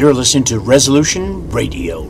[0.00, 2.06] You're listening to Resolution Radio.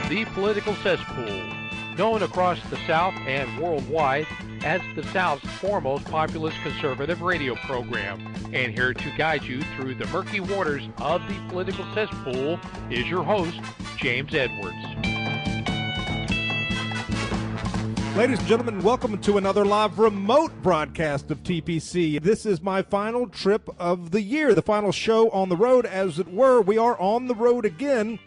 [0.07, 1.53] The Political Cesspool,
[1.97, 4.25] known across the South and worldwide
[4.63, 8.19] as the South's foremost populist conservative radio program.
[8.53, 12.59] And here to guide you through the murky waters of the political cesspool
[12.89, 13.59] is your host,
[13.97, 14.75] James Edwards.
[18.15, 22.21] Ladies and gentlemen, welcome to another live remote broadcast of TPC.
[22.21, 26.19] This is my final trip of the year, the final show on the road, as
[26.19, 26.59] it were.
[26.59, 28.19] We are on the road again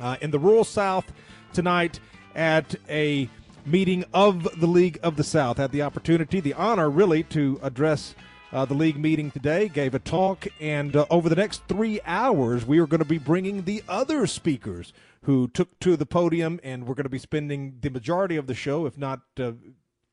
[0.00, 1.10] uh, in the rural South
[1.54, 1.98] tonight
[2.34, 3.28] at a
[3.64, 5.58] meeting of the League of the South.
[5.58, 8.14] Had the opportunity, the honor, really, to address
[8.52, 12.66] uh, the league meeting today, gave a talk, and uh, over the next three hours,
[12.66, 16.86] we are going to be bringing the other speakers who took to the podium, and
[16.86, 19.52] we're going to be spending the majority of the show, if not, uh,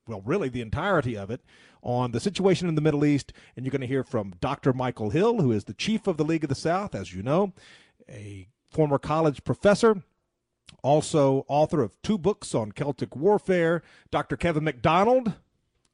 [0.08, 1.42] well, really the entirety of it,
[1.82, 3.34] on the situation in the Middle East.
[3.56, 4.72] And you're going to hear from Dr.
[4.72, 7.54] Michael Hill, who is the chief of the League of the South, as you know,
[8.08, 10.04] a former college professor
[10.82, 13.84] also author of two books on Celtic warfare.
[14.12, 14.38] Dr.
[14.38, 15.34] Kevin MacDonald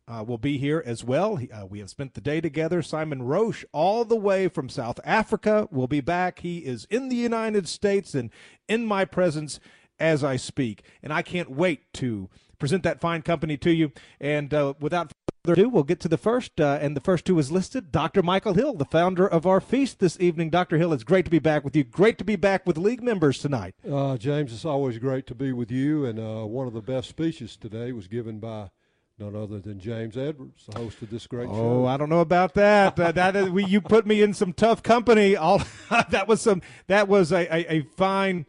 [0.08, 1.38] uh, will be here as well.
[1.38, 2.82] He, uh, we have spent the day together.
[2.82, 6.40] Simon Roche, all the way from South Africa, will be back.
[6.40, 8.30] He is in the United States and
[8.68, 9.60] in my presence
[10.00, 10.84] as I speak.
[11.02, 13.92] And I can't wait to present that fine company to you.
[14.20, 15.12] And uh, without
[15.54, 16.60] ado, we'll get to the first.
[16.60, 18.22] Uh, and the first two is listed Dr.
[18.24, 20.50] Michael Hill, the founder of our feast this evening.
[20.50, 20.78] Dr.
[20.78, 21.84] Hill, it's great to be back with you.
[21.84, 23.76] Great to be back with league members tonight.
[23.90, 26.06] Uh, James, it's always great to be with you.
[26.06, 28.70] And uh, one of the best speeches today was given by
[29.18, 31.84] none other than James Edwards, the host of this great oh, show.
[31.84, 33.00] Oh, I don't know about that.
[33.00, 35.36] uh, that is, we, you put me in some tough company.
[35.36, 35.62] All
[36.10, 36.62] that was some.
[36.88, 38.46] That was a, a, a fine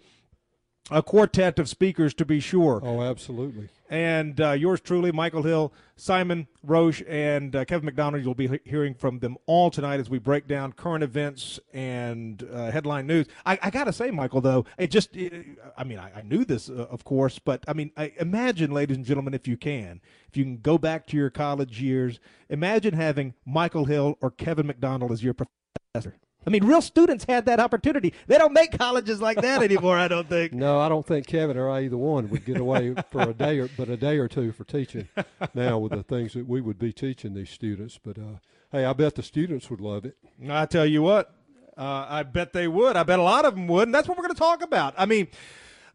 [0.90, 2.80] a quartet of speakers to be sure.
[2.82, 3.68] Oh, absolutely.
[3.88, 8.24] And uh, yours truly, Michael Hill, Simon Roche, and uh, Kevin MacDonald.
[8.24, 12.70] You'll be hearing from them all tonight as we break down current events and uh,
[12.70, 13.26] headline news.
[13.44, 16.44] I, I got to say, Michael, though, it just, it, I mean, I, I knew
[16.44, 20.00] this, uh, of course, but I mean, I, imagine, ladies and gentlemen, if you can,
[20.28, 22.18] if you can go back to your college years,
[22.48, 26.16] imagine having Michael Hill or Kevin MacDonald as your professor.
[26.46, 28.14] I mean, real students had that opportunity.
[28.28, 29.98] They don't make colleges like that anymore.
[29.98, 30.52] I don't think.
[30.66, 33.58] No, I don't think Kevin or I either one would get away for a day
[33.58, 35.08] or but a day or two for teaching
[35.54, 37.98] now with the things that we would be teaching these students.
[38.02, 38.38] But uh,
[38.72, 40.16] hey, I bet the students would love it.
[40.48, 41.34] I tell you what,
[41.76, 42.96] uh, I bet they would.
[42.96, 44.94] I bet a lot of them would, and that's what we're going to talk about.
[44.96, 45.28] I mean.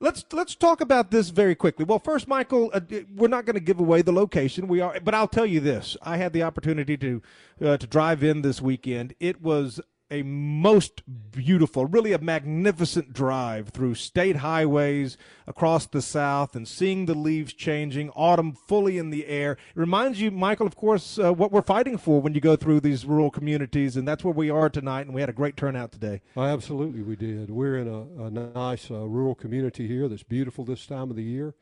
[0.04, 1.86] Let's let's talk about this very quickly.
[1.86, 2.80] Well, first, Michael, uh,
[3.16, 4.68] we're not going to give away the location.
[4.68, 7.22] We are, but I'll tell you this: I had the opportunity to
[7.64, 9.14] uh, to drive in this weekend.
[9.20, 9.80] It was
[10.12, 11.02] a most
[11.32, 15.18] beautiful, really a magnificent drive through state highways
[15.48, 19.54] across the South and seeing the leaves changing, autumn fully in the air.
[19.54, 22.82] It reminds you, Michael, of course, uh, what we're fighting for when you go through
[22.82, 25.94] these rural communities, and that's where we are tonight, and we had a great turnout
[25.94, 26.22] today.
[26.36, 27.50] Absolutely, we did.
[27.50, 31.24] We're in a, a nice uh, rural community here that's beautiful this time of the
[31.24, 31.56] year.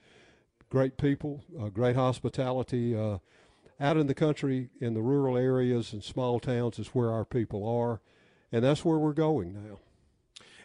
[0.71, 2.95] Great people, uh, great hospitality.
[2.95, 3.19] Uh,
[3.79, 7.65] out in the country, in the rural areas and small towns, is where our people
[7.67, 8.01] are
[8.51, 9.79] and that's where we're going now.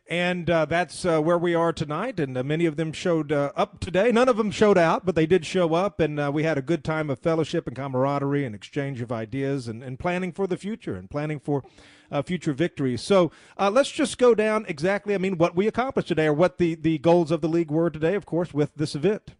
[0.06, 2.20] And uh, that's uh, where we are tonight.
[2.20, 4.12] And uh, many of them showed uh, up today.
[4.12, 5.98] None of them showed out, but they did show up.
[5.98, 9.66] And uh, we had a good time of fellowship and camaraderie and exchange of ideas
[9.66, 11.64] and, and planning for the future and planning for
[12.10, 13.00] uh, future victories.
[13.00, 16.74] So let's just go down exactly, I mean, what we accomplished today or what the,
[16.74, 19.30] the goals of the league were today, of course, with this event.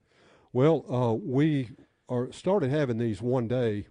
[0.50, 1.72] Well, we
[2.08, 3.88] are started having these one day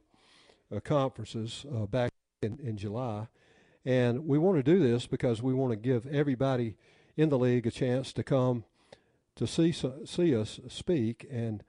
[0.83, 3.27] conferences back in, in July.
[3.85, 6.75] And we want to do this because we want to give everybody
[7.17, 8.63] in the league a chance to come
[9.35, 9.71] to see
[10.05, 11.63] see us speak and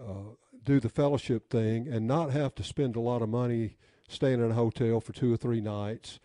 [0.00, 3.76] uh, do the fellowship thing and not have to spend a lot of money
[4.08, 6.20] staying in a hotel for two or three nights.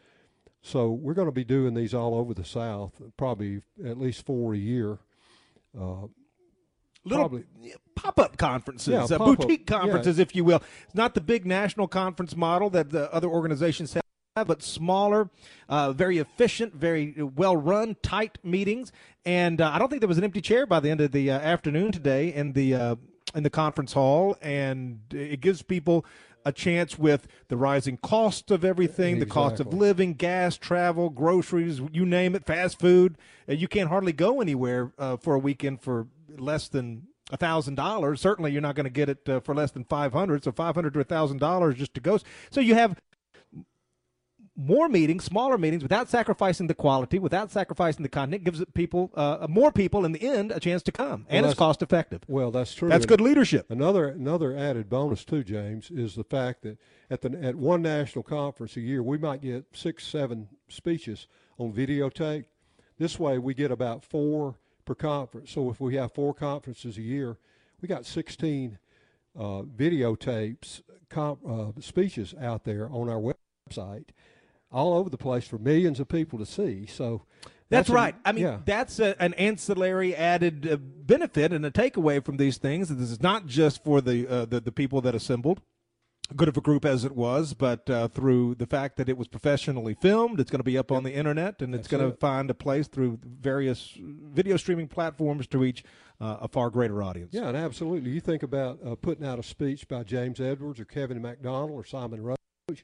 [0.62, 4.54] So we're going to be doing these all over the South, probably at least four
[4.54, 5.00] a year.
[5.80, 6.08] Uh,
[7.08, 7.44] Little
[7.94, 10.24] pop-up conferences, yeah, uh, pop-up, boutique conferences, yeah.
[10.24, 10.64] if you will.
[10.86, 14.02] It's not the big national conference model that the other organizations have
[14.44, 15.30] but smaller,
[15.70, 18.92] uh, very efficient, very well run, tight meetings.
[19.24, 21.32] And uh, I don't think there was an empty chair by the end of the
[21.32, 22.96] uh, afternoon today in the uh,
[23.34, 26.06] in the conference hall, and it gives people
[26.44, 29.20] a chance with the rising cost of everything, exactly.
[29.26, 33.18] the cost of living, gas, travel, groceries, you name it, fast food.
[33.50, 37.76] Uh, you can't hardly go anywhere uh, for a weekend for less than a thousand
[37.76, 38.20] dollars.
[38.20, 40.44] Certainly, you're not going to get it uh, for less than five hundred.
[40.44, 42.20] So five hundred to a thousand dollars just to go.
[42.52, 43.00] So you have
[44.56, 49.46] more meetings, smaller meetings, without sacrificing the quality, without sacrificing the content, gives people, uh,
[49.50, 52.22] more people in the end, a chance to come, and Well, it's cost effective.
[52.28, 52.90] Well, that's true.
[52.90, 53.70] That's And good leadership.
[53.70, 56.78] Another another added bonus too, James, is the fact that
[57.10, 61.74] at the at one national conference a year, we might get six, seven speeches on
[61.74, 62.46] videotape.
[62.98, 64.56] This way, we get about four
[64.86, 65.52] per conference.
[65.52, 67.38] So if we have four conferences a year,
[67.82, 68.78] we got 16
[69.38, 73.34] uh, videotapes, comp, uh, speeches out there on our
[73.70, 74.10] website,
[74.76, 76.86] all over the place for millions of people to see.
[76.86, 77.24] So
[77.70, 78.16] That's, a- right.
[78.26, 78.60] I mean, yeah.
[78.66, 82.90] that's a, an ancillary added uh, benefit and a takeaway from these things.
[82.90, 85.62] This is not just for the uh, the, the people that assembled,
[86.36, 89.28] good of a group as it was, but uh, through the fact that it was
[89.28, 92.18] professionally filmed, it's going to be up on the internet, and it's That's going to
[92.18, 95.84] find a place through various video streaming platforms to reach
[96.20, 97.34] uh, a far greater audience.
[97.34, 98.12] Yeah, and absolutely.
[98.12, 101.86] You think about uh, putting out a speech by James Edwards or Kevin MacDonald or
[101.86, 102.84] Simon Roche.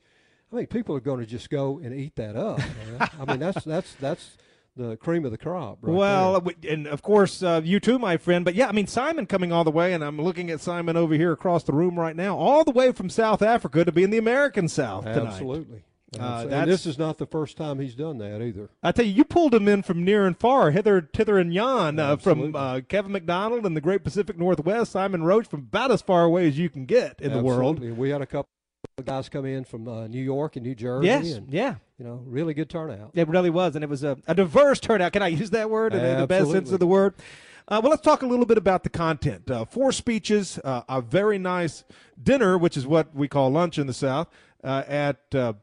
[0.52, 2.60] I mean, people are going to just go and eat that up.
[2.60, 3.10] man.
[3.20, 4.38] I mean, that's that's that's
[4.76, 5.80] the cream of the crop.
[5.82, 6.74] Right well, there.
[6.74, 8.44] and of course uh, you too, my friend.
[8.44, 11.14] But yeah, I mean Simon coming all the way, and I'm looking at Simon over
[11.16, 14.10] here across the room right now, all the way from South Africa to be in
[14.10, 15.28] the American South tonight.
[15.28, 15.84] absolutely.
[16.20, 18.70] Uh, and this is not the first time he's done that either.
[18.84, 22.00] I tell you, you pulled him in from near and far, hither, tither, and yon,
[22.00, 26.02] uh, from uh, Kevin MacDonald and the Great Pacific Northwest, Simon Roche, from about as
[26.02, 27.78] far away as you can get in the world.
[27.78, 27.92] Absolutely.
[27.98, 28.50] We had a couple
[29.04, 31.08] guys come in from uh, New York and New Jersey.
[31.08, 31.76] Yes, and, yeah.
[31.98, 33.12] You know, really good turnout.
[33.14, 35.14] It really was, and it was a, a diverse turnout.
[35.14, 37.14] Can I use that word in the- the best sense of the word?
[37.68, 39.50] Uh, well, let's talk a little bit about the content.
[39.50, 41.84] Uh, four speeches, uh, a very nice
[42.22, 44.28] dinner, which is what we call lunch in the South,
[44.64, 45.54] uh, at uh,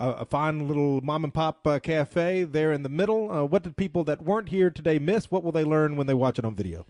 [0.00, 3.30] a, a fine little mom and pop uh, cafe there in the middle.
[3.30, 5.30] Uh, what did people that weren't here today miss?
[5.30, 6.86] What will they learn when they watch it on video?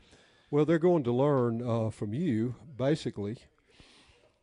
[0.50, 3.36] Well, they're going to learn uh, from you, basically,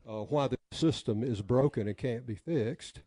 [0.10, 3.02] uh, why the system is broken and can't be fixed.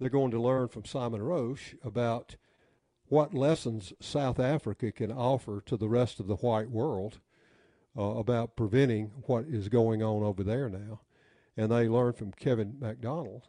[0.00, 2.36] They're going to learn from Simon Roche about
[3.08, 7.20] what lessons South Africa can offer to the rest of the white world
[7.96, 11.00] uh, about preventing what is going on over there now.
[11.56, 13.48] And they learn from Kevin MacDonald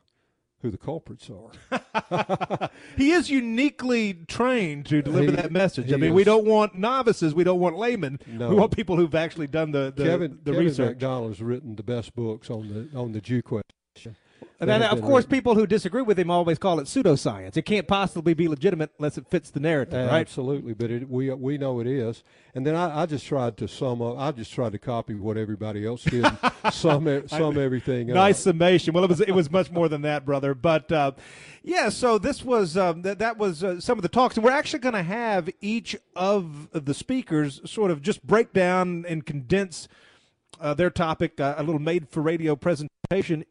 [0.64, 2.70] who the culprits are.
[2.98, 5.92] He is uniquely trained to deliver He- that message.
[5.94, 7.36] I mean, we don't want novices.
[7.36, 8.20] We don't want laymen.
[8.26, 8.50] No.
[8.50, 11.02] We want people who've actually done the, the, Kevin, the Kevin research.
[11.02, 14.16] Has written the best books on the on the Jew question.
[14.60, 17.58] And then, of course, people who disagree with him always call it pseudoscience.
[17.58, 20.22] It can't possibly be legitimate unless it fits the narrative, right?
[20.22, 22.24] Absolutely, but it, we we know it is.
[22.56, 24.18] And then I, I just tried to sum up.
[24.18, 26.26] I just tried to copy what everybody else did,
[26.72, 28.16] sum sum everything up.
[28.16, 28.94] Nice summation.
[28.94, 30.54] Well, it was it was much more than that, brother.
[30.54, 31.12] But uh,
[31.64, 34.52] yeah, so this was um, that that was uh, some of the talks, and we're
[34.52, 39.88] actually going to have each of the speakers sort of just break down and condense
[40.60, 42.90] uh, their topic, uh, a little made for radio presentation,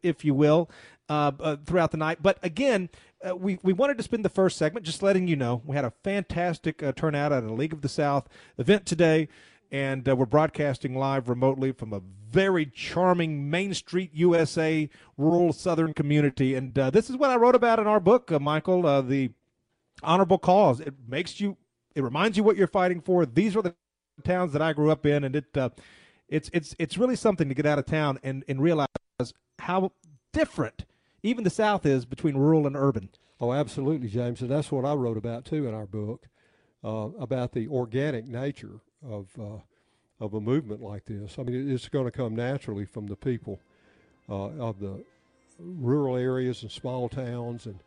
[0.03, 0.70] if you will,
[1.09, 2.23] uh, uh, throughout the night.
[2.23, 2.88] But again,
[3.26, 5.85] uh, we, we wanted to spend the first segment just letting you know we had
[5.85, 9.29] a fantastic uh, turnout at a League of the South event today,
[9.70, 12.00] and uh, we're broadcasting live remotely from a
[12.31, 14.88] very charming Main Street, USA
[15.19, 16.55] rural southern community.
[16.55, 19.31] And uh, this is what I wrote about in our book, Michael, the
[20.03, 20.81] honorable cause.
[20.81, 21.59] It makes you,
[21.94, 23.26] it reminds you what you're fighting for.
[23.26, 23.75] These are the
[24.25, 25.56] towns that I grew up in, and it,
[26.29, 28.88] it's it's it's really something to get out of town and and realize
[29.58, 29.93] how
[30.32, 30.85] different
[31.23, 33.11] even the South is between rural and urban.
[33.40, 36.26] Oh, absolutely, James, and that's what I wrote about too in our book
[36.85, 39.59] uh, about the organic nature of uh,
[40.21, 41.37] of a movement like this.
[41.38, 43.61] I mean, it's going to come naturally from the people
[44.28, 45.04] uh, of the
[45.59, 47.78] rural areas and small towns and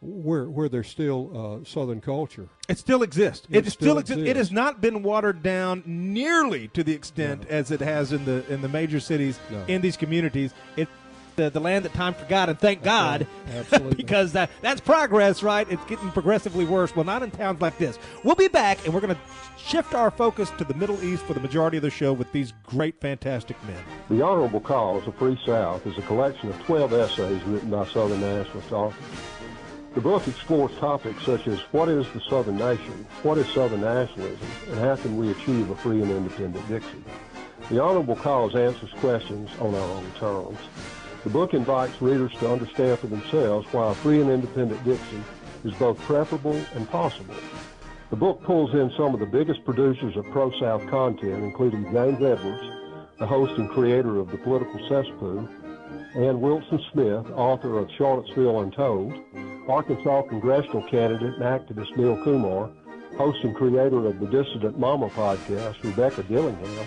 [0.00, 2.48] where where there's still uh, Southern culture.
[2.68, 3.46] It still exists.
[3.50, 4.24] It It, still, still exists.
[4.28, 8.44] It has not been watered down nearly to the extent as it has in the
[8.52, 9.64] in the major cities No.
[9.68, 10.54] in these communities.
[10.76, 10.90] It's
[11.36, 13.26] the, the land that time forgot, and thank God.
[13.48, 13.94] Absolutely.
[13.96, 15.70] because that that's progress, right?
[15.70, 16.94] It's getting progressively worse.
[16.94, 17.98] Well, not in towns like this.
[18.24, 19.20] We'll be back, and we're going to
[19.56, 22.52] shift our focus to the Middle East for the majority of the show with these
[22.66, 23.82] great, fantastic men.
[24.10, 28.20] The Honorable Cause of Free South is a collection of 12 essays written by Southern
[28.20, 29.04] nationalist authors.
[29.94, 34.48] The book explores topics such as what is the Southern nation, what is Southern nationalism,
[34.70, 37.04] and how can we achieve a free and independent Dixie.
[37.70, 40.58] The Honorable Cause answers questions on our own terms.
[41.24, 45.22] The book invites readers to understand for themselves why a free and independent Dixie
[45.64, 47.36] is both preferable and possible.
[48.10, 52.62] The book pulls in some of the biggest producers of pro-South content, including James Edwards,
[53.20, 55.48] the host and creator of The Political Cesspool,
[56.14, 59.14] and Wilson Smith, author of Charlottesville Untold,
[59.68, 62.68] Arkansas congressional candidate and activist Neil Kumar,
[63.16, 66.86] host and creator of the Dissident Mama podcast, Rebecca Dillingham,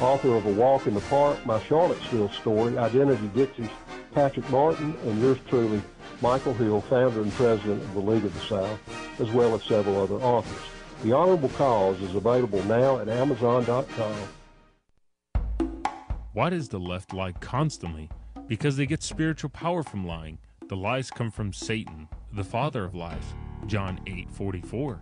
[0.00, 3.68] author of A Walk in the Park, My Charlottesville Story, Identity Dixie's
[4.12, 5.82] Patrick Martin, and yours truly,
[6.20, 10.00] Michael Hill, founder and president of the League of the South, as well as several
[10.02, 10.62] other authors.
[11.02, 14.16] The Honorable Cause is available now at Amazon.com.
[16.32, 18.10] Why does the left lie constantly?
[18.46, 20.38] Because they get spiritual power from lying.
[20.68, 23.34] The lies come from Satan, the father of lies.
[23.66, 25.00] John 8:44.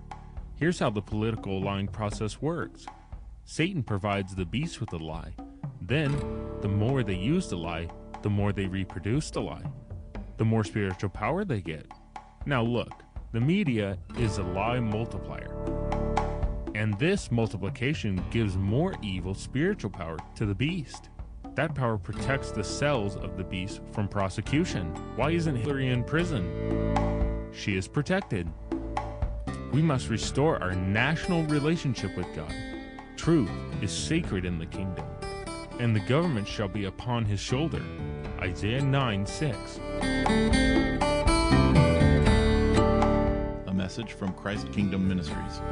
[0.57, 2.87] Here's how the political lying process works.
[3.47, 5.35] Satan provides the beast with a lie.
[5.83, 6.13] Then,
[6.63, 7.89] the more they use the lie,
[8.23, 9.65] the more they reproduce the lie.
[10.39, 11.87] The more spiritual power they get.
[12.47, 15.55] Now look, the media is a lie multiplier.
[16.75, 21.11] And this multiplication gives more evil spiritual power to the beast.
[21.55, 24.87] That power protects the cells of the beast from prosecution.
[25.17, 27.51] Why isn't Hillary in prison?
[27.53, 28.49] She is protected.
[29.71, 32.74] We must restore our national relationship with God.
[33.25, 33.51] Truth
[33.81, 35.07] is sacred in the kingdom,
[35.79, 37.81] and the government shall be upon his shoulder.
[38.39, 39.81] Isaiah 9 6.
[43.67, 45.63] A message from Christ Kingdom Ministries.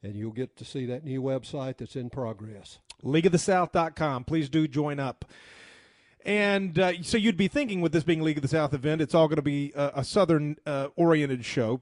[0.02, 2.78] and you'll get to see that new website that's in progress.
[3.02, 4.22] Leagueofthesouth.com.
[4.24, 5.24] Please do join up.
[6.24, 9.14] And uh, so you'd be thinking with this being League of the South event, it's
[9.14, 11.80] all going to be a, a southern uh, oriented show.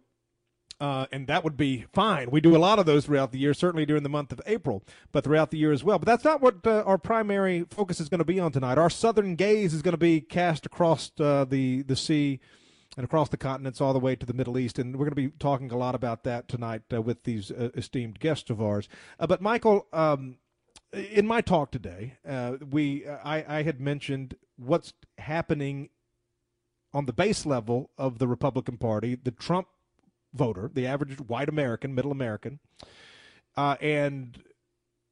[0.78, 2.30] Uh, and that would be fine.
[2.30, 4.84] We do a lot of those throughout the year, certainly during the month of April,
[5.10, 5.98] but throughout the year as well.
[5.98, 8.76] But that's not what uh, our primary focus is going to be on tonight.
[8.76, 12.40] Our southern gaze is going to be cast across uh, the the sea
[12.96, 15.30] and across the continents all the way to the Middle East, and we're going to
[15.30, 18.88] be talking a lot about that tonight uh, with these uh, esteemed guests of ours.
[19.18, 19.86] Uh, but Michael.
[19.92, 20.38] Um,
[20.92, 22.14] in my talk today,
[22.70, 25.88] we I, I had mentioned what's happening
[26.94, 29.14] on the base level of the Republican Party.
[29.14, 29.66] The Trump
[30.36, 32.60] voter, the average white American, middle American,
[33.56, 34.42] uh, and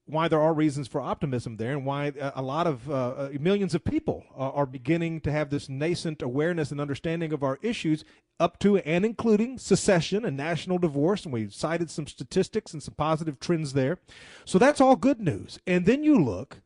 [0.06, 3.74] why there are reasons for optimism there, and why a lot of uh, uh, millions
[3.74, 8.04] of people are beginning to have this nascent awareness and understanding of our issues,
[8.38, 11.24] up to and including secession and national divorce.
[11.24, 13.98] And we cited some statistics and some positive trends there.
[14.44, 15.58] So that's all good news.
[15.66, 16.60] And then you look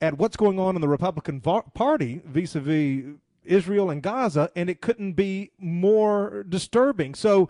[0.00, 3.04] at what's going on in the Republican Party vis a vis
[3.44, 7.14] Israel and Gaza, and it couldn't be more disturbing.
[7.14, 7.48] So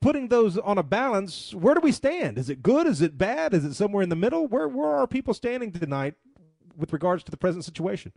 [0.00, 2.38] putting those on a balance, where do we stand?
[2.38, 2.86] Is it good?
[2.86, 3.54] Is it bad?
[3.54, 4.46] Is it somewhere in the middle?
[4.46, 6.14] Where where are people standing tonight
[6.76, 8.12] with regards to the present situation?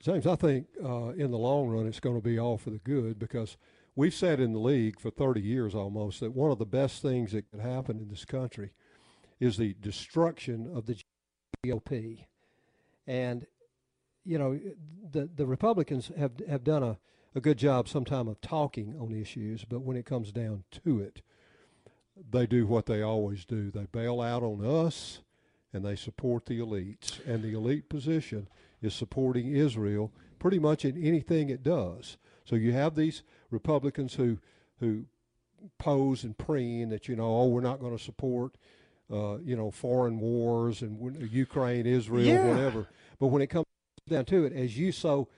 [0.00, 2.78] James, I think uh, in the long run it's going to be all for the
[2.78, 3.56] good because
[3.96, 7.32] we've said in the league for 30 years almost that one of the best things
[7.32, 8.70] that could happen in this country
[9.40, 10.96] is the destruction of the
[11.66, 12.24] GOP.
[13.06, 13.46] And
[14.24, 14.58] you know,
[15.10, 16.98] the the Republicans have have done a
[17.34, 21.22] a good job sometime of talking on issues, but when it comes down to it,
[22.30, 23.70] they do what they always do.
[23.70, 25.20] They bail out on us
[25.72, 27.24] and they support the elites.
[27.26, 28.48] And the elite position
[28.82, 32.16] is supporting Israel pretty much in anything it does.
[32.44, 34.38] So you have these Republicans who
[34.80, 35.04] who
[35.78, 38.56] pose and preen that you know, oh, we're not going to support,
[39.12, 42.46] uh, you know, foreign wars and Ukraine, Israel, yeah.
[42.46, 42.86] whatever.
[43.18, 43.66] But when it comes
[44.08, 45.28] down to it, as you so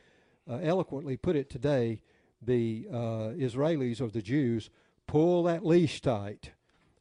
[0.58, 2.02] eloquently put it today,
[2.42, 2.96] the uh,
[3.36, 4.70] Israelis or the Jews
[5.06, 6.52] pull that leash tight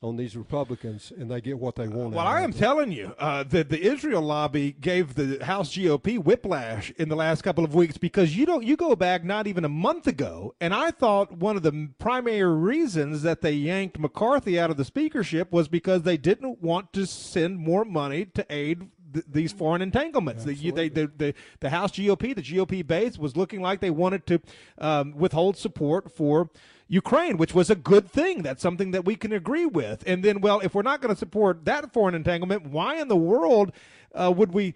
[0.02, 2.14] on these Republicans, and they get what they want.
[2.14, 6.92] Well, I am telling you uh, that the Israel lobby gave the House GOP whiplash
[6.92, 8.64] in the last couple of weeks because you don't.
[8.64, 12.44] You go back not even a month ago, and I thought one of the primary
[12.44, 17.06] reasons that they yanked McCarthy out of the speakership was because they didn't want to
[17.06, 20.44] send more money to aid th- these foreign entanglements.
[20.44, 24.26] The, they, the, the, the House GOP, the GOP base, was looking like they wanted
[24.28, 24.42] to
[24.78, 26.50] um, withhold support for
[26.88, 28.42] Ukraine, which was a good thing.
[28.42, 30.04] That's something that we can agree with.
[30.08, 33.16] And then, well, if we're not going to support that foreign entanglement, why in the
[33.16, 33.72] world
[34.14, 34.74] uh, would we?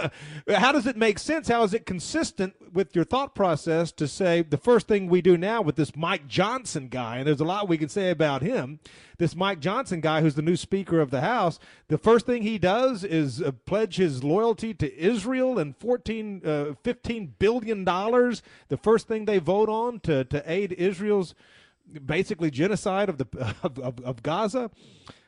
[0.48, 1.48] how does it make sense?
[1.48, 5.36] How is it consistent with your thought process to say the first thing we do
[5.36, 8.80] now with this Mike Johnson guy, and there's a lot we can say about him.
[9.18, 12.58] This Mike Johnson guy, who's the new Speaker of the House, the first thing he
[12.58, 18.42] does is uh, pledge his loyalty to Israel and 14, uh, 15 billion dollars.
[18.68, 21.34] The first thing they vote on to to aid Israel's
[22.04, 23.26] basically genocide of the
[23.62, 24.70] of, of, of Gaza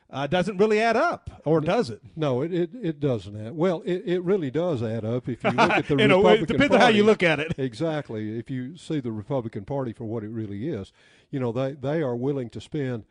[0.09, 2.01] uh, doesn't really add up, or does it?
[2.15, 3.53] No, it, it, it doesn't add.
[3.53, 6.43] Well, it, it really does add up if you look at the you know, Republican
[6.43, 6.75] it depends Party.
[6.75, 7.53] on how you look at it.
[7.57, 8.39] Exactly.
[8.39, 10.93] If you see the Republican Party for what it really is,
[11.29, 13.03] you know, they, they are willing to spend,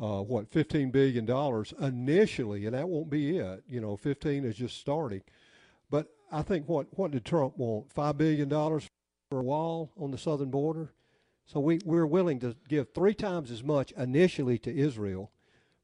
[0.00, 1.26] uh, what, $15 billion
[1.80, 3.64] initially, and that won't be it.
[3.66, 5.22] You know, 15 is just starting.
[5.88, 7.94] But I think what, what did Trump want?
[7.94, 10.92] $5 billion for a wall on the southern border?
[11.46, 15.30] So we, we're willing to give three times as much initially to Israel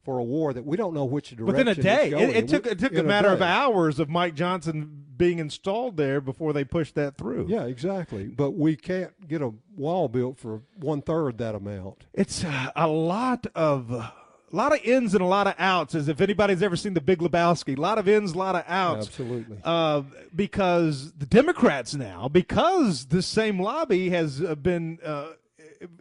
[0.05, 2.67] for a war that we don't know which direction Within a day, it, it took
[2.67, 6.65] it took In a matter of hours of Mike Johnson being installed there before they
[6.65, 7.47] pushed that through.
[7.49, 8.25] Yeah, exactly.
[8.25, 12.05] But we can't get a wall built for one third that amount.
[12.13, 14.13] It's uh, a lot of a
[14.57, 15.95] lot of ins and a lot of outs.
[15.95, 18.65] As if anybody's ever seen the Big Lebowski, a lot of ins, a lot of
[18.67, 19.07] outs.
[19.07, 19.59] Absolutely.
[19.65, 20.03] Uh,
[20.35, 25.29] because the Democrats now, because this same lobby has uh, been uh,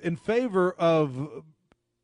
[0.01, 1.43] in favor of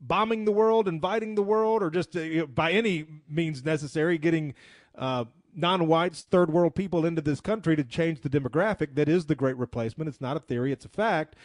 [0.01, 4.53] bombing the world, inviting the world, or just uh, by any means necessary, getting
[4.97, 5.25] uh,
[5.55, 8.95] non-whites, third world people into this country to change the demographic.
[8.95, 10.07] That is the Great Replacement.
[10.07, 11.35] It's not a theory; it's a fact.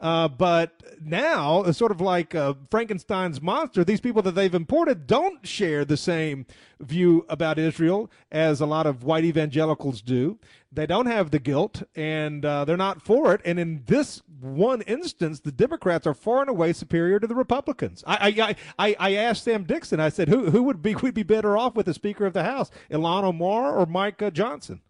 [0.00, 5.06] Uh, but now, it's sort of like uh, Frankenstein's monster, these people that they've imported
[5.06, 6.46] don't share the same
[6.80, 10.38] view about Israel as a lot of white evangelicals do.
[10.72, 13.42] They don't have the guilt, and uh, they're not for it.
[13.44, 18.02] And in this one instance, the Democrats are far and away superior to the Republicans.
[18.06, 20.00] I I, I, I asked Sam Dixon.
[20.00, 22.44] I said, who who would be would be better off with the Speaker of the
[22.44, 24.80] House, Ilhan Omar or Mike uh, Johnson?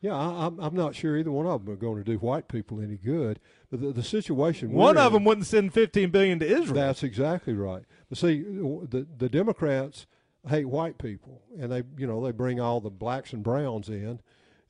[0.00, 2.46] Yeah, I, I'm, I'm not sure either one of them are going to do white
[2.46, 3.40] people any good.
[3.70, 6.74] But the, the situation One of in- them wouldn't send 15 billion to Israel.
[6.74, 7.82] That's exactly right.
[8.08, 10.06] But see, the the Democrats
[10.48, 14.20] hate white people, and they you know they bring all the blacks and browns in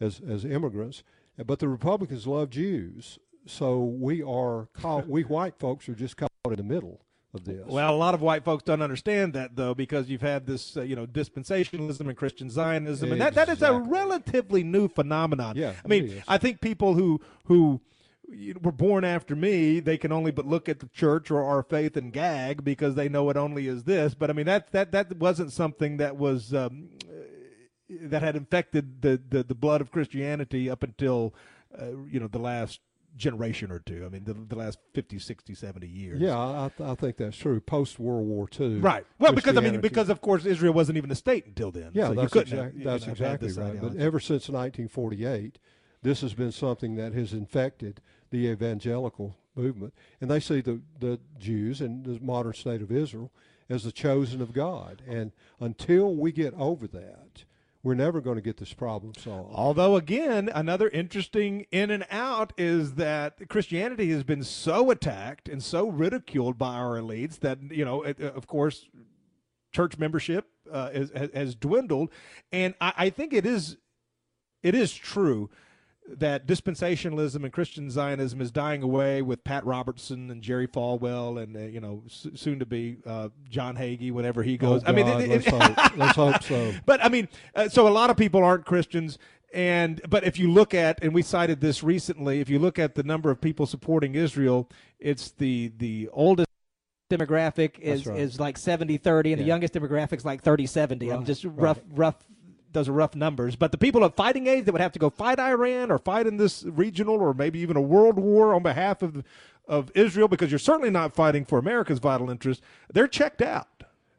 [0.01, 1.03] as as immigrants,
[1.45, 3.19] but the Republicans love Jews.
[3.46, 5.09] So we are caught.
[5.09, 7.01] we white folks are just caught in the middle
[7.35, 7.66] of this.
[7.66, 10.83] Well, a lot of white folks don't understand that though, because you've had this, uh,
[10.83, 15.57] you know, dispensationalism and Christian Zionism, and that, that is a relatively new phenomenon.
[15.57, 16.22] Yeah, I mean.
[16.27, 17.81] I think people who who
[18.61, 21.96] were born after me, they can only but look at the church or our faith
[21.96, 24.14] and gag because they know it only is this.
[24.14, 26.55] But I mean, that that that wasn't something that was.
[26.55, 26.90] Um,
[27.88, 31.35] that had infected the, the, the blood of Christianity up until,
[31.81, 32.81] uh, you know, the last
[33.16, 34.05] generation or two.
[34.07, 36.21] I mean, the, the last 50, 60, 70 years.
[36.21, 37.61] yeah, I, I think that's true.
[37.61, 39.05] Post World War II, Right.
[39.18, 41.90] Well, because I mean, because of course Israel wasn't even a state until then.
[41.92, 43.81] Yeah, so you that's, exact- that's know, exactly right.
[43.81, 45.59] But ever since 1948,
[46.03, 51.18] this has been something that has infected the evangelical movement, and they see the the
[51.38, 53.33] Jews and the modern state of Israel
[53.68, 55.03] as the chosen of God.
[55.07, 57.44] And until we get over that,
[57.83, 59.55] we're never going to get this problem solved.
[59.55, 65.62] Although, again, another interesting in and out is that Christianity has been so attacked and
[65.62, 68.87] so ridiculed by our elites that, you know, of course,
[69.73, 70.91] church membership uh,
[71.35, 72.11] has dwindled.
[72.51, 73.77] And I, I think it is
[74.62, 75.51] it is true
[76.16, 81.57] that dispensationalism and Christian Zionism is dying away with Pat Robertson and Jerry Falwell and
[81.57, 84.83] uh, you know s- soon to be uh, John Hagee whenever he goes.
[84.85, 86.73] Oh, I mean, God, it- let's, hope, let's hope so.
[86.87, 89.18] but I mean, uh, so a lot of people aren't Christians,
[89.53, 92.94] and but if you look at, and we cited this recently, if you look at
[92.94, 94.68] the number of people supporting Israel,
[94.99, 96.49] it's the the oldest
[97.11, 98.18] demographic is right.
[98.21, 101.42] is like 70 30 and the youngest demographic is like 30 70 i'm Right, just
[101.44, 101.55] right.
[101.57, 102.16] rough rough
[102.73, 103.57] those are rough numbers.
[103.57, 106.27] But the people of fighting age that would have to go fight Iran or fight
[106.27, 109.25] in this regional or maybe even a world war on behalf of
[109.67, 113.69] of Israel, because you're certainly not fighting for America's vital interest, they're checked out.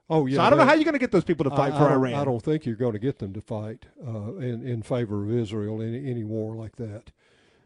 [0.08, 0.38] Oh yeah.
[0.38, 1.90] so I don't know how you're going to get those people to fight I, for
[1.90, 2.14] I Iran.
[2.14, 5.32] I don't think you're going to get them to fight uh, in in favor of
[5.32, 7.12] Israel in any war like that.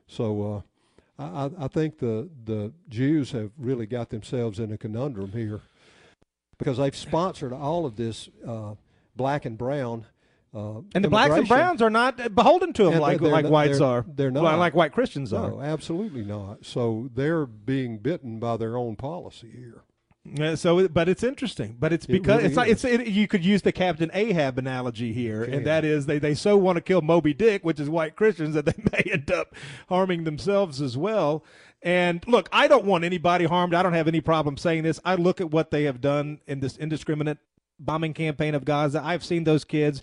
[0.08, 0.64] So
[1.20, 5.62] uh, I, I- think the the Jews have really got themselves in a conundrum here
[6.58, 8.76] because they've sponsored all of this uh,
[9.16, 10.06] black and brown.
[10.56, 13.52] Uh, and the blacks and browns are not beholden to them And like like not-
[13.52, 14.06] whites they're- are.
[14.08, 14.60] they're Well, not.
[14.60, 15.50] like white Christians are.
[15.50, 16.64] No, absolutely not.
[16.66, 19.82] So they're being bitten by their own policy here.
[20.26, 21.76] Yeah, so, but it's interesting.
[21.80, 22.86] But it's It because really it's like is.
[22.86, 26.34] it's it, you could use the Captain Ahab analogy here, and that is they they
[26.34, 29.54] so want to kill Moby Dick, which is white Christians, that they may end up
[29.90, 31.44] harming themselves as well.
[31.82, 33.74] And look, I don't want anybody harmed.
[33.74, 34.98] I don't have any problem saying this.
[35.04, 37.40] I look at what they have done in this indiscriminate
[37.78, 39.02] bombing campaign of Gaza.
[39.04, 40.02] I've seen those kids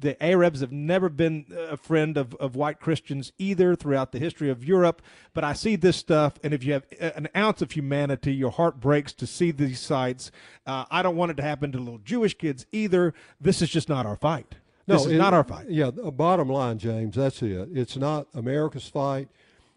[0.00, 4.50] the Arabs have never been a friend of, of white Christians either throughout the history
[4.50, 5.02] of Europe.
[5.34, 8.80] But I see this stuff, and if you have an ounce of humanity, your heart
[8.80, 10.30] breaks to see these sights.
[10.66, 13.14] Uh, I don't want it to happen to little Jewish kids either.
[13.40, 14.54] This is just not our fight.
[14.86, 15.68] This is it- not our fight.
[15.68, 17.68] Yeah, bottom line, James, that's it.
[17.72, 19.28] It's not America's fight,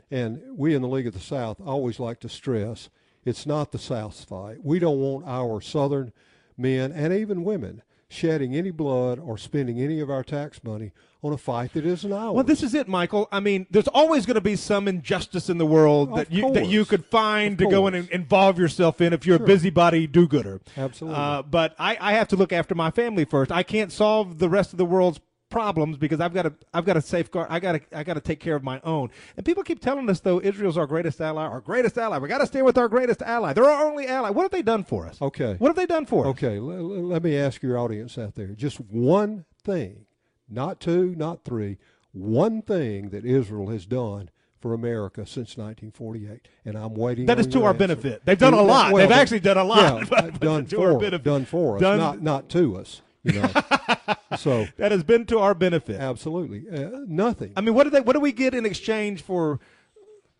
[0.09, 2.89] and we in the League of the South always like to stress
[3.25, 4.57] it's not the South's fight.
[4.63, 6.11] We don't want our Southern
[6.57, 7.81] men and even women
[8.13, 12.11] shedding any blood or spending any of our tax money on a fight that isn't
[12.11, 12.33] ours.
[12.33, 13.27] Well, this is it, Michael.
[13.31, 16.51] I mean, there's always going to be some injustice in the world Of that you
[16.53, 20.05] that you could find Of to go and involve yourself in if you're a busybody
[20.05, 20.61] do-gooder.
[20.75, 21.19] Absolutely.
[21.19, 23.51] Uh, but I, I have to look after my family first.
[23.51, 25.19] I can't solve the rest of the world's
[25.53, 27.47] problems because I've got to I've got to safeguard.
[27.49, 29.09] I got to I got to take care of my own.
[29.37, 32.17] And people keep telling us though Israel's our greatest ally, our greatest ally.
[32.17, 33.53] We got to stay with our greatest ally.
[33.53, 34.31] They're our only ally.
[34.31, 35.21] What have they done for us?
[35.21, 35.55] Okay.
[35.59, 36.31] What have they done for us?
[36.31, 40.05] Okay, l- l- let me ask your audience out there just one thing,
[40.49, 41.77] not two, not three,
[42.11, 47.25] one thing that Israel has done for America since 1948, and I'm waiting.
[47.25, 47.79] That is to our answer.
[47.79, 48.21] benefit.
[48.25, 48.93] They've done a lot.
[48.93, 49.77] well, They've actually done a lot.
[49.99, 51.23] Yeah, but- but done for benefit.
[51.23, 53.01] done for us, Done- not not to us.
[53.23, 53.49] You know,
[54.37, 55.99] so That has been to our benefit.
[55.99, 57.53] absolutely uh, nothing.
[57.55, 58.01] I mean, what do they?
[58.01, 59.59] What do we get in exchange for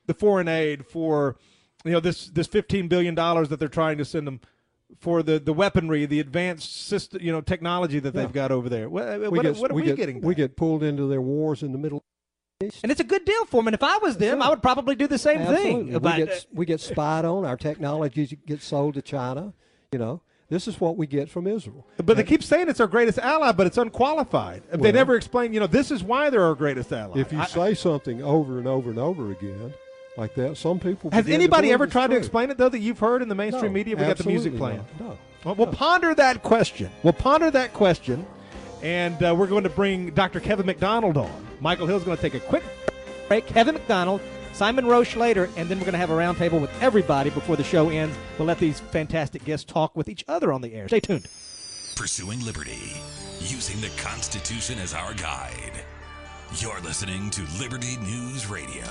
[0.05, 1.37] the foreign aid for
[1.85, 4.41] you know this this fifteen billion dollars that they're trying to send them
[4.99, 8.89] for the, the weaponry, the advanced system, you know, technology that they've got over there?
[8.89, 10.21] What, we what, get, what are we, get, getting?
[10.21, 12.03] We get pulled into their wars in the Middle
[12.63, 13.67] East, And it's a good deal for them.
[13.69, 15.63] And if I was them, I would probably do the same Absolutely.
[15.63, 15.93] thing.
[15.93, 17.43] We But, get we get spied on.
[17.43, 19.53] Our technology gets sold to China.
[19.91, 21.85] You know, this is what we get from Israel.
[21.97, 24.63] But they keep saying it's our greatest ally, but it's unqualified.
[24.71, 27.19] they never explain, you know, this is why they're our greatest ally.
[27.19, 29.73] If you I- say something over and over and over again
[30.17, 33.21] like that, some people has anybody ever tried to explain it though that you've heard
[33.21, 33.95] in the mainstream No, media?
[33.95, 34.85] We got the music playing.
[34.99, 35.09] not.
[35.09, 35.17] No.
[35.43, 36.89] Well, we'll ponder that question.
[37.03, 38.25] We'll ponder that question,
[38.81, 40.39] and uh, we're going to bring Dr.
[40.39, 41.29] Kevin MacDonald on.
[41.59, 42.63] Michael Hill's going to take a quick
[43.27, 43.45] break.
[43.47, 44.21] Kevin MacDonald,
[44.53, 47.63] Simon Roche later, and then we're going to have a roundtable with everybody before the
[47.63, 48.15] show ends.
[48.37, 50.87] We'll let these fantastic guests talk with each other on the air.
[50.87, 51.27] Stay tuned.
[51.95, 52.93] Pursuing liberty,
[53.39, 55.83] using the Constitution as our guide.
[56.57, 58.85] You're listening to Liberty News Radio.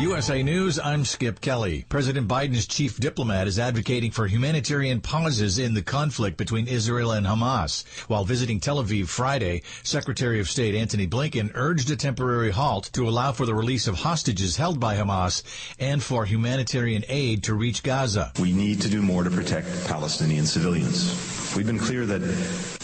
[0.00, 1.84] USA News, I'm Skip Kelly.
[1.88, 7.26] President Biden's chief diplomat is advocating for humanitarian pauses in the conflict between Israel and
[7.26, 7.84] Hamas.
[8.06, 13.08] While visiting Tel Aviv Friday, Secretary of State Antony Blinken urged a temporary halt to
[13.08, 15.42] allow for the release of hostages held by Hamas
[15.80, 18.32] and for humanitarian aid to reach Gaza.
[18.38, 21.52] We need to do more to protect Palestinian civilians.
[21.56, 22.22] We've been clear that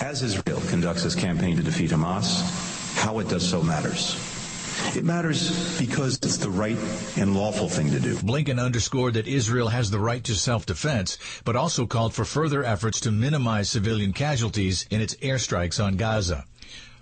[0.02, 4.33] as Israel conducts its campaign to defeat Hamas, how it does so matters.
[4.96, 6.78] It matters because it's the right
[7.16, 8.16] and lawful thing to do.
[8.16, 13.00] Blinken underscored that Israel has the right to self-defense, but also called for further efforts
[13.00, 16.44] to minimize civilian casualties in its airstrikes on Gaza.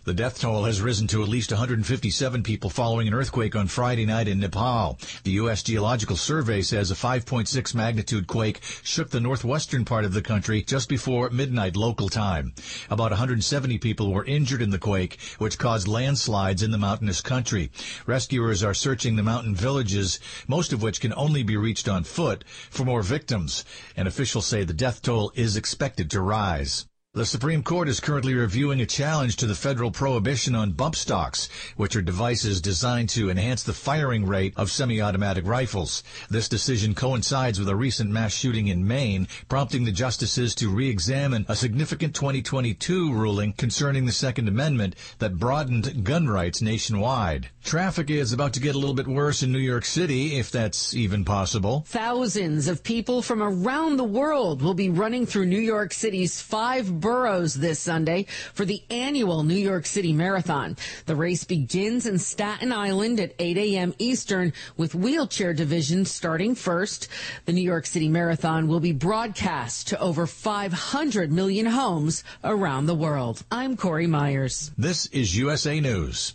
[0.05, 4.05] The death toll has risen to at least 157 people following an earthquake on Friday
[4.05, 4.99] night in Nepal.
[5.23, 5.63] The U.S.
[5.63, 10.89] Geological Survey says a 5.6 magnitude quake shook the northwestern part of the country just
[10.89, 12.53] before midnight local time.
[12.91, 17.71] About 170 people were injured in the quake, which caused landslides in the mountainous country.
[18.05, 22.43] Rescuers are searching the mountain villages, most of which can only be reached on foot,
[22.71, 23.65] for more victims.
[23.97, 26.87] And officials say the death toll is expected to rise.
[27.15, 31.51] The Supreme Court is currently reviewing a challenge to the federal prohibition on bump stocks,
[31.77, 36.03] which are devices designed to enhance the firing rate of semi-automatic rifles.
[36.31, 41.45] This decision coincides with a recent mass shooting in Maine, prompting the justices to re-examine
[41.51, 47.51] a significant 2022 ruling concerning the Second Amendment that broadened gun rights nationwide.
[47.63, 50.95] Traffic is about to get a little bit worse in New York City, if that's
[50.95, 51.85] even possible.
[51.89, 57.02] Thousands of people from around the world will be running through New York City's five
[57.03, 60.79] boroughs this Sunday for the annual New York City Marathon.
[61.05, 63.95] The race begins in Staten Island at 8 a.m.
[63.99, 67.09] Eastern with wheelchair division starting first.
[67.45, 72.95] The New York City Marathon will be broadcast to over 500 million homes around the
[72.95, 73.43] world.
[73.51, 74.71] I'm Corey Myers.
[74.79, 76.35] This is USA News.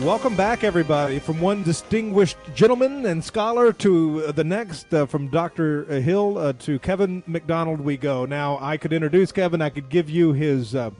[0.00, 1.18] Welcome back, everybody.
[1.18, 5.84] From one distinguished gentleman and scholar to uh, the next, uh, from Dr.
[6.00, 8.24] Hill uh, to Kevin MacDonald, we go.
[8.24, 10.92] Now, I could introduce Kevin, I could give you his uh,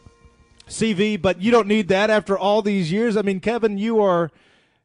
[0.69, 3.17] CV, but you don't need that after all these years.
[3.17, 4.31] I mean, Kevin, you are,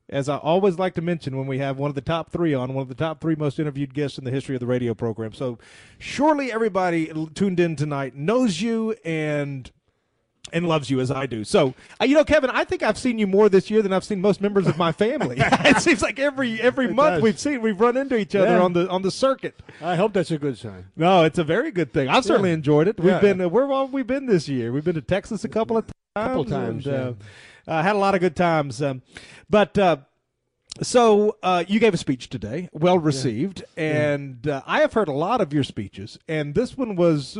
[0.07, 2.73] as I always like to mention when we have one of the top three on,
[2.73, 5.33] one of the top three most interviewed guests in the history of the radio program.
[5.33, 5.59] So,
[5.99, 9.69] surely everybody tuned in tonight knows you and
[10.53, 11.43] and loves you as I do.
[11.43, 14.03] So, uh, you know, Kevin, I think I've seen you more this year than I've
[14.03, 15.37] seen most members of my family.
[15.39, 17.21] it seems like every every It month does.
[17.23, 18.61] we've seen we've run into each other Yeah.
[18.61, 19.61] on the on the circuit.
[19.81, 20.85] I hope that's a good sign.
[20.95, 22.07] No, it's a very good thing.
[22.09, 22.55] I've certainly Yeah.
[22.55, 22.97] enjoyed it.
[22.99, 23.19] We've Yeah.
[23.19, 24.71] been uh, where have we been this year?
[24.71, 25.93] We've been to Texas a couple of times.
[26.15, 28.81] Couple times, and, uh, uh, had a lot of good times.
[28.81, 29.01] Um,
[29.49, 29.97] but uh,
[30.81, 35.13] so uh, you gave a speech today, well received, and uh, I have heard a
[35.13, 37.37] lot of your speeches, and this one was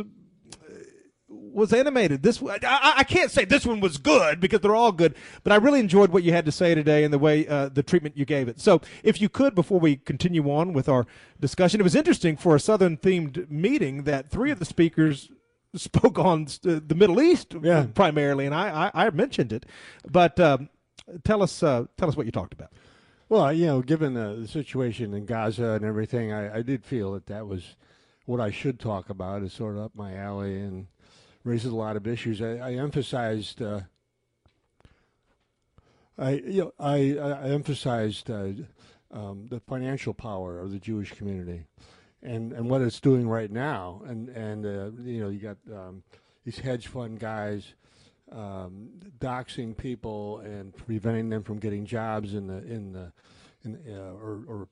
[1.56, 2.22] was animated.
[2.22, 5.52] This I, I I can't say this one was good because they're all good, but
[5.52, 8.16] I really enjoyed what you had to say today and the way uh, the treatment
[8.16, 8.60] you gave it.
[8.60, 11.06] So, if you could, before we continue on with our
[11.40, 15.30] discussion, it was interesting for a Southern themed meeting that three of the speakers
[15.74, 17.54] spoke on uh, the Middle East
[17.94, 19.66] primarily, and I, I, I mentioned it.
[20.08, 20.68] But um,
[21.24, 22.70] tell us uh, tell us what you talked about.
[23.28, 27.12] Well, you know, given the, the situation in Gaza and everything, I, I did feel
[27.12, 27.74] that that was
[28.24, 29.42] what I should talk about.
[29.42, 30.86] Is sort of up my alley and
[31.46, 32.42] raises a lot of issues.
[32.42, 33.62] I, I emphasized.
[33.62, 33.80] Uh,
[36.18, 38.48] I you know I, I emphasized uh,
[39.10, 41.64] um, the financial power of the Jewish community,
[42.22, 46.02] and and what it's doing right now, and and uh, you know you got um,
[46.44, 47.74] these hedge fund guys
[48.32, 53.12] um, doxing people and preventing them from getting jobs in the in the
[53.64, 54.68] in, uh, or, or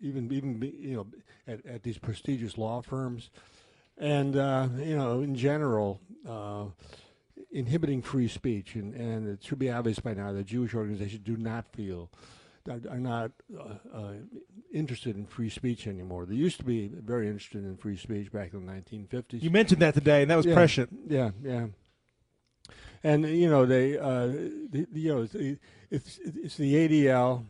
[0.00, 1.06] even even you know
[1.46, 3.30] at, at these prestigious law firms,
[3.98, 6.64] and uh, you know in general uh,
[7.50, 11.36] inhibiting free speech, and, and it should be obvious by now that Jewish organizations do
[11.36, 12.10] not feel
[12.68, 14.12] are, are not uh, uh,
[14.72, 16.26] interested in free speech anymore.
[16.26, 19.42] They used to be very interested in free speech back in the 1950s.
[19.42, 20.90] You mentioned that today, and that was Yeah, prescient.
[21.06, 21.66] Yeah, yeah.
[23.02, 25.34] And you know they, uh, the, you know, it's,
[25.90, 27.44] it's it's the ADL,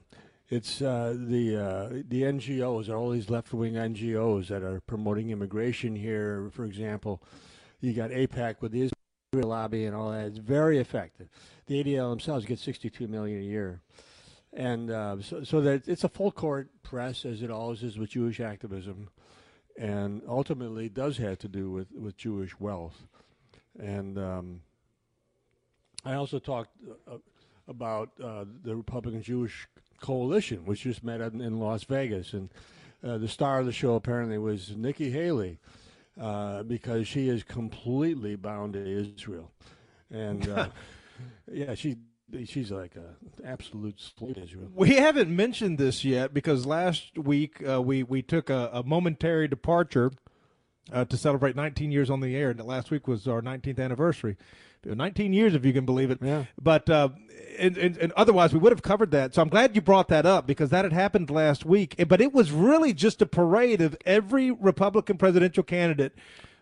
[0.51, 5.97] it's uh, the uh, the NGOs, all these left wing NGOs that are promoting immigration
[5.97, 6.51] here.
[6.53, 7.23] For example,
[7.81, 8.91] you got AIPAC with the
[9.33, 10.27] Israel lobby and all that.
[10.27, 11.29] It's very effective.
[11.67, 13.81] The ADL themselves get 62 million a year,
[14.53, 18.11] and uh, so so that it's a full court press as it always is with
[18.11, 19.09] Jewish activism,
[19.79, 23.07] and ultimately does have to do with with Jewish wealth,
[23.79, 24.19] and.
[24.19, 24.61] Um,
[26.07, 26.71] I also talked
[27.11, 27.17] uh,
[27.67, 29.67] about uh, the Republican Jewish
[30.01, 32.51] Coalition, which just met in, in Las Vegas, and
[33.03, 35.59] uh, the star of the show apparently was Nikki Haley,
[36.21, 39.51] uh, because she is completely bound to Israel,
[40.11, 40.69] and uh,
[41.53, 41.97] yeah, she
[42.45, 44.69] she's like a absolute slave to Israel.
[44.75, 49.49] We haven't mentioned this yet because last week uh, we we took a, a momentary
[49.49, 50.13] departure
[50.93, 54.37] uh, to celebrate 19 years on the air, and last week was our 19th anniversary.
[54.85, 56.19] 19 years, if you can believe it.
[56.21, 56.45] Yeah.
[56.61, 57.11] But uh,
[57.59, 59.35] and, and, and otherwise, we would have covered that.
[59.35, 62.03] So I'm glad you brought that up because that had happened last week.
[62.09, 66.15] But it was really just a parade of every Republican presidential candidate.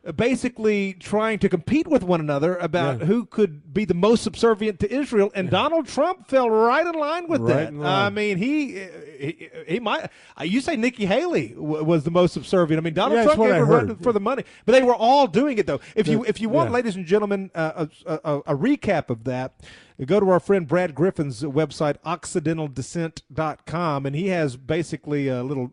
[0.04, 3.06] Uh, Basically, trying to compete with one another about Yeah.
[3.06, 7.28] who could be the most subservient to Israel, and Donald Trump fell right in line
[7.28, 7.74] with Right that.
[7.74, 7.86] line.
[8.06, 8.80] I mean, he,
[9.20, 10.10] he he might.
[10.40, 12.80] uh, You say Nikki Haley w- was the most subservient.
[12.80, 15.28] I mean, Donald Yeah, Trump gave a run for the money, but they were all
[15.28, 15.80] doing it though.
[15.94, 16.74] If you if you want, yeah.
[16.74, 19.60] ladies and gentlemen, uh, a, a, a recap of that,
[20.04, 25.72] go to our friend Brad Griffin's website, occidentaldissent.com, and he has basically a little.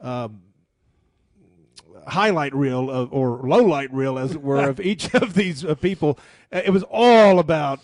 [0.00, 0.40] Um,
[2.06, 5.74] highlight reel of, or low light reel, as it were, of each of these uh,
[5.74, 6.18] people.
[6.52, 7.80] Uh, It was all about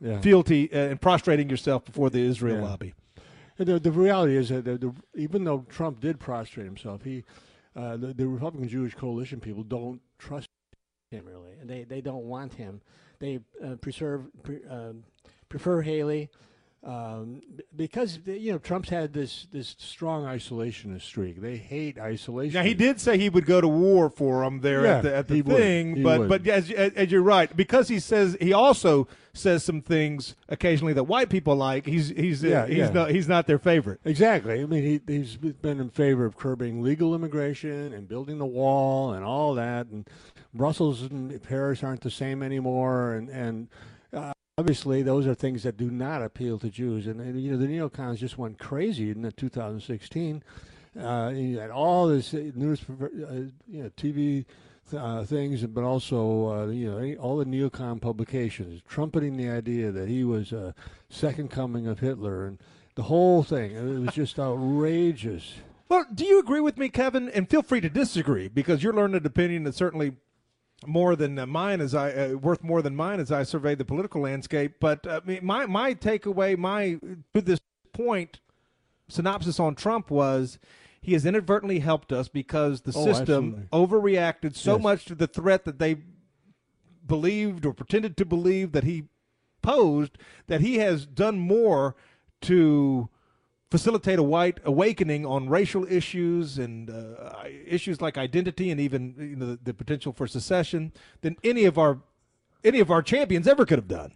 [0.00, 0.20] Yeah.
[0.20, 2.62] fealty uh, and prostrating yourself before the Israel Yeah.
[2.62, 2.94] lobby.
[3.56, 7.24] The, the reality is that the, the, even though Trump did prostrate himself, he
[7.76, 10.48] uh, the, the Republican Jewish coalition people don't trust
[11.10, 12.80] him really, and they, they don't want him.
[13.20, 15.04] They uh, preserve pre, um,
[15.48, 16.30] prefer Haley
[16.84, 17.40] um,
[17.74, 21.40] because you know Trump's had this this strong isolationist streak.
[21.40, 22.54] They hate isolation.
[22.58, 25.16] Now he did say he would go to war for them there Yeah, at the,
[25.16, 26.28] at the thing, but would.
[26.28, 30.92] but as, as as you're right, because he says he also says some things occasionally
[30.92, 31.86] that white people like.
[31.86, 32.90] He's he's uh, Yeah, he's yeah.
[32.90, 34.00] not he's not their favorite.
[34.04, 34.60] Exactly.
[34.60, 39.12] I mean, he, he's been in favor of curbing legal immigration and building the wall
[39.14, 39.86] and all that.
[39.86, 40.06] And
[40.52, 43.14] Brussels and Paris aren't the same anymore.
[43.14, 43.68] And and
[44.12, 47.06] uh, obviously, those are things that do not appeal to Jews.
[47.06, 50.42] And you know, the neocons just went crazy in the 2016.
[50.98, 53.06] Uh, you had all this uh, news, uh,
[53.66, 54.44] you know, TV.
[54.94, 60.10] Uh, things, but also uh, you know all the neocon publications trumpeting the idea that
[60.10, 60.74] he was a
[61.08, 62.58] second coming of Hitler, and
[62.94, 63.72] the whole thing.
[63.72, 65.54] It was just outrageous.
[65.88, 67.30] Well, do you agree with me, Kevin?
[67.30, 70.12] And feel free to disagree because your learned opinion is certainly
[70.86, 73.84] more than uh, mine as I uh, worth more than mine as I survey the
[73.84, 74.74] political landscape.
[74.80, 76.98] But uh, my my takeaway, my
[77.34, 77.60] to this
[77.92, 78.40] point,
[79.08, 80.58] synopsis on Trump was
[81.00, 84.82] he has inadvertently helped us because the Oh, system overreacted so Yes.
[84.82, 85.96] much to the threat that they
[87.06, 89.04] believed or pretended to believe that he
[89.62, 91.94] posed that he has done more
[92.42, 93.08] to
[93.74, 99.34] facilitate a white awakening on racial issues and uh, issues like identity and even you
[99.36, 101.98] know, the, the potential for secession than any of our
[102.62, 104.12] any of our champions ever could have done.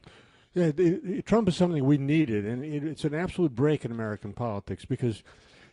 [0.55, 3.90] Yeah, it- it- Trump is something we needed, and it, it's an absolute break in
[3.90, 5.23] American politics because,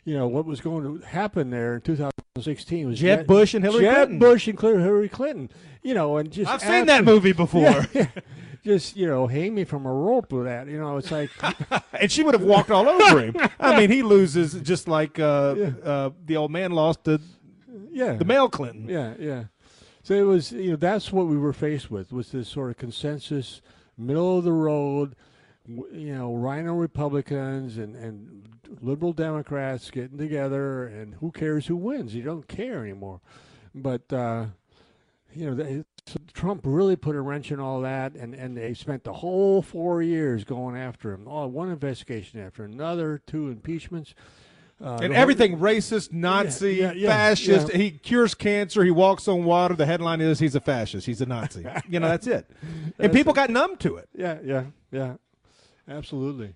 [0.04, 3.84] you know, what was going to happen there in 2016 was Jeb Bush and Hillary
[3.84, 4.20] Jeb Clinton.
[4.20, 5.50] Bush and Hillary Clinton.
[5.84, 7.62] You know, and just I've seen that movie before.
[7.72, 8.08] Yeah, yeah.
[8.66, 10.68] Just you know, hang me from a rope with that.
[10.68, 11.30] You know, it's like
[11.94, 13.36] and she would have walked all over him.
[13.60, 17.22] I mean, he loses just like uh, uh, the old man lost to
[17.92, 18.90] yeah the male Clinton.
[18.90, 19.44] Yeah, yeah.
[20.02, 22.78] So it was, you know, that's what we were faced with was this sort of
[22.78, 23.62] consensus,
[23.98, 25.16] middle of the road,
[25.68, 28.50] you know, RINO Republicans and and
[28.82, 32.14] liberal Democrats getting together, and who cares who wins?
[32.14, 33.22] You don't care anymore.
[33.74, 34.46] But uh,
[35.34, 39.04] you know, so Trump really put a wrench in all that, and and they spent
[39.04, 41.28] the whole four years going after him.
[41.28, 44.14] Oh, one investigation after another, two impeachments.
[44.80, 47.70] Uh, and the whole- everything racist, Nazi, yeah, yeah, fascist.
[47.72, 47.78] yeah.
[47.78, 48.84] He cures cancer.
[48.84, 49.74] He walks on water.
[49.74, 51.08] The headline is he's a fascist.
[51.08, 51.66] He's a Nazi.
[51.90, 52.50] you know, that's it.
[53.00, 53.38] And people it.
[53.38, 54.10] got numb to it.
[54.14, 55.14] Yeah, yeah, yeah,
[55.88, 56.54] absolutely.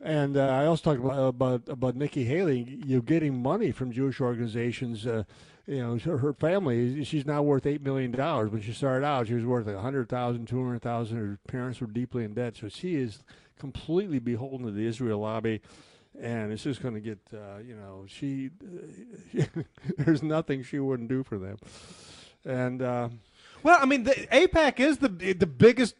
[0.00, 2.80] And uh, I also talked about about about Nikki Haley.
[2.84, 5.06] You know, getting money from Jewish organizations.
[5.06, 5.24] Uh,
[5.66, 7.04] you know, her, her family.
[7.04, 8.50] She's now worth eight million dollars.
[8.50, 11.16] When she started out, she was worth a hundred thousand, two hundred thousand.
[11.18, 13.24] Her parents were deeply in debt, so she is
[13.58, 15.60] completely beholden to the Israel lobby.
[16.18, 18.50] And it's just going to get, uh, you know, she.
[19.98, 21.58] there's nothing she wouldn't do for them.
[22.44, 23.08] And uh,
[23.62, 25.96] Well, I mean, the, AIPAC is the the biggest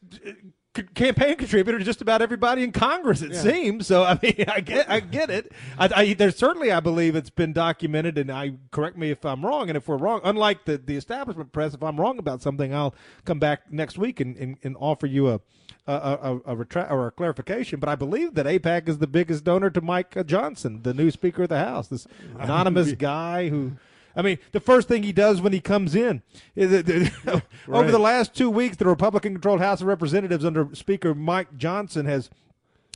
[0.83, 3.23] campaign contributor to just about everybody in Congress.
[3.23, 3.41] It Yeah.
[3.43, 4.05] seems so.
[4.05, 5.53] I mean, I get I get it.
[5.79, 9.45] I, I, there's certainly, I believe, it's been documented, and I correct me if I'm
[9.45, 9.69] wrong.
[9.69, 12.95] And if we're wrong, unlike the the establishment press, if I'm wrong about something, I'll
[13.25, 15.41] come back next week and, and, and offer you a.
[15.89, 19.45] A, a, a, retra- or a clarification, but I believe that AIPAC is the biggest
[19.45, 22.09] donor to Mike Johnson, the new Speaker of the House, this
[22.41, 23.75] anonymous guy who
[24.17, 26.23] I mean, the first thing he does when he comes in,
[26.55, 26.87] is that-
[27.27, 32.07] that- over the last two weeks, the Republican-controlled House of Representatives under Speaker Mike Johnson
[32.07, 32.31] has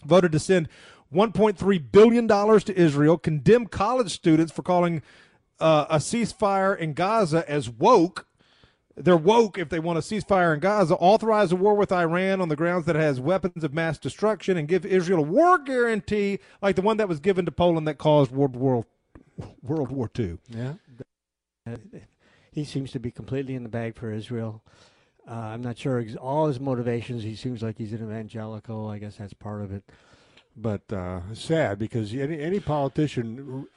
[0.05, 0.69] voted to send
[1.15, 5.03] 1.3 billion dollars to Israel, condemn college students for calling
[5.59, 8.27] uh, a ceasefire in Gaza as woke.
[8.97, 12.49] They're woke if they want a ceasefire in Gaza, authorize a war with Iran on
[12.49, 16.39] the grounds that it has weapons of mass destruction, and give Israel a war guarantee
[16.63, 18.87] like the one that was given to Poland that caused World War
[19.63, 20.39] World War II.
[20.49, 20.75] Yeah.
[22.53, 24.63] He seems to be completely in the bag for Israel.
[25.29, 27.23] Uh, I'm not sure ex- all his motivations.
[27.23, 28.89] He seems like he's an evangelical.
[28.89, 29.85] I guess that's part of it.
[30.57, 33.69] But uh, sad because any any politician,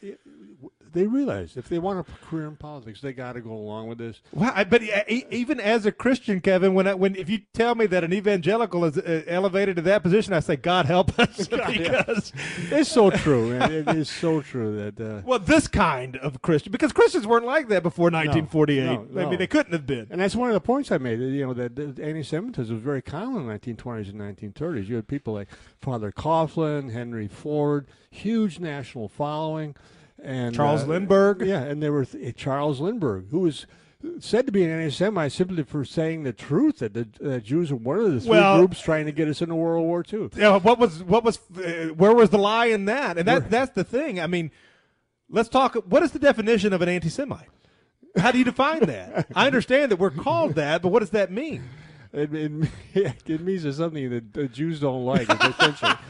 [0.94, 3.98] they realize if they want a career in politics, they got to go along with
[3.98, 4.22] this.
[4.32, 7.86] Well, I, but even as a Christian, Kevin, when I, when if you tell me
[7.88, 12.32] that an evangelical is uh, elevated to that position, I say, God help us, because
[12.72, 13.58] It's so true.
[13.58, 13.72] man.
[13.72, 15.00] It is so true that.
[15.00, 18.86] Uh, well, this kind of Christian, because Christians weren't like that before 1948.
[18.86, 19.30] no, I no.
[19.30, 20.08] mean, they couldn't have been.
[20.10, 21.20] And that's one of the points I made.
[21.20, 24.20] You know that, that anti-Semitism was very common in the 1920s and
[24.56, 24.88] 1930s.
[24.88, 25.48] You had people like
[25.82, 29.76] Father Coughlin, Henry Ford, huge national following,
[30.24, 31.41] and Charles uh, Lindbergh.
[31.45, 33.65] Yeah, and there were th- Charles Lindbergh, who was
[34.19, 37.76] said to be an anti-Semite simply for saying the truth that the uh, Jews are
[37.78, 40.30] one of the three Well- groups trying to get us into World War II.
[40.36, 43.17] Yeah, what was what was uh, where was the lie in that?
[43.17, 44.19] And that that's the thing.
[44.19, 44.51] I mean,
[45.30, 45.76] let's talk.
[45.88, 47.47] What is the definition of an anti-Semite?
[48.17, 49.28] How do you define that?
[49.36, 51.63] I understand that we're called that, but what does that mean?
[52.14, 52.51] It, it,
[53.26, 55.28] it means it's something that the Jews don't like.
[55.30, 55.91] Essentially,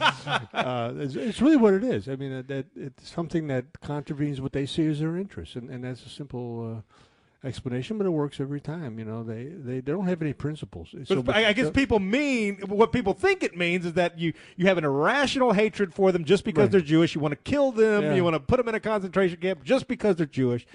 [0.52, 2.08] uh, it's, it's really what it is.
[2.08, 5.70] I mean, that, that it's something that contravenes what they see as their interests, and,
[5.70, 8.98] and that's a simple uh, explanation, but it works every time.
[8.98, 10.94] You know, they, they, they don't have any principles.
[11.04, 14.34] So, But I, I guess people mean what people think it means is that you
[14.56, 16.70] you have an irrational hatred for them just because Right.
[16.72, 17.14] they're Jewish.
[17.14, 18.02] You want to kill them.
[18.02, 18.14] Yeah.
[18.14, 20.66] You want to put them in a concentration camp just because they're Jewish.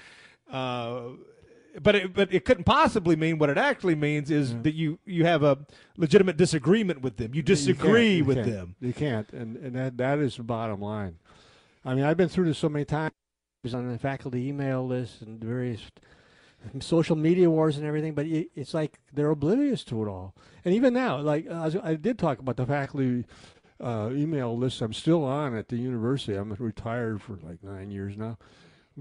[0.51, 1.01] Uh,
[1.81, 5.25] but it, but it couldn't possibly mean what it actually means is that you you
[5.25, 5.57] have a
[5.97, 7.33] legitimate disagreement with them.
[7.33, 8.75] You You disagree can't- you with them.
[8.79, 11.17] You can't, and and that that is the bottom line.
[11.85, 13.11] I mean, I've been through this so many times
[13.73, 15.81] on the faculty email list and various
[16.81, 20.35] social media wars and everything, but it, it's like they're oblivious to it all.
[20.65, 23.25] And even now, like I, was, I did talk about the faculty
[23.81, 26.35] uh, email list I'm still on at the university.
[26.35, 28.37] I'm retired for like nine years now.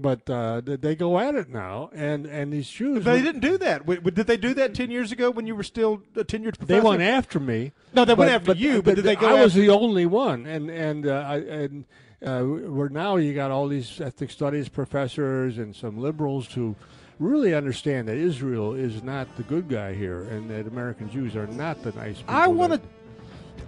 [0.01, 3.03] But uh, they- go at it now, and, and these Jews.
[3.05, 3.85] They didn't do that.
[3.85, 6.65] Did they do that ten years ago when you were still a tenured professor?
[6.65, 7.71] They went after me.
[7.93, 10.45] No, they went but- after you, but did they go I was the only one,
[10.45, 11.85] and and uh, I, and
[12.25, 16.75] uh, where now you got all these ethnic studies professors and some liberals who
[17.19, 21.47] really understand that Israel is not the good guy here, and that American Jews are
[21.47, 22.17] not the nice.
[22.17, 22.81] People I want to.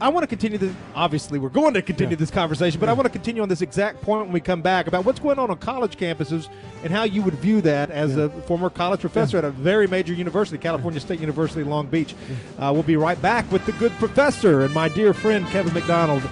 [0.01, 0.73] I want to continue this.
[0.95, 2.19] Obviously, we're going to continue Yeah.
[2.19, 4.87] this conversation, but I want to continue on this exact point when we come back
[4.87, 6.49] about what's going on on college campuses
[6.83, 10.11] and how you would view that as a former college professor at a very major
[10.13, 12.15] university, California State University, Long Beach.
[12.57, 16.23] Uh, we'll be right back with the good professor and my dear friend Kevin MacDonald.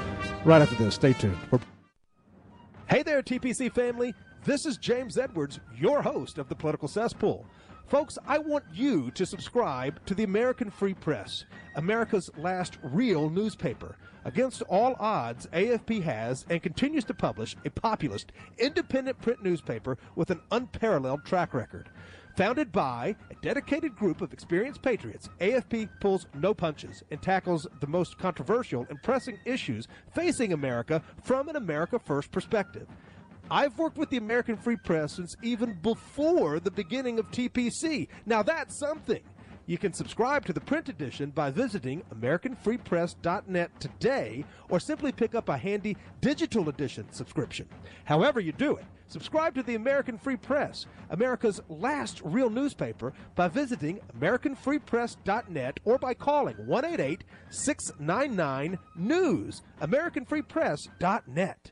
[0.46, 1.38] Right after this, stay tuned.
[1.52, 1.64] We're-
[2.90, 4.16] Hey there, TPC family.
[4.46, 7.46] This is James Edwards, your host of the Political Cesspool.
[7.90, 13.96] Folks, I want you to subscribe to the American Free Press, America's last real newspaper.
[14.26, 20.30] Against all odds, AFP has and continues to publish a populist, independent print newspaper with
[20.30, 21.90] an unparalleled track record.
[22.38, 27.88] Founded by a dedicated group of experienced patriots, AFP pulls no punches and tackles the
[27.88, 32.88] most controversial and pressing issues facing America from an America First perspective.
[33.52, 38.08] I've worked with the American Free Press since even before the beginning of TPC.
[38.26, 39.22] Now that's something.
[39.66, 45.48] You can subscribe to the print edition by visiting AmericanFreePress.net today or simply pick up
[45.48, 47.68] a handy digital edition subscription.
[48.04, 53.48] However, you do it, subscribe to the American Free Press, America's last real newspaper, by
[53.48, 59.62] visiting AmericanFreePress.net or by calling 188 699 News.
[59.82, 61.72] AmericanFreePress.net.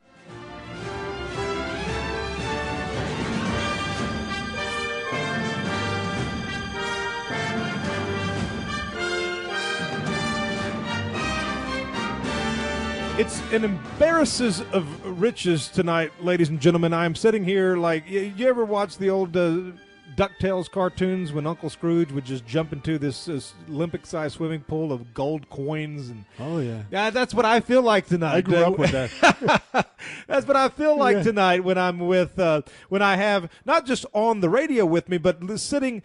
[13.17, 16.91] It's an embarrasses of riches tonight, ladies and gentlemen.
[16.93, 19.73] I'm sitting here like y- you ever watch the old uh,
[20.15, 25.13] Ducktales cartoons when Uncle Scrooge would just jump into this, this Olympic-sized swimming pool of
[25.13, 26.83] gold coins and Oh yeah.
[26.89, 28.35] yeah, that's what I feel like tonight.
[28.37, 29.87] I grew Uh, up with that.
[30.27, 31.23] that's what I feel like Yeah.
[31.23, 35.17] tonight when I'm with uh, when I have not just on the radio with me,
[35.19, 36.01] but sitting.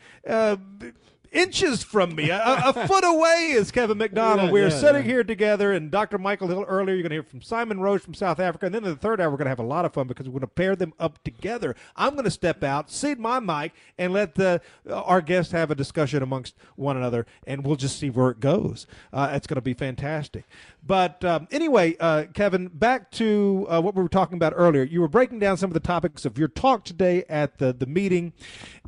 [1.35, 4.49] Uh, Inches from me, a, a foot away is Kevin MacDonald.
[4.49, 5.13] Yeah, We're yeah, sitting yeah.
[5.13, 6.19] here together, and Dr.
[6.19, 6.95] Michael Hill earlier.
[6.95, 9.21] You're going to hear from Simon Roche from South Africa, and then in the third
[9.21, 10.93] hour, we're going to have a lot of fun because we're going to pair them
[10.99, 11.75] up together.
[11.95, 14.61] I'm going to step out, seat my mic, and let the
[14.91, 18.87] our guests have a discussion amongst one another, and we'll just see where it goes.
[19.13, 20.45] Uh, it's going to be fantastic.
[20.87, 24.85] But um, anyway, uh, Kevin, back to uh, what we were talking about earlier.
[24.85, 27.87] You were breaking down some of the topics of your talk today at the the
[27.87, 28.33] meeting,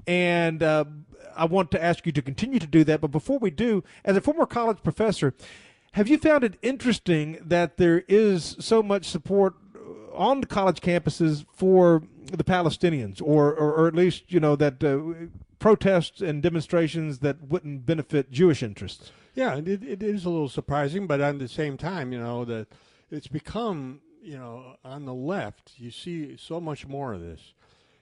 [0.06, 0.84] and uh,
[1.38, 3.00] I want to ask you to continue to do that.
[3.00, 5.34] But before we do, as a former college professor,
[5.92, 9.54] have you found it interesting that there is so much support
[10.14, 15.28] on college campuses for the Palestinians, or, or, or at least you know that uh,
[15.58, 19.12] protests and demonstrations that wouldn't benefit Jewish interests?
[19.34, 22.68] Yeah, it, it is a little surprising, but at the same time, you know that
[23.10, 27.54] it's become you know on the left you see so much more of this,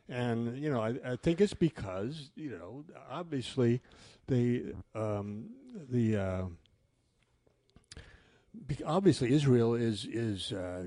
[0.08, 3.80] and you know I, I think it's because you know obviously
[4.28, 5.50] the um,
[5.90, 6.44] the uh,
[8.84, 10.86] obviously Israel is is uh,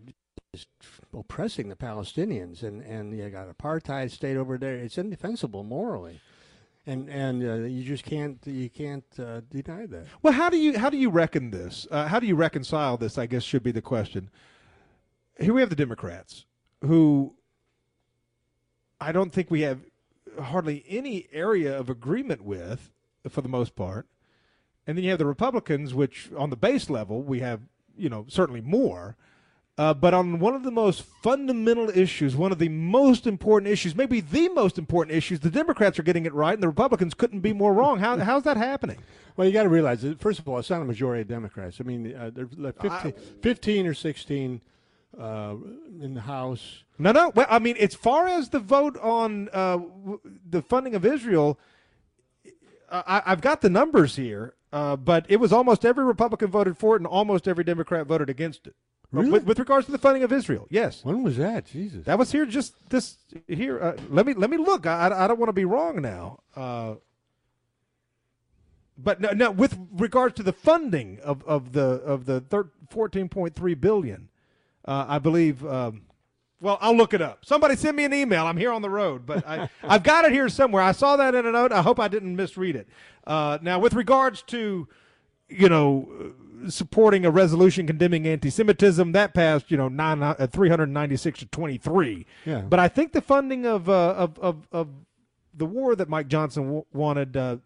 [0.53, 0.65] is
[1.13, 4.76] oppressing the Palestinians, and and you got apartheid state over there.
[4.76, 6.20] It's indefensible morally,
[6.86, 10.05] and and uh, you just can't you can't uh, deny that.
[10.22, 11.88] Well, how do you how do you reckon this?
[11.91, 13.17] Uh, how do you reconcile this?
[13.17, 14.30] I guess should be the question.
[15.39, 16.45] Here we have the Democrats,
[16.82, 17.36] who
[19.02, 19.80] I don't think we have
[20.41, 22.91] hardly any area of agreement with,
[23.30, 24.08] for the most part,
[24.88, 27.62] and then you have the Republicans, which on the base level we have
[27.97, 29.16] you know certainly more.
[29.78, 33.95] Uh, but on one of the most fundamental issues, one of the most important issues,
[33.95, 37.39] maybe the most important issues, the Democrats are getting it right, and the Republicans couldn't
[37.39, 37.97] be more wrong.
[38.00, 38.97] How, how's that happening?
[39.38, 41.78] Well, you got to realize that, first of all, it's not a majority of Democrats.
[41.80, 44.62] I mean, uh, there's like 15, 15 or 16
[45.18, 45.55] uh,
[46.01, 46.84] in the House.
[46.97, 47.32] No, no.
[47.36, 51.60] Well, I mean, as far as the vote on uh, w- the funding of Israel,
[52.91, 56.95] I, have got the numbers here, uh, but it was almost every Republican voted for
[56.95, 58.76] it, and almost every Democrat voted against it.
[59.12, 59.32] Really?
[59.32, 61.03] With, with, regards to the funding of Israel, yes.
[61.03, 61.66] When was that?
[61.66, 62.05] Jesus.
[62.05, 63.82] That was here just this here.
[63.82, 64.86] Uh, let me let me look.
[64.86, 66.41] I, I don't want to be wrong now.
[66.55, 66.95] Uh,
[68.95, 72.43] but no, no, with regards to the funding of, of the of the
[72.89, 74.30] fourteen point three billion,
[74.86, 75.66] uh, I believe.
[75.66, 76.04] Um,
[76.62, 77.46] well, I'll look it up.
[77.46, 78.46] Somebody send me an email.
[78.46, 80.84] I'm here on the road, but I, I've got it here somewhere.
[80.84, 81.72] I saw that in a note.
[81.72, 82.88] I hope I didn't misread it.
[83.26, 84.88] Uh, now, with regards to,
[85.48, 86.34] you know
[86.68, 89.12] supporting a resolution condemning anti-Semitism.
[89.14, 92.26] That passed, you know, nine, uh, 396 to 23.
[92.46, 92.62] Yeah.
[92.62, 94.90] But I think the funding of uh, of, of, of
[95.54, 97.58] the war that Mike Johnson w- wanted uh,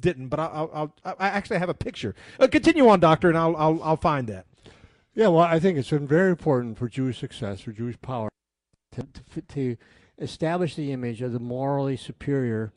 [0.00, 0.28] didn't.
[0.28, 2.14] But I'll, I'll, I'll, I actually have a picture.
[2.38, 4.46] Uh, continue on, Doctor, and I'll, I'll I'll find that.
[5.18, 8.28] Yeah, well, I think it's been very important for Jewish success, for Jewish power,
[8.92, 9.04] to,
[9.34, 9.76] to, to
[10.16, 12.72] establish the image of the morally superior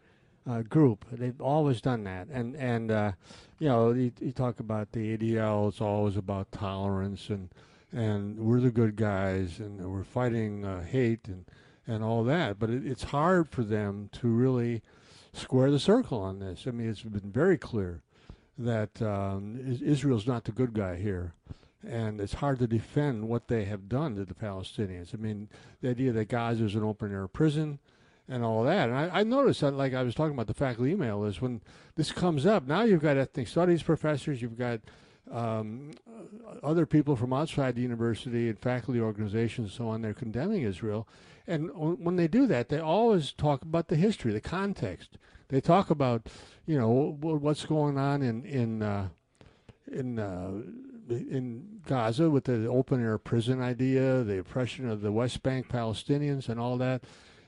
[0.49, 1.05] uh, group.
[1.11, 3.11] They've always done that, and and uh,
[3.59, 5.67] you know, you, you, talk about the ADL.
[5.67, 7.49] It's always about tolerance and
[7.91, 11.45] and we're the good guys and we're fighting uh, hate and
[11.85, 12.57] and all that.
[12.57, 14.81] But it, it's hard for them to really
[15.31, 16.63] square the circle on this.
[16.65, 18.01] I mean, it's been very clear
[18.57, 21.35] that um, Israel's not the good guy here.
[21.87, 25.15] And it's hard to defend what they have done to the Palestinians.
[25.15, 25.49] I mean,
[25.81, 27.79] the idea that Gaza is an open air prison,
[28.31, 28.89] and all that.
[28.89, 31.61] And I, I, noticed that, like I was talking about the faculty email, is when
[31.95, 34.79] this comes up, now you've got ethnic studies professors, you've got
[35.29, 35.91] um,
[36.63, 41.07] other people from outside the university and faculty organizations and so on, they're condemning Israel.
[41.45, 45.17] And when they do that, they always talk about the history, the context.
[45.49, 46.27] They talk about,
[46.65, 49.09] you know, what's going on in in uh,
[49.91, 50.51] in uh,
[51.09, 56.49] in Gaza with the open air prison idea, the oppression of the West Bank Palestinians,
[56.49, 57.03] and all that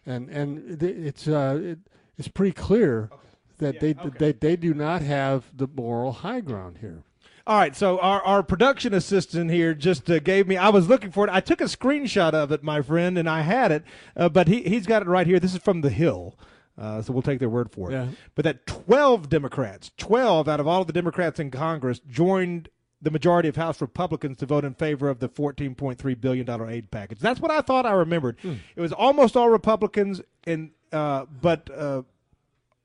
[0.05, 1.79] and and it's uh, it,
[2.17, 3.21] it's pretty clear okay.
[3.59, 4.17] that yeah, they, okay.
[4.17, 7.03] they they do not have the moral high ground here.
[7.45, 10.55] All right, so our, our production assistant here just uh, gave me.
[10.55, 11.29] I was looking for it.
[11.29, 13.83] I took a screenshot of it, my friend, and I had it,
[14.15, 15.39] uh, but he he's got it right here.
[15.39, 16.37] This is from the Hill.
[16.75, 17.93] Uh, so we'll take their word for it.
[17.93, 18.07] Yeah.
[18.33, 22.67] But that 12 Democrats, 12 out of all of the Democrats in Congress, joined
[23.03, 27.19] the majority of House Republicans to vote in favor of the $14.3 billion aid package.
[27.19, 28.37] That's what I thought I remembered.
[28.41, 28.55] Hmm.
[28.75, 32.03] It was almost all Republicans, and uh, but uh,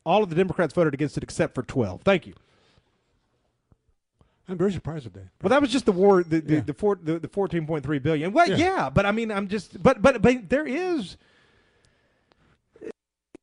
[0.05, 2.03] all of the Democrats voted against it except for 12.
[2.03, 2.35] Thank you.
[4.49, 5.29] I'm very surprised at that.
[5.43, 6.61] Well, that was just the war, the the, yeah.
[6.61, 8.33] the, four, the, the 14.3 billion.
[8.33, 8.57] Well, yeah.
[8.57, 11.17] yeah, but I mean, I'm just, but but but there is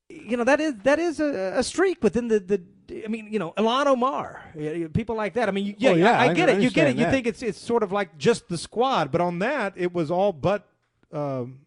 [0.09, 3.39] you know that is that is a, a streak within the, the I mean, you
[3.39, 4.41] know, Ilhan Omar,
[4.93, 5.49] people like that.
[5.49, 6.61] I mean, yeah, yeah I, I, get I it.
[6.61, 6.97] You get it.
[6.97, 7.05] That.
[7.05, 10.11] You think it's it's sort of like just the squad, but on that, it was
[10.11, 10.67] all but
[11.11, 11.61] um,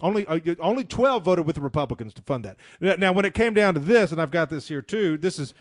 [0.00, 2.98] only uh, only twelve voted with the Republicans to fund that.
[2.98, 5.16] Now, when it came down to this, and I've got this here too.
[5.16, 5.54] This is,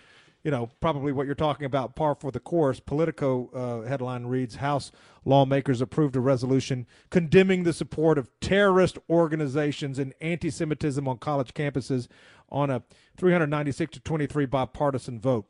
[0.45, 1.95] you know, probably what you're talking about.
[1.95, 2.79] Par for the course.
[2.79, 3.49] Politico
[3.83, 4.91] uh, headline reads: House
[5.25, 12.07] lawmakers approved a resolution condemning the support of terrorist organizations and anti-Semitism on college campuses
[12.49, 12.83] on a
[13.17, 15.47] 396 to 23 bipartisan vote.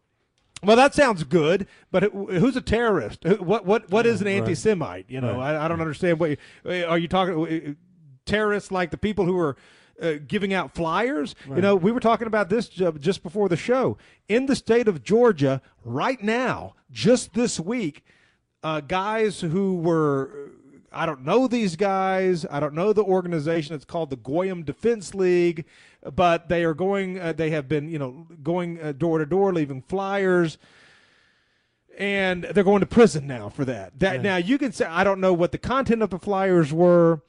[0.64, 3.26] Well, that sounds good, but who's a terrorist?
[3.26, 5.08] What what what is an anti-Semite?
[5.10, 5.56] You know, right.
[5.56, 6.22] I, I, don't understand.
[6.22, 7.76] What are you talking?
[8.26, 9.58] Terrorists like the people who are
[10.02, 11.36] uh, giving out flyers.
[11.48, 13.98] You know, we were talking about this just before the show.
[14.28, 18.04] In the state of Georgia, right now, just this week,
[18.64, 20.52] uh, guys who were.
[20.92, 22.46] I don't know these guys.
[22.50, 23.76] I don't know the organization.
[23.76, 25.66] It's called the Goyim Defense League,
[26.14, 27.20] but they are going.
[27.20, 30.58] Uh, they have been, you know, going uh, door to door, leaving flyers
[31.98, 33.98] and they're going to prison now for that.
[34.00, 37.22] That now you can say I don't know what the content of the flyers were.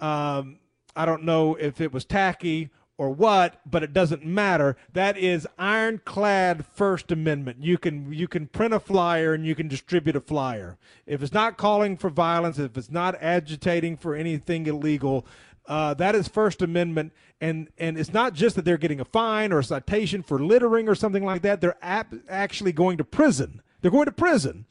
[0.00, 0.58] Um,
[0.96, 4.76] I don't know if it was tacky or what, but it doesn't matter.
[4.92, 7.64] That is ironclad First Amendment.
[7.64, 10.76] You can you can print a flyer and you can distribute a flyer.
[11.06, 15.26] If it's not calling for violence, if it's not agitating for anything illegal,
[15.66, 19.50] uh, that is First Amendment, and and it's not just that they're getting a fine
[19.52, 21.60] or a citation for littering or something like that.
[21.62, 23.62] They're ap- actually going to prison.
[23.80, 24.66] They're going to prison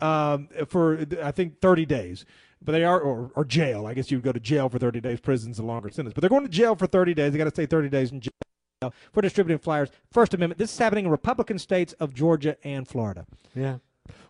[0.00, 2.24] um, for I think 30 days.
[2.64, 3.86] But they are or, or jail.
[3.86, 5.20] I guess you would go to jail for 30 days.
[5.20, 6.14] Prison's a longer sentence.
[6.14, 7.32] But they're going to jail for 30 days.
[7.32, 9.90] They got to stay 30 days in jail for distributing flyers.
[10.10, 10.58] First Amendment.
[10.58, 13.26] This is happening in Republican states of Georgia and Florida.
[13.54, 13.78] Yeah.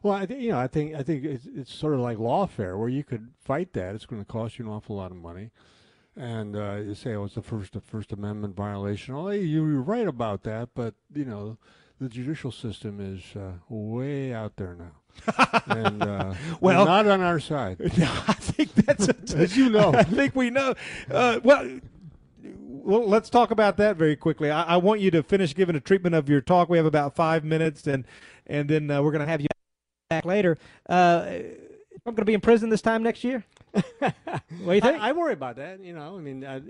[0.02, 2.78] Well, I think you know, I think I think it's, it's sort of like lawfare,
[2.78, 3.94] where you could fight that.
[3.94, 5.50] It's going to cost you an awful lot of money,
[6.16, 10.06] and uh, you say, "Oh, it's the first the First Amendment violation." Oh, you're right
[10.06, 11.56] about that, but you know,
[12.00, 14.96] the judicial system is uh, way out there now,
[15.66, 17.78] and uh, Well- not on our side.
[17.80, 19.92] I think that's a, as you know.
[19.94, 20.74] I think we know.
[21.10, 21.80] Uh, well,
[22.42, 24.50] well, let's talk about that very quickly.
[24.50, 26.68] I, I want you to finish giving a treatment of your talk.
[26.68, 28.04] We have about five minutes, and
[28.46, 29.48] and then uh, we're going to have you
[30.10, 30.58] back later.
[30.88, 31.26] Uh,
[32.04, 33.44] I'm going to be in prison this time next year.
[33.98, 34.12] what
[34.66, 35.00] do you think?
[35.00, 35.80] I, I worry about that.
[35.80, 36.60] You know, I mean, uh,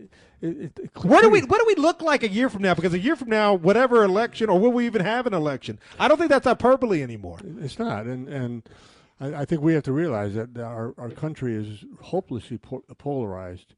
[0.41, 2.75] it, it, What do we what do we look like a year from now?
[2.75, 5.81] Because a year from now, whatever election, or will we even have an election?
[5.99, 7.39] I don't think that's hyperbole anymore.
[7.61, 8.69] It's not, and and
[9.21, 13.75] I, I think we have to realize that our our country is hopelessly po- polarized,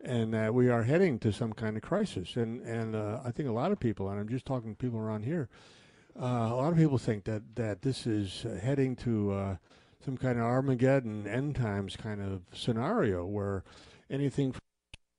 [0.00, 2.36] and that we are heading to some kind of crisis.
[2.36, 5.00] And and uh, I think a lot of people, and I'm just talking to people
[5.00, 5.48] around here,
[6.20, 9.56] uh, a lot of people think that that this is heading to uh,
[10.04, 13.64] some kind of Armageddon end times kind of scenario where
[14.08, 14.60] anything from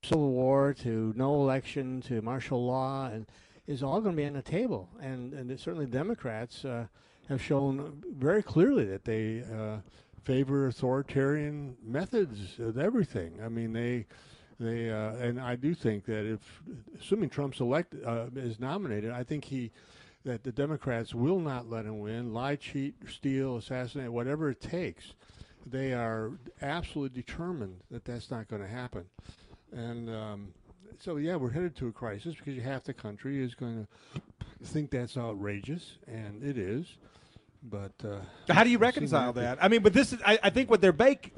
[0.03, 3.27] civil war to no election to martial law and
[3.67, 4.89] is all going to be on the table.
[4.99, 6.87] And and certainly Democrats uh,
[7.29, 9.77] have shown very clearly that they uh,
[10.23, 13.39] favor authoritarian methods of everything.
[13.43, 14.05] I mean they.
[14.59, 16.61] They uh, and I do think that if,
[16.99, 19.71] assuming Trump's elect uh, is nominated, I think he
[20.23, 25.13] that the Democrats will not let him win, lie, cheat, steal, assassinate, whatever it takes.
[25.65, 29.05] They are absolutely determined that that's not going to happen.
[29.71, 30.53] And um,
[30.99, 34.91] so, yeah, we're headed to a crisis because half the country is going to think
[34.91, 36.85] that's outrageous, and it is.
[37.63, 38.19] But uh,
[38.51, 39.63] How do you reconcile that?
[39.63, 41.33] I mean, but this is I, I think what they're bake,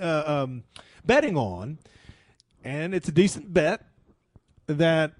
[0.00, 0.64] uh, um,
[1.04, 1.78] betting on,
[2.64, 3.84] and it's a decent bet
[4.66, 5.12] that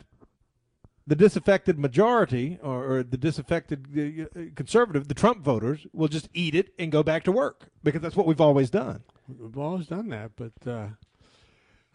[1.11, 6.55] the disaffected majority or, or the disaffected uh, conservative, the Trump voters, will just eat
[6.55, 9.03] it and go back to work because that's what we've always done.
[9.27, 10.87] We've always done that, but uh,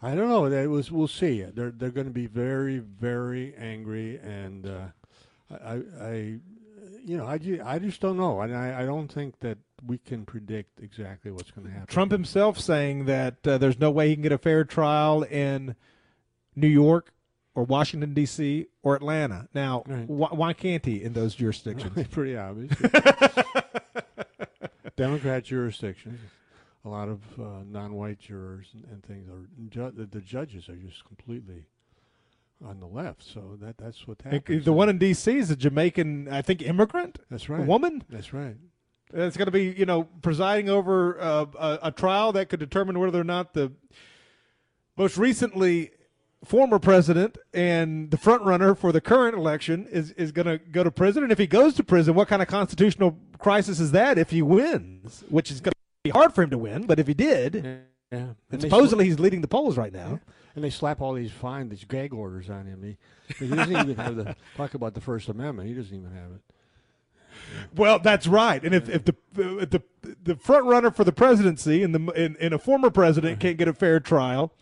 [0.01, 0.49] I don't know.
[0.49, 1.43] That was we'll see.
[1.43, 4.87] They're they're going to be very very angry, and uh,
[5.63, 6.13] I, I
[7.05, 10.25] you know I, I just don't know, and I, I don't think that we can
[10.25, 11.87] predict exactly what's going to happen.
[11.87, 15.77] Trump himself saying that uh, there's no way he can get a fair trial in
[16.53, 17.13] New York
[17.55, 18.67] or Washington D.C.
[18.83, 19.47] or Atlanta.
[19.55, 22.07] Now, why, why can't he in those jurisdictions?
[22.11, 22.71] Pretty obvious.
[24.95, 26.19] Democrat jurisdictions,
[26.85, 31.03] a lot of uh, non-white jurors and, and things are ju- the, judges are just
[31.05, 31.65] completely
[32.65, 33.21] on the left.
[33.23, 34.63] So that that's what And happens.
[34.63, 35.35] The one in D.C.
[35.37, 37.19] is a Jamaican, I think, immigrant.
[37.29, 37.67] That's A right.
[37.67, 38.03] woman.
[38.09, 38.55] That's right.
[39.13, 42.97] It's going to be, you know, presiding over uh, a, a trial that could determine
[42.97, 43.71] whether or not the
[44.97, 45.91] most recently
[46.45, 50.83] former president and the front runner for the current election is, is going to go
[50.83, 51.23] to prison.
[51.23, 54.41] And if he goes to prison, what kind of constitutional crisis is that if he
[54.41, 55.23] wins?
[55.29, 58.27] Which is going to be hard for him to win, but if he did, Yeah.
[58.51, 60.19] and supposedly he's leading the polls right now.
[60.55, 62.81] And they slap all these fine, these gag orders on him.
[62.81, 65.67] He, he doesn't even have the talk about the First Amendment.
[65.67, 66.41] He doesn't even have it.
[67.75, 68.63] Well, that's right.
[68.63, 69.81] And if, if the if the
[70.23, 73.41] the front runner for the presidency and the and, and a former president uh-huh.
[73.41, 74.53] can't get a fair trial,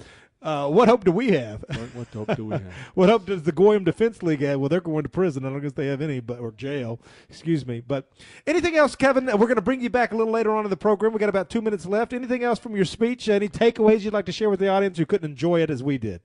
[0.43, 1.63] uh, what hope do we have?
[1.69, 2.73] What, what hope do we have?
[2.93, 4.59] what hope does the Goyim Defense League have?
[4.59, 5.45] Well, they're going to prison.
[5.45, 6.99] I don't guess they have any, but or jail.
[7.29, 7.79] Excuse me.
[7.79, 8.11] But
[8.45, 9.25] anything else, Kevin?
[9.25, 11.13] We're going to bring you back a little later on in the program.
[11.13, 12.11] We got about two minutes left.
[12.11, 13.29] Anything else from your speech?
[13.29, 15.97] Any takeaways you'd like to share with the audience who couldn't enjoy it as we
[15.97, 16.21] did?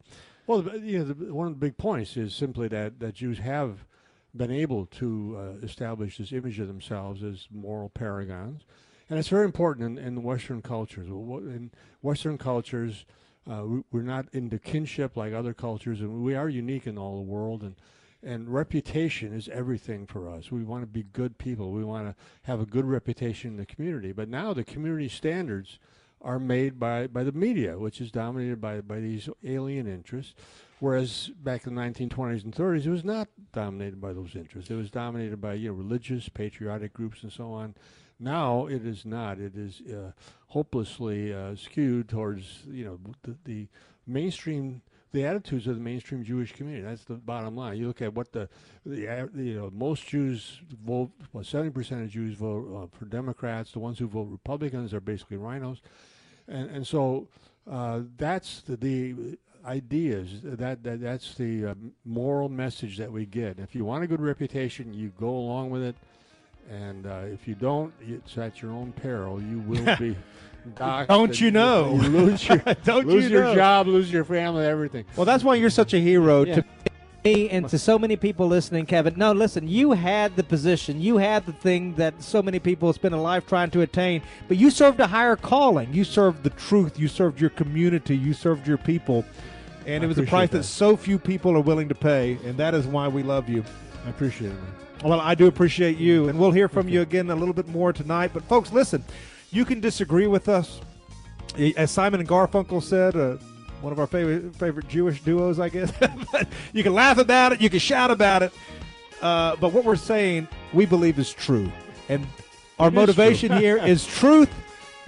[0.49, 3.85] Well, you know, the, one of the big points is simply that, that Jews have
[4.35, 8.63] been able to uh, establish this image of themselves as moral paragons,
[9.11, 11.09] and it's very important in, in Western cultures.
[11.09, 11.71] In
[12.03, 13.05] Western cultures,
[13.51, 17.17] Uh, we, we're not into kinship like other cultures, and we are unique in all
[17.17, 17.63] the world.
[17.63, 17.77] And
[18.23, 20.51] and reputation is everything for us.
[20.51, 21.71] We want to be good people.
[21.71, 24.13] We want to have a good reputation in the community.
[24.13, 25.79] But now the community standards
[26.21, 30.35] are made by, by the media, which is dominated by, by these alien interests.
[30.81, 34.71] Whereas back in the 1920s and 30s, it was not dominated by those interests.
[34.71, 37.75] It was dominated by you know religious, patriotic groups and so on.
[38.21, 39.39] Now it is not.
[39.39, 40.13] It is uh,
[40.49, 43.69] hopelessly uh, skewed towards you know the, the
[44.07, 46.85] mainstream the attitudes of the mainstream Jewish community.
[46.85, 47.79] That's the bottom line.
[47.79, 48.49] You look at what the,
[48.85, 51.11] the you know most Jews vote.
[51.33, 53.73] Well, seventy percent of Jews vote uh, for Democrats.
[53.73, 55.81] The ones who vote Republicans are basically RINOs.
[56.47, 57.29] and and so
[57.71, 63.59] uh, that's the, the ideas that, that that's the uh, moral message that we get.
[63.59, 65.97] If you want a good reputation, you go along with it.
[66.71, 69.41] And uh, if you don't, it's at your own peril.
[69.41, 70.17] You will be
[70.77, 71.95] Don't you know?
[71.95, 73.55] You lose your, Don't you lose you your know?
[73.55, 75.05] job, lose your family, everything.
[75.17, 76.57] Well, that's why you're such a hero Yeah.
[76.57, 76.65] to
[77.25, 79.15] me and to so many people listening, Kevin.
[79.17, 83.15] No, listen, you had the position, you had the thing that so many people spend
[83.15, 85.93] a life trying to attain, but you served a higher calling.
[85.93, 89.25] You served the truth, you served your community, you served your people.
[89.87, 90.59] And I it was a price that.
[90.59, 90.65] that.
[90.65, 93.65] so few people are willing to pay, and that is why we love you.
[94.07, 94.55] I appreciate it.
[94.55, 94.73] Man.
[95.05, 97.93] Well, I do appreciate you, and we'll hear from you again a little bit more
[97.93, 98.33] tonight.
[98.35, 99.05] But folks, listen,
[99.51, 100.81] you can disagree with us,
[101.77, 103.17] as Simon and Garfunkel said.
[103.17, 103.37] Uh,
[103.81, 105.93] one of our favorite favorite Jewish duos, I guess.
[106.73, 108.53] You can laugh about it, you can shout about it,
[109.23, 111.71] uh, but what we're saying, we believe is true,
[112.09, 112.27] and
[112.79, 114.51] our It motivation here is truth,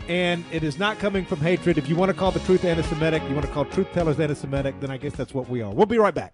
[0.09, 1.79] and it is not coming from hatred.
[1.79, 4.81] If you want to call the truth anti-Semitic, you want to call truth tellers anti-Semitic,
[4.81, 5.73] then I guess that's what we are.
[5.73, 6.33] We'll be right back.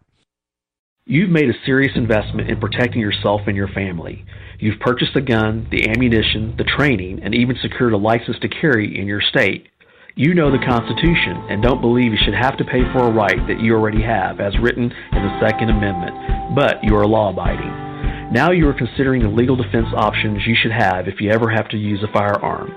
[1.09, 4.27] You've made a serious investment in protecting yourself and your family.
[4.59, 8.99] You've purchased the gun, the ammunition, the training, and even secured a license to carry
[8.99, 9.69] in your state.
[10.17, 13.39] You know the Constitution and don't believe you should have to pay for a right
[13.47, 18.35] that you already have, as written in the Second Amendment, but you are law abiding.
[18.35, 21.69] Now you are considering the legal defense options you should have if you ever have
[21.69, 22.75] to use a firearm.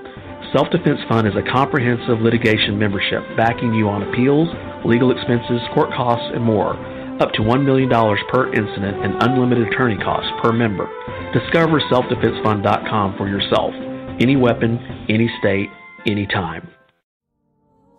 [0.54, 4.46] Self Defense Fund is a comprehensive litigation membership backing you on appeals,
[4.84, 6.78] legal expenses, court costs, and more
[7.20, 7.88] up to $1 million
[8.28, 10.88] per incident and unlimited attorney costs per member.
[11.32, 13.72] Discover selfdefensefund.com for yourself.
[14.20, 15.68] Any weapon, any state,
[16.06, 16.68] anytime.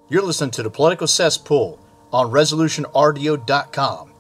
[0.10, 1.80] You're listening to the Political Cesspool
[2.12, 4.14] on ResolutionRDO.com.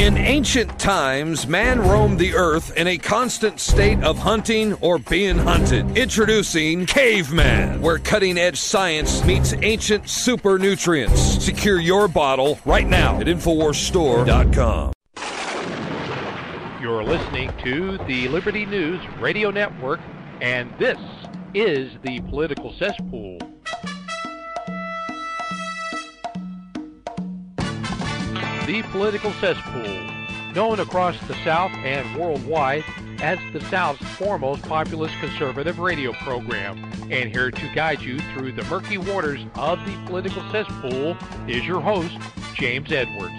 [0.00, 5.36] In ancient times, man roamed the earth in a constant state of hunting or being
[5.36, 5.94] hunted.
[5.94, 11.20] Introducing Caveman, where cutting edge science meets ancient super nutrients.
[11.44, 14.92] Secure your bottle right now at InfoWarsStore.com.
[16.80, 20.00] You're listening to the Liberty News Radio Network,
[20.40, 20.96] and this
[21.52, 23.38] is the Political Cesspool.
[28.66, 32.84] The Political Cesspool, known across the South and worldwide
[33.20, 36.78] as the South's foremost populist conservative radio program.
[37.10, 41.16] And here to guide you through the murky waters of the political cesspool
[41.48, 42.16] is your host,
[42.54, 43.32] James Edwards.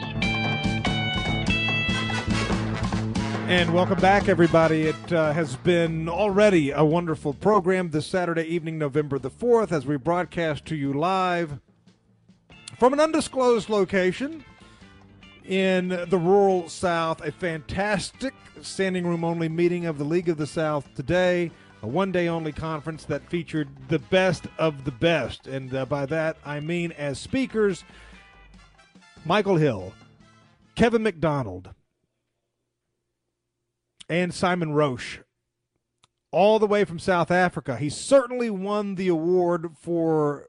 [3.47, 4.83] And welcome back, everybody.
[4.87, 9.85] It uh, has been already a wonderful program this Saturday evening, November the 4th, as
[9.85, 11.59] we broadcast to you live
[12.79, 14.43] from an undisclosed location
[15.51, 17.21] in the rural South.
[17.25, 21.51] A fantastic standing room only meeting of the League of the South today.
[21.83, 25.47] A one day only conference that featured the best of the best.
[25.47, 27.83] And uh, by that, I mean as speakers,
[29.25, 29.91] Michael Hill,
[30.75, 31.71] Kevin MacDonald,
[34.07, 35.19] and Simon Roche,
[36.31, 37.75] all the way from South Africa.
[37.75, 40.47] He certainly won the award for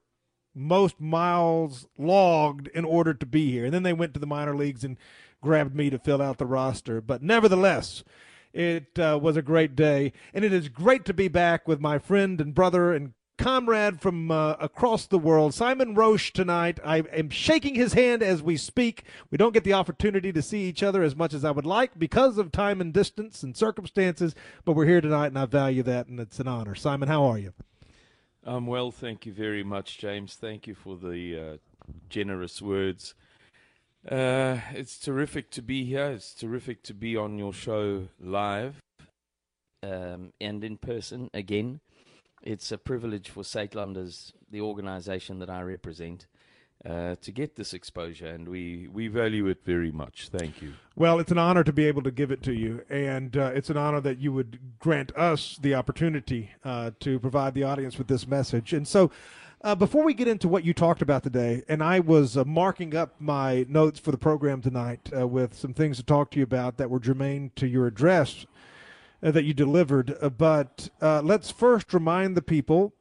[0.54, 3.64] most miles logged in order to be here.
[3.64, 4.96] And then they went to the minor leagues and
[5.40, 7.00] grabbed me to fill out the roster.
[7.00, 8.04] But nevertheless,
[8.52, 11.98] it uh, was a great day, and it is great to be back with my
[11.98, 16.78] friend and brother and comrade from uh, across the world, Simon Roche, tonight.
[16.84, 19.04] I am shaking his hand as we speak.
[19.30, 21.98] We don't get the opportunity to see each other as much as I would like
[21.98, 24.34] because of time and distance and circumstances,
[24.64, 26.74] but we're here tonight, and I value that, and it's an honor.
[26.74, 27.52] Simon, how are you?
[28.44, 30.34] I'm well, thank you very much, James.
[30.34, 31.56] Thank you for the uh,
[32.08, 33.14] generous words.
[34.08, 36.06] Uh, it's terrific to be here.
[36.06, 38.82] It's terrific to be on your show live
[39.84, 41.78] um, and in person again.
[42.42, 46.26] It's a privilege for Suidlanders, the organization that I represent,
[46.84, 50.28] uh, to get this exposure, and we, we value it very much.
[50.30, 50.72] Thank you.
[50.96, 53.70] Well, it's an honor to be able to give it to you, and uh, it's
[53.70, 58.08] an honor that you would grant us the opportunity uh, to provide the audience with
[58.08, 58.72] this message.
[58.72, 59.12] And so,
[59.62, 62.96] uh, before we get into what you talked about today, and I was uh, marking
[62.96, 66.78] up my notes for the program tonight with some things to talk to you about
[66.78, 68.44] that were germane to your address
[69.20, 70.16] that you delivered.
[70.36, 72.92] But let's first remind the people.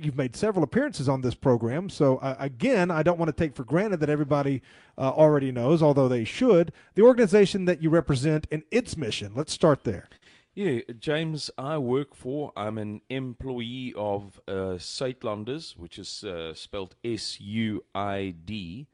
[0.00, 3.64] You've made several appearances on this program, so again, I don't want to take for
[3.64, 4.62] granted that everybody
[4.98, 9.32] already knows, although they should, the organization that you represent and its mission.
[9.34, 10.08] Let's start there.
[10.54, 16.94] Yeah, James, I work for, I'm an employee of uh, Suidlanders, which is uh, spelled
[17.02, 18.86] S U I D,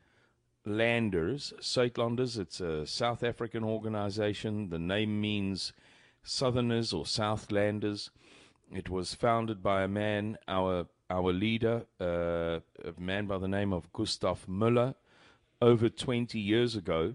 [0.65, 1.53] Landers.
[1.61, 4.69] Suidlanders, it's a South African organization.
[4.69, 5.73] The name means
[6.23, 8.11] Southerners or Southlanders.
[8.73, 13.73] It was founded by a man, our our leader, uh, a man by the name
[13.73, 14.95] of Gustav Müller,
[15.63, 17.15] over 20 years ago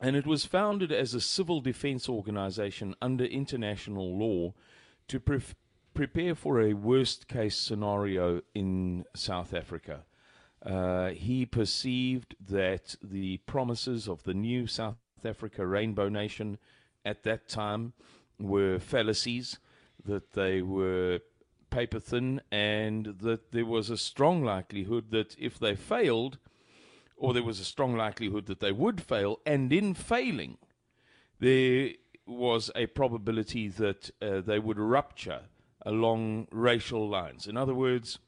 [0.00, 4.52] and it was founded as a civil defense organization under international law
[5.08, 5.40] to pre-
[5.94, 10.04] prepare for a worst case scenario in South Africa.
[10.64, 16.58] Uh, he perceived that the promises of the new South Africa Rainbow Nation
[17.04, 17.92] at that time
[18.40, 19.58] were fallacies,
[20.04, 21.20] that they were
[21.70, 26.38] paper thin, and that there was a strong likelihood that if they failed,
[27.16, 30.58] or there was a strong likelihood that they would fail, and in failing,
[31.40, 31.90] there
[32.26, 35.42] was a probability that uh, they would rupture
[35.84, 37.46] along racial lines.
[37.46, 38.18] In other words,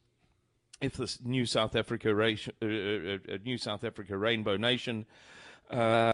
[0.80, 5.06] if the new South Africa, uh, uh, uh, new South Africa Rainbow Nation
[5.70, 6.12] uh,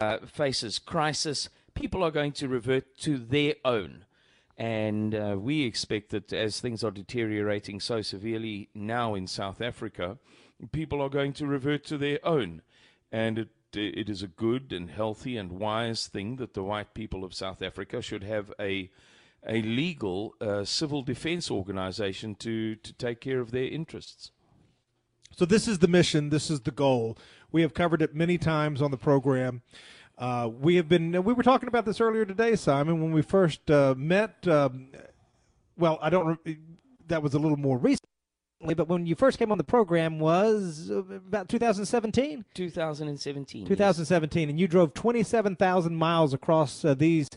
[0.00, 4.04] uh, faces crisis, people are going to revert to their own.
[4.62, 10.18] And we expect that as things are deteriorating so severely now in South Africa,
[10.70, 12.62] people are going to revert to their own.
[13.10, 17.24] And it, it is a good and healthy and wise thing that the white people
[17.24, 18.88] of South Africa should have a,
[19.44, 24.30] a legal uh, civil defense organization to, to take care of their interests.
[25.34, 27.18] So, this is the mission, this is the goal.
[27.50, 29.62] We have covered it many times on the program.
[30.22, 33.68] Uh, we have been, we were talking about this earlier today, Simon, when we first
[33.68, 34.46] uh, met.
[34.46, 34.86] Um,
[35.76, 36.38] well, I don't,
[37.08, 38.06] that was a little more recent
[38.76, 44.50] but when you first came on the program was about 2017 2017 2017 yes.
[44.50, 47.28] and you drove 27,000 miles across uh, these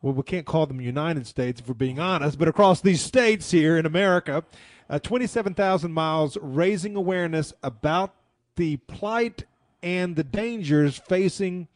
[0.00, 3.50] well we can't call them United States if we're being honest but across these states
[3.50, 4.42] here in America
[4.88, 8.14] uh, 27,000 miles raising awareness about
[8.56, 9.44] the plight
[9.82, 11.68] and the dangers facing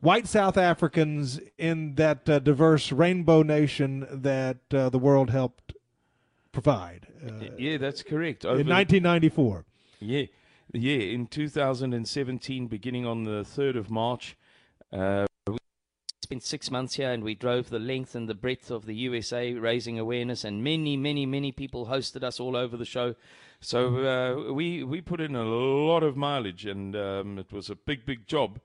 [0.00, 5.74] white South Africans in that uh, diverse rainbow nation that uh, the world helped
[6.52, 7.06] provide.
[7.24, 8.44] Uh, yeah, that's correct.
[8.44, 9.64] Over, in 1994.
[10.00, 10.24] Yeah,
[10.72, 10.96] yeah.
[10.96, 14.36] In 2017, beginning on the 3rd of March,
[14.92, 15.58] uh, we
[16.22, 19.52] spent six months here and we drove the length and the breadth of the USA,
[19.54, 23.14] raising awareness, and many, many, many people hosted us all over the show.
[23.60, 27.76] So uh, we we put in a lot of mileage, and um, it was a
[27.76, 28.58] big, big job.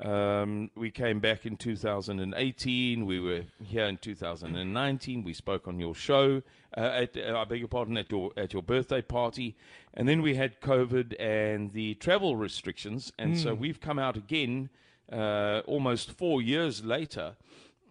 [0.00, 3.04] Um, we came back in 2018.
[3.04, 5.24] We were here in 2019.
[5.24, 6.42] We spoke on your show.
[6.76, 9.56] Uh, at, uh, I beg your pardon, at your at your birthday party,
[9.94, 13.42] and then we had COVID and the travel restrictions, and mm.
[13.42, 13.60] so hmm.
[13.60, 14.68] we've come out again
[15.10, 17.36] uh, almost four years later,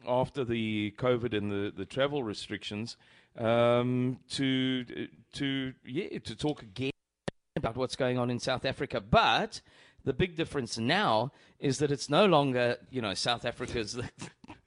[0.07, 2.95] after the COVID and the, the travel restrictions,
[3.37, 4.85] um, to
[5.33, 6.91] to yeah to talk again
[7.55, 9.61] about what's going on in South Africa, but
[10.07, 13.99] the big difference now is that it's no longer, you know, South Africa's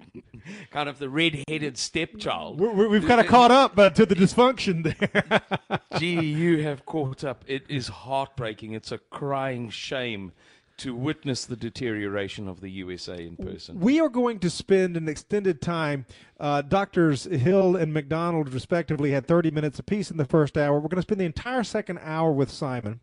[0.71, 2.61] kind of the red-headed stepchild.
[2.61, 5.81] we have kind of caught up uh, to the dysfunction there.
[5.99, 7.45] Gee, you have caught up.
[7.47, 8.73] It is heartbreaking.
[8.73, 10.33] It's a crying shame
[10.79, 13.79] to witness the deterioration of the USA in person.
[13.81, 16.07] We are going to spend an extended time.
[16.39, 20.81] Uh, Doctors Hill and MacDonald, respectively, had 30 minutes apiece in the first hour.
[20.81, 23.01] We're going to spend the entire second hour with Simon.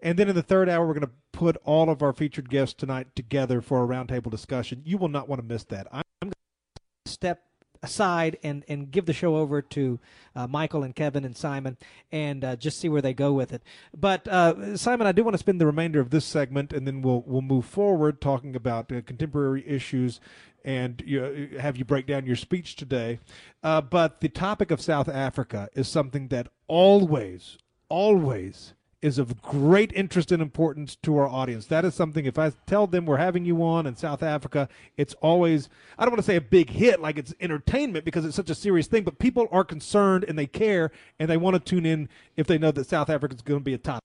[0.00, 2.74] And then in the third hour, we're going to put all of our featured guests
[2.74, 4.82] tonight together for a roundtable discussion.
[4.84, 5.86] You will not want to miss that.
[5.90, 7.42] I'm going to step
[7.82, 10.00] aside and, and give the show over to
[10.34, 11.76] uh, Michael and Kevin and Simon
[12.10, 13.62] and uh, just see where they go with it.
[13.96, 17.02] But uh, Simon, I do want to spend the remainder of this segment and then
[17.02, 20.20] we'll we'll move forward talking about uh, contemporary issues
[20.64, 23.20] and you have you break down your speech today.
[23.62, 29.92] Uh, but the topic of South Africa is something that always, always is of great
[29.94, 31.66] interest and importance to our audience.
[31.66, 35.14] That is something, if I tell them we're having you on in South Africa, it's
[35.20, 35.68] always,
[35.98, 38.54] I don't want to say a big hit like it's entertainment because it's such a
[38.54, 42.08] serious thing, but people are concerned and they care and they want to tune in
[42.36, 44.02] if they know that South Africa is going to be a topic.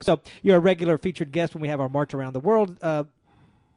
[0.00, 3.04] So you're a regular featured guest when we have our March Around the World uh,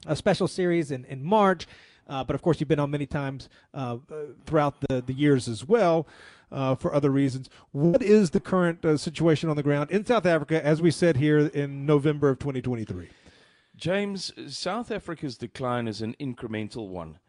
[0.07, 1.67] a special series in, in March.
[2.07, 3.97] Uh, but of course, you've been on many times uh,
[4.45, 6.07] throughout the, the years as well
[6.55, 7.49] uh, for other reasons.
[7.71, 11.17] What is the current uh, situation on the ground in South Africa as we said
[11.17, 13.09] here in November of 2023?
[13.75, 17.19] James, South Africa's decline is an incremental one.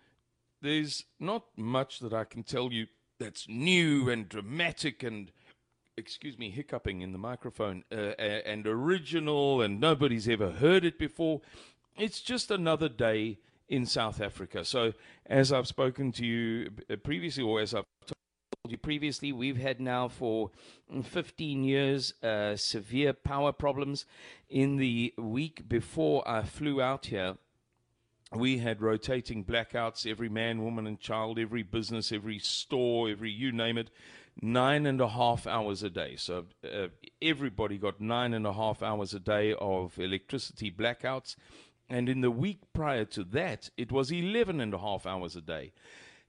[0.62, 2.86] There's not much that I can tell you
[3.18, 5.32] that's new and dramatic and
[5.96, 11.40] excuse me, hiccuping in the microphone, uh, and original, and nobody's ever heard it before.
[11.96, 14.62] It's just another day in South Africa.
[14.64, 14.92] So,
[15.24, 17.84] as I've spoken to you uh, previously, or as I've
[18.70, 20.50] you previously, we've had now for
[21.02, 24.06] 15 years uh, severe power problems.
[24.48, 27.36] In the week before I flew out here,
[28.32, 33.52] we had rotating blackouts every man, woman, and child, every business, every store, every you
[33.52, 33.90] name it,
[34.40, 36.16] nine and a half hours a day.
[36.16, 36.88] So uh,
[37.22, 41.36] everybody got nine and a half hours a day of electricity blackouts.
[41.88, 45.40] And in the week prior to that, it was 11 and a half hours a
[45.40, 45.72] day.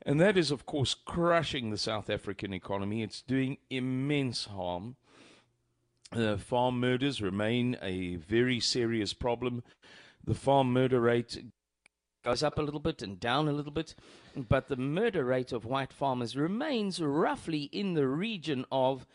[0.05, 3.03] And that is, of course, crushing the South African economy.
[3.03, 4.95] It's doing immense harm.
[6.11, 9.63] Uh, farm murders remain a very serious problem.
[10.23, 11.37] The farm murder rate
[12.23, 13.95] goes up a little bit and down a little bit,
[14.35, 19.05] but the murder rate of white farmers remains roughly in the region of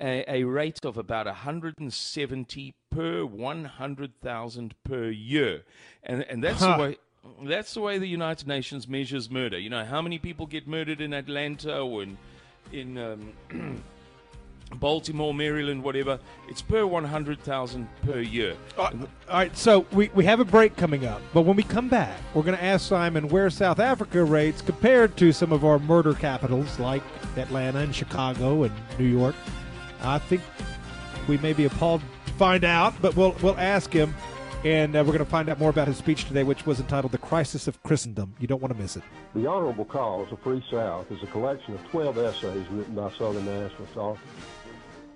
[0.00, 5.62] a, a rate of about 170 per 100,000 per year.
[6.02, 6.76] And, and that's huh.
[6.76, 6.96] the way
[7.44, 9.58] that's the way the United Nations measures murder.
[9.58, 12.18] You know, how many people get murdered in Atlanta or in,
[12.72, 13.82] in um,
[14.74, 16.18] Baltimore, Maryland, whatever.
[16.48, 18.56] It's per 100,000 per year.
[18.78, 21.62] All right, all right, so we, we have a break coming up, but when we
[21.62, 25.64] come back, we're going to ask Simon where South Africa rates compared to some of
[25.64, 27.02] our murder capitals like
[27.36, 29.34] Atlanta and Chicago and New York.
[30.02, 30.42] I think
[31.28, 34.14] we may be appalled to find out, but we'll, we'll ask him
[34.64, 37.12] and uh, we're going to find out more about his speech today, which was entitled
[37.12, 38.34] The Crisis of Christendom.
[38.38, 39.02] You don't want to miss it.
[39.34, 43.44] The Honorable Cause of Free South is a collection of 12 essays written by Southern
[43.44, 44.24] nationalist authors.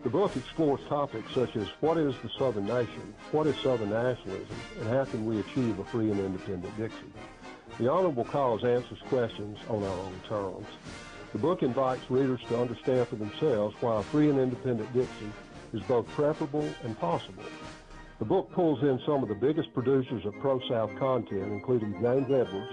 [0.03, 4.57] The book explores topics such as what is the Southern nation, what is Southern nationalism,
[4.81, 7.13] and how can we achieve a free and independent Dixie.
[7.79, 10.67] The Honorable Cause answers questions on our own terms.
[11.33, 15.33] The book invites readers to understand for themselves why a free and independent Dixie
[15.73, 17.45] is both preferable and possible
[18.19, 22.73] the book pulls in some of the biggest producers of pro-South content, including James Edwards,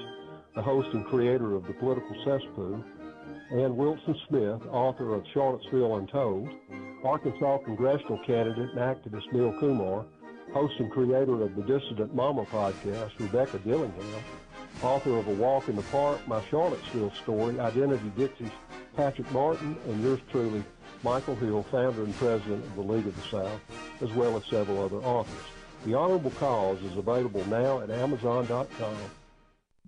[0.56, 2.84] the host and creator of The Political Cesspool,
[3.52, 6.50] and Wilson Smith, author of Charlottesville Untold,
[7.04, 10.06] Arkansas congressional candidate and activist Neil Kumar,
[10.54, 14.24] host and creator of the Dissident Mama podcast, Rebecca Dillingham,
[14.82, 18.52] author of A Walk in the Park, My Charlottesville Story, Identity Dixie's
[18.96, 20.64] Patrick Martin, and yours truly,
[21.04, 23.62] Michael Hill, founder and president of the League of the South,
[24.01, 25.45] as well as several other authors.
[25.86, 28.95] The Honorable Cause is available now at Amazon.com.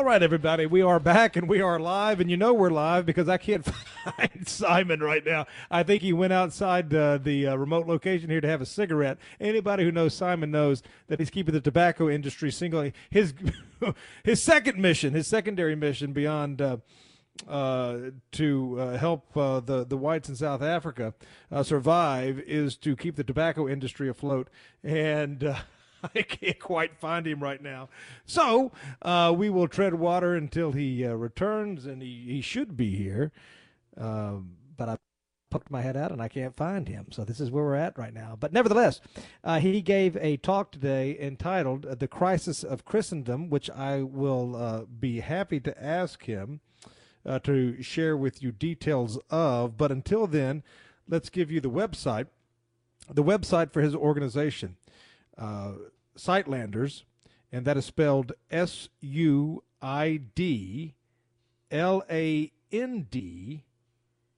[0.00, 3.04] All right, everybody, we are back and we are live, and you know we're live
[3.04, 3.62] because I can't
[4.16, 5.44] find Simon right now.
[5.70, 9.18] I think he went outside uh, the uh, remote location here to have a cigarette.
[9.38, 12.90] Anybody who knows Simon knows that he's keeping the tobacco industry single.
[13.10, 13.34] His
[14.24, 16.62] his second mission, his secondary mission beyond.
[16.62, 16.78] Uh,
[17.46, 17.98] uh,
[18.32, 21.14] to uh, help uh, the the whites in South Africa
[21.50, 24.48] uh, survive is to keep the tobacco industry afloat,
[24.82, 25.56] and uh,
[26.14, 27.88] I can't quite find him right now.
[28.26, 28.72] So
[29.02, 33.32] uh, we will tread water until he uh, returns, and he, he should be here.
[33.96, 34.96] Um, but I
[35.50, 37.06] poked my head out and I can't find him.
[37.10, 38.36] So this is where we're at right now.
[38.38, 39.00] But nevertheless,
[39.44, 44.82] uh, he gave a talk today entitled "The Crisis of Christendom," which I will uh,
[44.84, 46.60] be happy to ask him
[47.26, 49.76] uh, to share with you details of.
[49.76, 50.62] But until then,
[51.08, 52.28] let's give you the website.
[53.12, 54.76] The website for his organization
[55.38, 55.72] uh,
[56.16, 57.04] Suidlanders,
[57.52, 60.94] and that is spelled S U I D
[61.70, 63.64] L A N D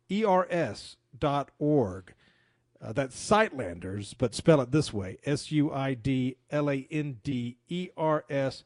[0.08, 2.14] E R S dot org.
[2.80, 7.18] Uh, that's Suidlanders, but spell it this way S U I D L A N
[7.22, 8.64] D E R S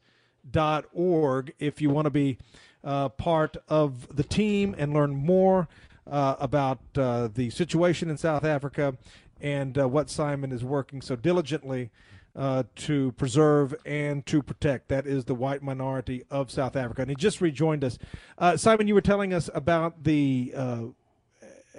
[0.49, 2.37] dot org if you want to be
[2.83, 5.67] uh, part of the team and learn more
[6.09, 8.95] uh, about uh, the situation in South Africa
[9.41, 11.91] and uh, what Simon is working so diligently
[12.37, 14.89] uh, to preserve and to protect.
[14.89, 17.01] That is the white minority of South Africa.
[17.01, 17.97] And he just rejoined us.
[18.37, 20.83] Uh, Simon, you were telling us about the uh,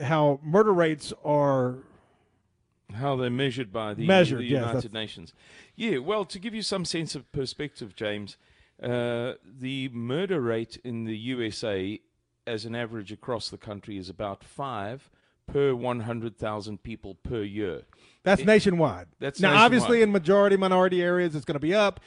[0.02, 1.78] how murder rates are
[2.94, 5.32] how they're measured by the, Measured, the United that's- Nations.
[5.76, 8.36] Yeah, well, to give you some sense of perspective, James,
[8.82, 12.00] uh, the murder rate in the USA,
[12.46, 15.10] as an average across the country, is about five
[15.46, 17.82] per 100,000 people per year.
[18.24, 19.06] That's It- nationwide.
[19.20, 19.64] That's now, nationwide.
[19.64, 22.00] obviously, in majority minority areas, it's going to be up.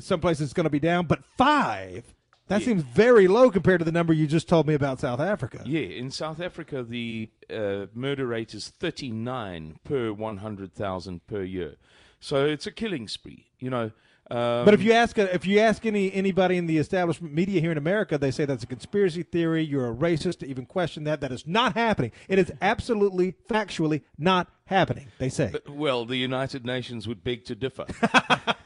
[0.00, 2.04] Some places it's going to be down, but five.
[2.48, 2.66] That Yeah.
[2.66, 5.62] seems very low compared to the number you just told me about South Africa.
[5.66, 11.76] Yeah, in South Africa, the uh, murder rate is 39 per 100,000 per year.
[12.20, 13.92] So it's a killing spree, you know.
[14.30, 17.72] Um, but if you ask if you ask any anybody in the establishment media here
[17.72, 19.62] in America, they say that's a conspiracy theory.
[19.64, 21.22] You're a racist to even question that.
[21.22, 22.12] That is not happening.
[22.28, 25.06] It is absolutely factually not happening.
[25.18, 25.54] They say.
[25.66, 27.86] Well, the United Nations would beg to differ.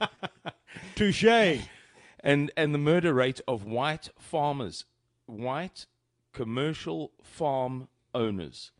[0.96, 1.24] Touche.
[2.24, 4.84] And and the murder rate of white farmers,
[5.26, 5.86] white
[6.32, 8.72] commercial farm owners,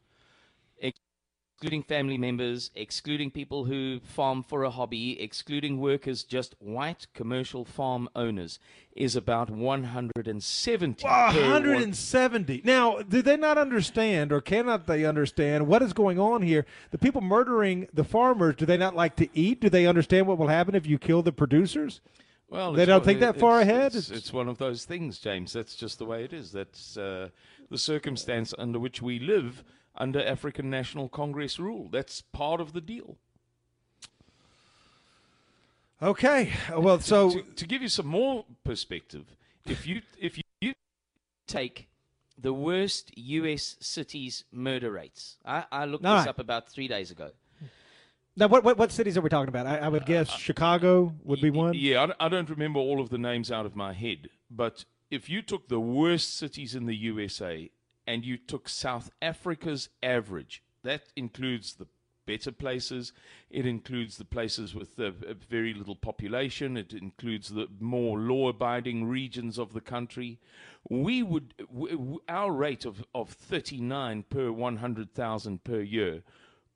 [1.62, 7.64] excluding family members, excluding people who farm for a hobby, excluding workers, just white commercial
[7.64, 8.58] farm owners,
[8.96, 11.04] is about 170.
[11.04, 12.62] Wow, per one- 170.
[12.64, 16.66] Now, do they not understand, or cannot they understand what is going on here?
[16.90, 19.60] The people murdering the farmers, do they not like to eat?
[19.60, 22.00] Do they understand what will happen if you kill the producers?
[22.50, 23.94] Well, they don't think that far it's- ahead.
[23.94, 25.52] It's, it's one of those things, James.
[25.52, 26.50] That's just the way it is.
[26.50, 27.28] That's uh,
[27.70, 29.62] the circumstance under which we live
[29.97, 31.88] under African National Congress rule.
[31.90, 33.16] That's part of the deal.
[36.03, 36.53] Okay.
[36.76, 39.24] Well, so to, to give you some more perspective,
[39.66, 40.43] if you if you
[41.47, 41.88] take
[42.38, 43.76] the worst U.S.
[43.80, 45.36] cities murder rates.
[45.45, 46.30] I, I looked All this right.
[46.30, 47.30] up about three days ago.
[48.36, 49.66] now, what, what what cities are we talking about?
[49.66, 51.74] I, I would guess uh, uh, Chicago would be one.
[51.74, 55.28] Yeah, I I don't remember all of the names out of my head, but if
[55.28, 57.70] you took the worst cities in the USA
[58.07, 61.86] and you took South Africa's average, that includes the
[62.26, 63.12] better places,
[63.50, 69.05] it includes the places with the uh, very little population, it includes the more law-abiding
[69.05, 70.38] regions of the country.
[70.88, 71.55] We would
[72.28, 76.22] our rate of of 39 per 100,000 per year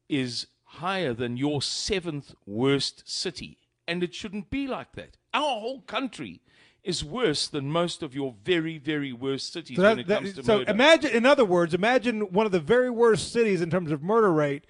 [0.08, 3.58] is higher than your seventh worst city.
[3.88, 5.16] And it shouldn't be like that.
[5.32, 6.42] Our whole country
[6.86, 10.34] is worse than most of your very, very worst cities So, when it that- comes
[10.34, 10.64] to so murder.
[10.66, 14.02] So imagine, in other words, imagine one of the very worst cities in terms of
[14.02, 14.64] murder rate,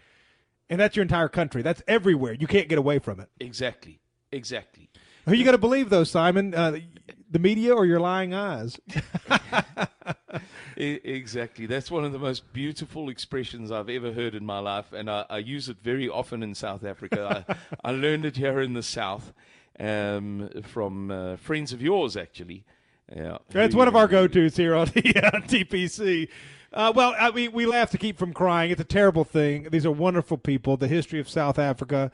[0.69, 1.63] and that's your entire country.
[1.63, 2.33] That's everywhere.
[2.33, 3.29] You can't get away from it.
[3.39, 4.01] exactly.
[4.33, 4.89] Exactly.
[5.27, 6.53] Who you going to believe, though, Simon?
[6.55, 6.79] Uh,
[7.31, 8.79] the media or your lying eyes?
[10.79, 11.65] Exactly.
[11.65, 15.25] That's one of the most beautiful expressions I've ever heard in my life, and I,
[15.31, 17.47] I use it very often in South Africa.
[17.49, 17.57] I,
[17.89, 19.33] I learned it here in the South,
[19.79, 22.65] um, from uh, friends of yours, actually.
[23.15, 26.29] Yeah, That's one of our go-tos here on the uh, TPC.
[26.73, 28.71] Uh, well, I mean, we laugh to keep from crying.
[28.71, 29.69] It's a terrible thing.
[29.71, 30.77] These are wonderful people.
[30.77, 32.11] The history of South Africa,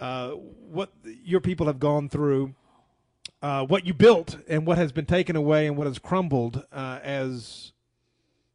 [0.00, 2.54] uh, what your people have gone through,
[3.42, 7.00] uh, what you built, and what has been taken away, and what has crumbled uh,
[7.02, 7.72] as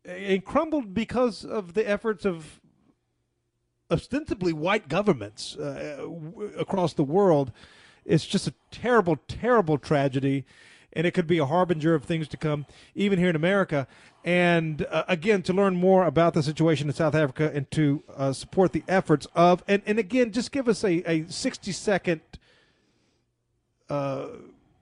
[0.06, 2.62] and crumbled because of the efforts of
[3.92, 7.52] ostensibly white governments uh, w- across the world.
[8.06, 10.46] It's just a terrible, terrible tragedy,
[10.94, 13.88] and it could be a harbinger of things to come, even here in America.
[14.24, 18.34] And uh, again, to learn more about the situation in South Africa and to uh,
[18.34, 22.22] support the efforts of, and, and again, just give us a, a 60 second
[23.90, 24.28] uh,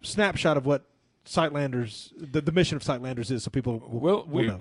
[0.02, 0.84] snapshot of what
[1.26, 4.60] Suidlanders, the, the mission of Suidlanders is, so people will, Well, will we know.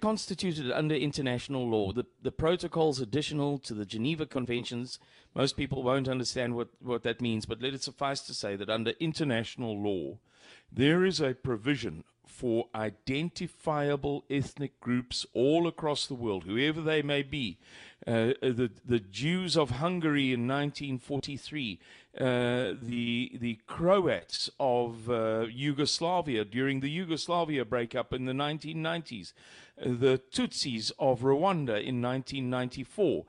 [0.00, 1.92] Constituted under international law.
[1.92, 4.98] The the protocols additional to the Geneva Conventions.
[5.34, 8.70] Most people won't understand what, what that means, but let it suffice to say that
[8.70, 10.18] under international law,
[10.72, 17.22] there is a provision for identifiable ethnic groups all across the world, whoever they may
[17.22, 17.58] be.
[18.06, 21.80] Uh, the the Jews of Hungary in 1943,
[22.16, 22.24] uh,
[22.80, 29.32] the the Croats of uh, Yugoslavia during the Yugoslavia breakup in the 1990s,
[29.80, 33.24] uh, the Tutsis of Rwanda in 1994.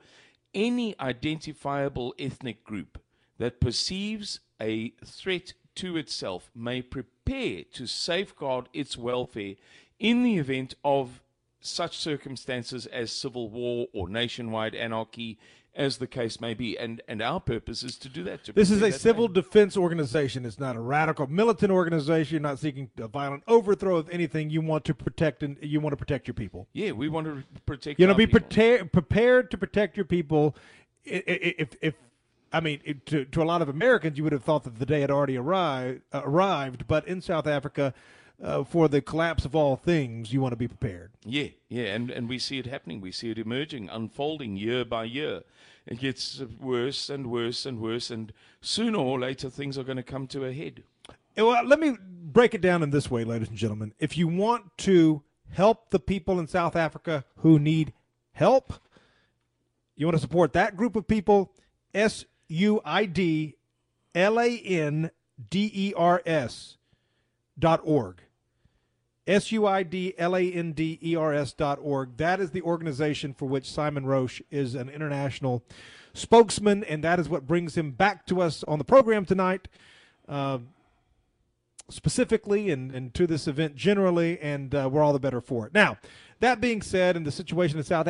[0.52, 3.00] Any identifiable ethnic group
[3.38, 9.54] that perceives a threat to itself may prepare to safeguard its welfare
[9.98, 11.20] in the event of
[11.60, 15.38] such circumstances as civil war or nationwide anarchy,
[15.74, 16.76] as the case may be.
[16.78, 18.44] And, and our purpose is to do that.
[18.44, 20.44] To This is a civil defense organization.
[20.46, 22.34] It's not a radical militant organization.
[22.36, 24.50] You're not seeking a violent overthrow of anything.
[24.50, 26.66] You want to protect and you want to protect your people.
[26.72, 28.00] Yeah, we want to protect.
[28.00, 30.56] You know, be prepared prepared to protect your people.
[31.06, 31.94] I- i- If if
[32.52, 34.86] I mean, it, to to a lot of Americans, you would have thought that the
[34.86, 36.02] day had already arrived.
[36.12, 37.94] Uh, arrived, but in South Africa,
[38.42, 41.10] uh, for the collapse of all things, you want to be prepared.
[41.24, 43.00] Yeah, yeah, and, and we see it happening.
[43.00, 45.42] We see it emerging, unfolding year by year.
[45.86, 50.02] It gets worse and worse and worse, and sooner or later things are going to
[50.02, 50.82] come to a head.
[51.36, 53.92] Eh, Well, let me break it down in this way, ladies and gentlemen.
[53.98, 57.92] If you want to help the people in South Africa who need
[58.32, 58.74] help,
[59.96, 61.52] you want to support that group of people,
[61.92, 63.54] S U I D
[64.14, 65.10] L A N
[65.48, 66.76] D E R S
[67.58, 68.22] dot org.
[69.26, 72.16] S U I D L A N D E R S dot org.
[72.16, 75.62] That is the organization for which Simon Roche is an international
[76.12, 79.68] spokesman, and that is what brings him back to us on the program tonight.
[80.28, 80.58] Uh,
[81.88, 85.74] specifically and, and to this event generally, and uh, we're all the better for it.
[85.74, 85.98] Now,
[86.40, 88.06] that being said, and the situation in South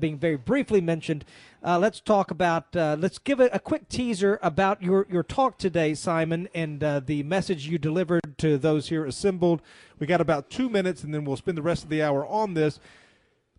[0.00, 1.26] being very briefly mentioned,
[1.62, 5.58] uh, let's talk about, uh, let's give it a quick teaser about your, your talk
[5.58, 9.60] today, Simon, and uh, the message you delivered to those here assembled.
[9.98, 12.54] We got about two minutes, and then we'll spend the rest of the hour on
[12.54, 12.80] this.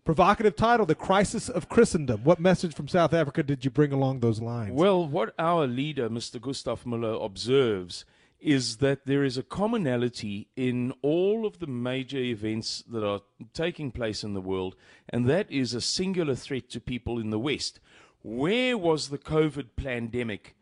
[0.04, 2.24] Provocative title, The Crisis of Christendom.
[2.24, 4.72] What message from South Africa did you bring along those lines?
[4.72, 6.40] Well, what our leader, Mr.
[6.40, 8.04] Gustav Muller, observes
[8.40, 13.20] is that there is a commonality in all of the major events that are
[13.54, 14.76] taking place in the world,
[15.08, 17.80] and that is a singular threat to people in the West.
[18.22, 20.54] Where was the COVID pandemic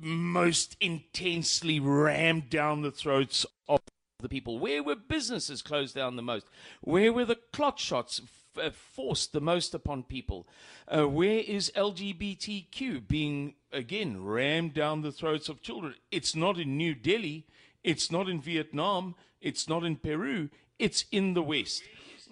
[0.00, 3.80] most intensely rammed down the throats of
[4.20, 4.58] the people?
[4.58, 6.46] Where were businesses closed down the most?
[6.80, 8.20] Where were the clot shots
[8.58, 10.46] f- forced the most upon people?
[10.88, 15.94] Uh, where is LGBTQ being, again, rammed down the throats of children?
[16.10, 17.46] It's not in New Delhi.
[17.82, 19.14] It's not in Vietnam.
[19.40, 20.48] It's not in Peru.
[20.78, 21.82] It's in the West.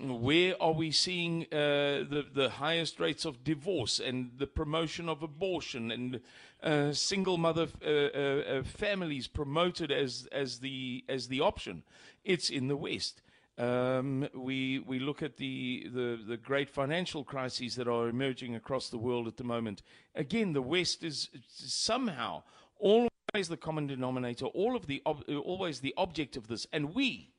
[0.01, 5.23] Where are we seeing uh, the the highest rates of divorce and the promotion of
[5.23, 6.21] abortion and
[6.63, 11.83] uh, single mother uh, uh, uh, families promoted as as the as the option?
[12.25, 13.21] It's in the West.
[13.63, 18.89] Um, we we look at the, the the great financial crises that are emerging across
[18.89, 19.83] the world at the moment.
[20.17, 22.43] Again, the West is somehow
[22.81, 27.31] always the common denominator, all of the ob- always the object of this, and we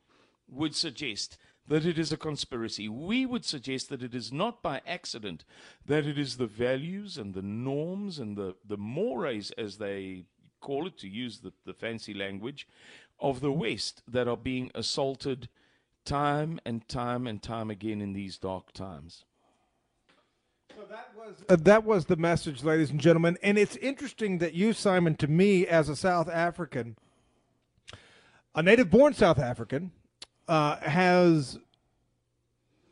[0.47, 1.37] would suggest
[1.67, 2.87] that it is a conspiracy.
[2.87, 5.43] We would suggest that it is not by accident,
[5.85, 10.23] that it is the values and the norms and the, the mores, as they
[10.61, 12.65] call it, to use the, the fancy language,
[13.19, 15.49] of the West that are being assaulted
[16.05, 19.25] time and time and time again in these dark times.
[21.49, 23.37] Uh, that was the message, ladies and gentlemen.
[23.43, 26.97] And it's interesting that you, Simon, to me as a South African,
[28.55, 29.91] a native born South African,
[30.47, 31.59] uh, has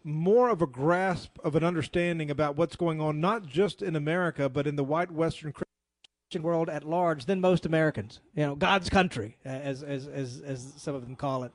[0.04, 4.50] more of a grasp of an understanding about what's going on, not just in America,
[4.50, 8.20] but in the white Western Christian world at large than most Americans.
[8.36, 11.52] You know, God's country, as as as, as some of them call it.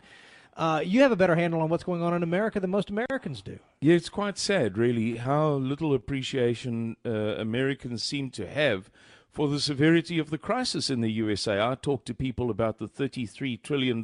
[0.57, 3.43] Uh, you have a better handle on what's going on in America than most Americans
[3.43, 3.59] do.
[3.81, 8.91] Yeah, it's quite sad, really, how little appreciation uh, Americans seem to have
[9.31, 11.61] for the severity of the crisis in the USA.
[11.61, 14.03] I talk to people about the $33 trillion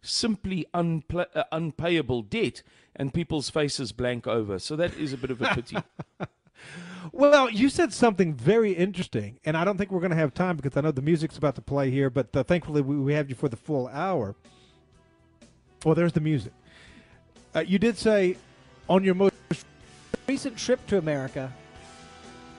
[0.00, 2.62] simply unpla- uh, unpayable debt,
[2.96, 4.58] and people's faces blank over.
[4.58, 5.76] So that is a bit of a pity.
[7.10, 10.56] Well, you said something very interesting, and I don't think we're going to have time
[10.56, 13.28] because I know the music's about to play here, but uh, thankfully we, we have
[13.28, 14.36] you for the full hour.
[15.84, 16.52] Well, there's the music.
[17.54, 18.36] Uh, you did say
[18.88, 19.34] on your most
[20.28, 21.52] recent trip to America,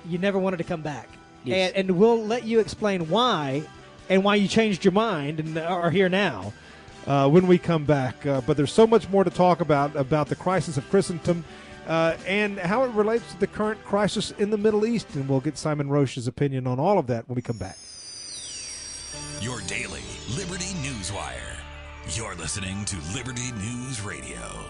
[0.08, 1.08] you never wanted to come back.
[1.44, 1.72] Yes.
[1.76, 3.64] And, and we'll let you explain why
[4.10, 6.54] and why you changed your mind and are here now.
[7.08, 8.26] uh, when we come back.
[8.26, 11.44] Uh, but there's so much more to talk about about the crisis of Christendom
[11.88, 15.08] uh, and how it relates to the current crisis in the Middle East.
[15.16, 17.78] And we'll get Simon Roche's opinion on all of that when we come back.
[19.42, 20.02] Your daily
[20.36, 21.53] Liberty News Wire.
[22.10, 24.70] You're listening to Liberty News Radio.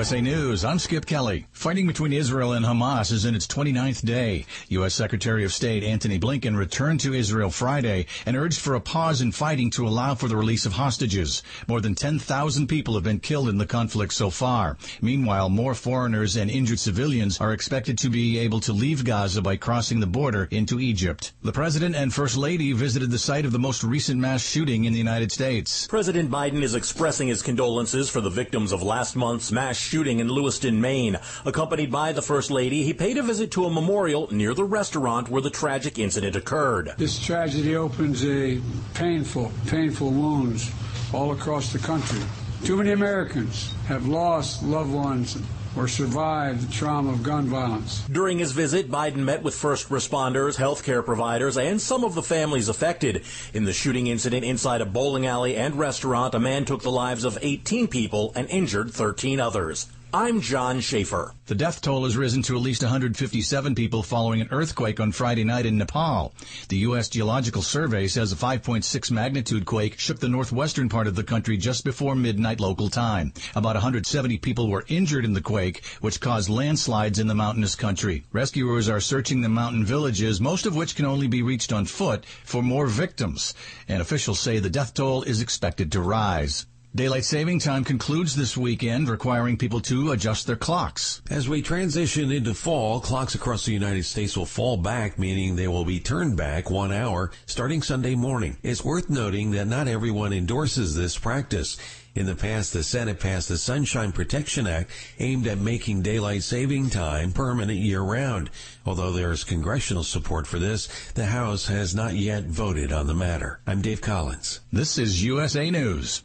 [0.00, 1.46] USA News, I'm Skip Kelly.
[1.52, 4.46] Fighting between Israel and Hamas is in its 29th day.
[4.70, 4.94] U.S.
[4.94, 9.30] Secretary of State Antony Blinken returned to Israel Friday and urged for a pause in
[9.30, 11.42] fighting to allow for the release of hostages.
[11.68, 14.78] More than 10,000 people have been killed in the conflict so far.
[15.02, 19.56] Meanwhile, more foreigners and injured civilians are expected to be able to leave Gaza by
[19.56, 21.34] crossing the border into Egypt.
[21.42, 24.94] The President and First Lady visited the site of the most recent mass shooting in
[24.94, 25.86] the United States.
[25.88, 30.28] President Biden is expressing his condolences for the victims of last month's mass shooting in
[30.28, 31.18] Lewiston, Maine.
[31.44, 35.28] Accompanied by the First Lady, he paid a visit to a memorial near the restaurant
[35.28, 36.94] where the tragic incident occurred.
[36.96, 38.60] This tragedy opens a
[38.94, 40.70] painful, painful wounds
[41.12, 42.20] all across the country.
[42.62, 45.36] Too many Americans have lost loved ones
[45.76, 48.02] or survive the trauma of gun violence.
[48.10, 52.68] During his visit, Biden met with first responders, healthcare providers, and some of the families
[52.68, 53.22] affected.
[53.54, 57.24] In the shooting incident inside a bowling alley and restaurant, a man took the lives
[57.24, 59.86] of 18 people and injured 13 others.
[60.12, 61.34] I'm John Schaefer.
[61.46, 65.44] The death toll has risen to at least 157 people following an earthquake on Friday
[65.44, 66.34] night in Nepal.
[66.68, 67.08] The U.S.
[67.08, 71.84] Geological Survey says a 5.6 magnitude quake shook the northwestern part of the country just
[71.84, 73.32] before midnight local time.
[73.54, 78.24] About 170 people were injured in the quake, which caused landslides in the mountainous country.
[78.32, 82.26] Rescuers are searching the mountain villages, most of which can only be reached on foot,
[82.44, 83.54] for more victims.
[83.86, 86.66] And officials say the death toll is expected to rise.
[86.92, 91.22] Daylight saving time concludes this weekend, requiring people to adjust their clocks.
[91.30, 95.68] As we transition into fall, clocks across the United States will fall back, meaning they
[95.68, 98.56] will be turned back one hour starting Sunday morning.
[98.64, 101.76] It's worth noting that not everyone endorses this practice.
[102.16, 104.90] In the past, the Senate passed the Sunshine Protection Act
[105.20, 108.50] aimed at making daylight saving time permanent year round.
[108.84, 113.14] Although there is congressional support for this, the House has not yet voted on the
[113.14, 113.60] matter.
[113.64, 114.58] I'm Dave Collins.
[114.72, 116.24] This is USA News.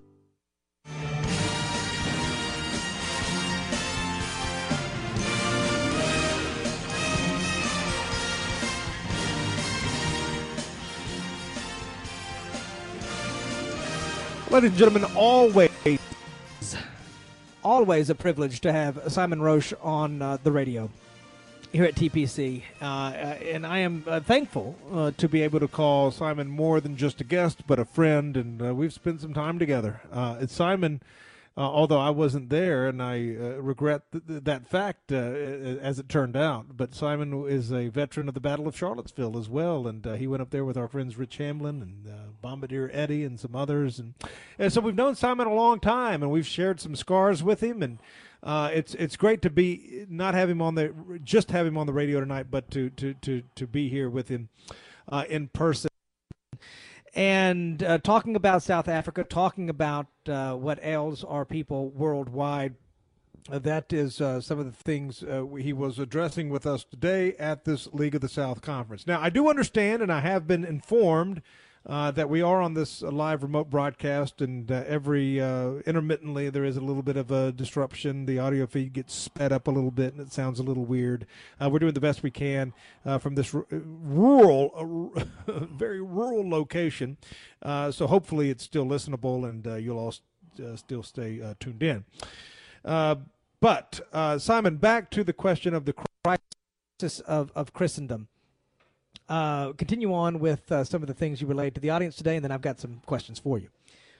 [14.51, 15.69] Ladies and gentlemen, always,
[17.63, 20.89] Always a privilege to have Simon Roche on uh, the radio
[21.71, 22.63] here at TPC.
[22.81, 26.81] Uh, uh, and I am uh, thankful uh, to be able to call Simon more
[26.81, 30.01] than just a guest, but a friend, and uh, we've spent some time together.
[30.11, 31.01] Uh, Simon
[31.57, 33.17] although I wasn't there, and I
[33.59, 36.77] regret th- th- that fact as it turned out.
[36.77, 40.41] But Simon is a veteran of the Battle of Charlottesville as well, and he went
[40.41, 42.07] up there with our friends Rich Hamblin and
[42.41, 44.13] Bombardier Eddie and some others, and,
[44.57, 47.83] and so we've known Simon a long time, and we've shared some scars with him,
[47.83, 47.99] and
[48.43, 50.93] uh, it's it's great to be not have him on the
[51.23, 54.29] just have him on the radio tonight, but to to to to be here with
[54.29, 54.49] him
[55.09, 55.89] uh, in person
[57.13, 62.75] and uh, talking about South Africa, talking about uh, what ails our people worldwide.
[63.51, 67.35] Uh, that is uh, some of the things uh, he was addressing with us today
[67.37, 69.07] at this League of the South conference.
[69.07, 71.41] Now, I do understand, and I have been informed
[71.85, 76.63] uh, that we are on this live remote broadcast, and uh, every uh, intermittently there
[76.63, 78.25] is a little bit of a disruption.
[78.25, 81.25] The audio feed gets sped up a little bit, and it sounds a little weird.
[81.59, 82.73] Uh, we're doing the best we can
[83.05, 85.11] uh, from this r- rural,
[85.47, 87.17] very rural location,
[87.63, 92.05] so hopefully it's still listenable, and you'll all st- still stay tuned in.
[92.83, 94.01] but
[94.39, 95.93] Simon, back to the question of the
[96.23, 98.27] crisis of, of Christendom
[99.31, 102.35] uh, continue on with uh, some of the things you relayed to the audience today,
[102.35, 103.69] and then I've got some questions for you.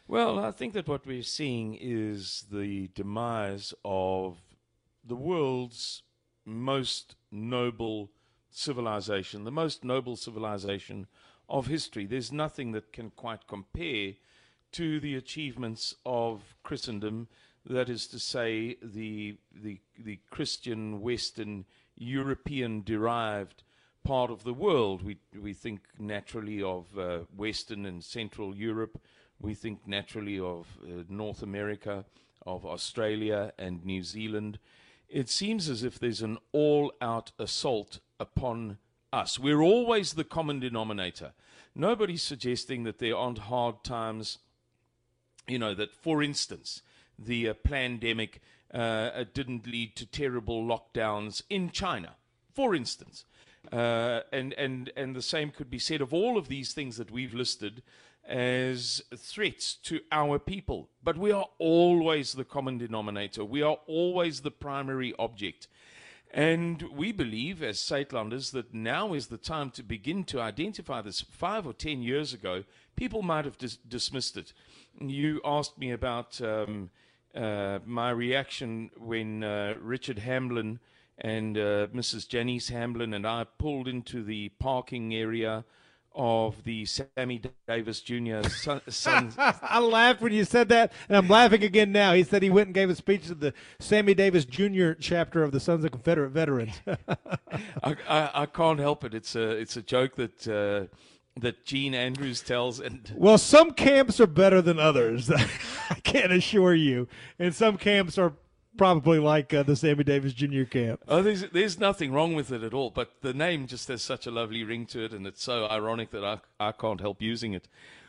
[0.07, 4.37] Well, I think that what we're seeing is the demise of
[5.05, 6.03] the world's
[6.45, 8.09] most noble
[8.51, 11.07] civilization, the most noble civilization
[11.49, 12.05] of history.
[12.05, 14.13] There's nothing that can quite compare
[14.71, 17.27] to the achievements of Christendom,
[17.65, 21.65] that is to say, the, the, the Christian, Western,
[21.97, 23.63] European derived
[24.03, 25.03] part of the world.
[25.03, 28.99] We, we think naturally of uh, Western and Central Europe.
[29.39, 32.05] We think naturally of uh, North America,
[32.45, 34.59] of Australia and New Zealand.
[35.09, 38.77] It seems as if there's an all out assault upon
[39.11, 39.37] us.
[39.37, 41.33] We're always the common denominator.
[41.75, 44.39] Nobody's suggesting that there aren't hard times,
[45.47, 46.81] you know, that, for instance,
[47.17, 48.41] the uh, pandemic
[48.73, 52.15] uh, didn't lead to terrible lockdowns in China,
[52.53, 53.25] for instance.
[53.71, 57.11] Uh, and, and, and the same could be said of all of these things that
[57.11, 57.83] we've listed
[58.27, 60.89] as threats to our people.
[61.03, 63.43] But we are always the common denominator.
[63.45, 65.67] We are always the primary object.
[66.33, 71.19] And we believe, as Suidlanders, that now is the time to begin to identify this.
[71.21, 72.63] Five or ten years ago,
[72.95, 74.53] people might have dis- dismissed it.
[74.99, 76.89] You asked me about um,
[77.35, 80.79] uh, my reaction when uh, Richard Hamblin
[81.21, 82.27] and uh, Mrs.
[82.27, 85.63] Janice Hamblin and I pulled into the parking area
[86.13, 88.47] of the Sammy Davis Jr.
[88.49, 88.81] son.
[88.89, 89.33] son.
[89.37, 92.13] I laughed when you said that, and I'm laughing again now.
[92.13, 94.91] He said he went and gave a speech to the Sammy Davis Jr.
[94.99, 96.81] chapter of the Sons of Confederate Veterans.
[97.83, 99.13] I, I, I, can't help it.
[99.13, 100.47] It's a it's a joke that.
[100.47, 100.95] Uh,
[101.39, 105.31] that Gene Andrews tells and well some camps are better than others
[105.89, 107.07] I can't assure you
[107.39, 108.33] and some camps are
[108.77, 110.63] probably like uh, the Sammy Davis Jr.
[110.63, 111.01] camp.
[111.07, 114.25] Oh, there's there's nothing wrong with it at all, but the name just has such
[114.27, 117.53] a lovely ring to it, and it's so ironic that I I can't help using
[117.53, 117.67] it.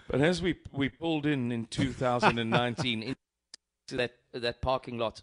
[0.08, 3.16] But as we we pulled in in 2019 into
[3.96, 5.22] that that parking lot,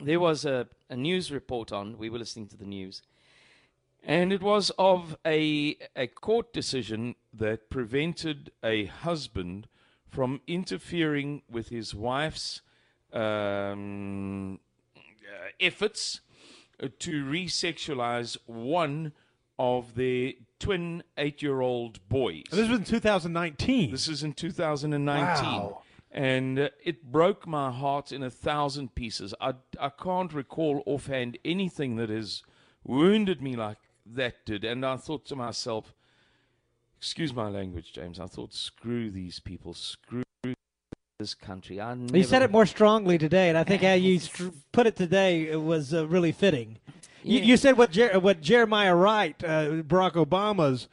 [0.00, 1.98] there was a, a news report on.
[1.98, 3.02] We were listening to the news,
[4.02, 9.68] and it was of a a court decision that prevented a husband
[10.08, 12.60] from interfering with his wife's
[13.12, 14.58] um,
[14.96, 15.00] uh,
[15.60, 16.20] efforts
[16.82, 19.12] uh, to resexualize one
[19.58, 22.44] of their twin eight-year-old boys.
[22.50, 23.90] this was in 2019.
[23.90, 25.44] This is in 2019.
[25.44, 25.82] Wow.
[26.10, 29.34] And uh, it broke my heart in a thousand pieces.
[29.40, 32.42] I, I can't recall offhand anything that has
[32.84, 34.64] wounded me like that did.
[34.64, 35.94] And I thought to myself,
[36.98, 40.24] excuse my language, James, I thought, screw these people, screw
[41.22, 41.80] this country.
[41.80, 42.16] I never...
[42.16, 44.20] You said it more strongly today, and I think how you
[44.72, 46.78] put it today it was uh, really fitting.
[47.22, 47.40] Yeah.
[47.40, 50.88] You, you, said what Jer- what Jeremiah Wright, uh, Barack Obama's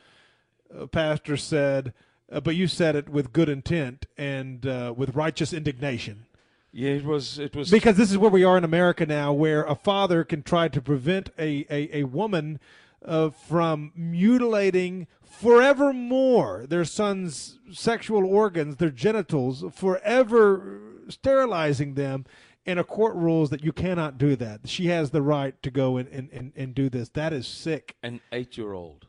[0.73, 1.93] uh, pastor, said,
[2.31, 6.25] uh, but you said it with good intent and uh, with righteous indignation.
[6.71, 7.39] Yeah, it was.
[7.39, 10.43] It was because this is where we are in America now, where a father can
[10.43, 12.59] try to prevent a a, a woman
[13.05, 22.25] uh, from mutilating forevermore their son's sexual organs, their genitals, forever sterilizing them.
[22.65, 24.67] And a court rules that you cannot do that.
[24.69, 27.09] She has the right to go and, and, and, and do this.
[27.09, 27.95] That is sick.
[28.03, 29.07] An eight year old.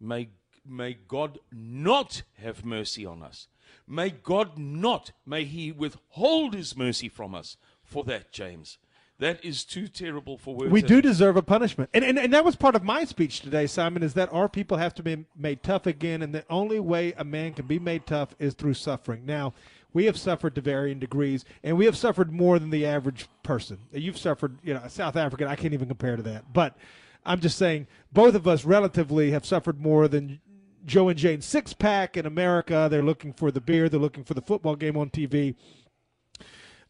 [0.00, 0.30] May,
[0.66, 3.48] may God not have mercy on us.
[3.86, 8.78] May God not, may He withhold His mercy from us for that, James.
[9.22, 10.72] That is too terrible for words.
[10.72, 11.90] We do deserve a punishment.
[11.94, 14.78] And, and and that was part of my speech today, Simon, is that our people
[14.78, 18.04] have to be made tough again, and the only way a man can be made
[18.04, 19.24] tough is through suffering.
[19.24, 19.54] Now,
[19.94, 23.78] We have suffered to varying degrees, and we have suffered more than the average person.
[23.92, 25.48] You've suffered, you know, South African.
[25.48, 26.52] I can't even compare to that.
[26.52, 26.76] But
[27.24, 30.40] I'm just saying, both of us relatively have suffered more than
[30.86, 32.88] Joe and Jane six pack in America.
[32.90, 33.88] They're looking for the beer.
[33.88, 35.54] They're looking for the football game on TV.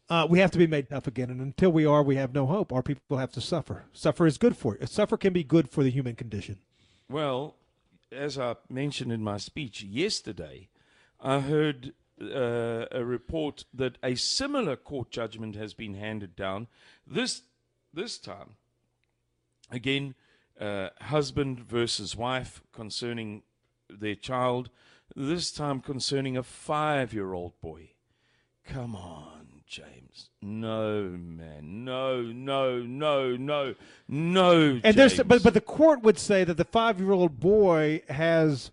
[0.09, 2.45] Uh, we have to be made tough again, and until we are, we have no
[2.45, 2.73] hope.
[2.73, 3.85] Our people have to suffer.
[3.93, 4.85] Suffer is good for you.
[4.85, 6.59] Suffer can be good for the human condition.
[7.09, 7.55] Well,
[8.11, 10.69] as I mentioned in my speech yesterday,
[11.19, 16.67] I heard uh, a report that a similar court judgment has been handed down.
[17.07, 17.43] This
[17.93, 18.55] this time,
[19.71, 20.15] again,
[20.59, 23.43] uh, husband versus wife concerning
[23.89, 24.69] their child.
[25.15, 27.91] This time concerning a five-year-old boy.
[28.65, 29.42] Come on,
[29.73, 30.29] James.
[30.39, 31.83] No, man.
[31.83, 33.73] No, no, no, no,
[34.07, 34.79] no.
[34.83, 38.69] And there's, but but the court would say that the five year old boy has,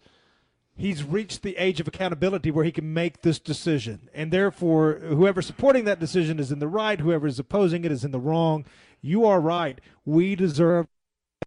[0.77, 5.47] he's reached the age of accountability where he can make this decision, and therefore whoever's
[5.47, 8.67] supporting that decision is in the right, whoever is opposing it is in the wrong.
[9.01, 9.81] You are right.
[10.05, 10.87] We deserve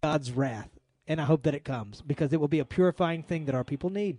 [0.02, 3.44] God's wrath, and I hope that it comes because it will be a purifying thing
[3.44, 4.18] that our people need.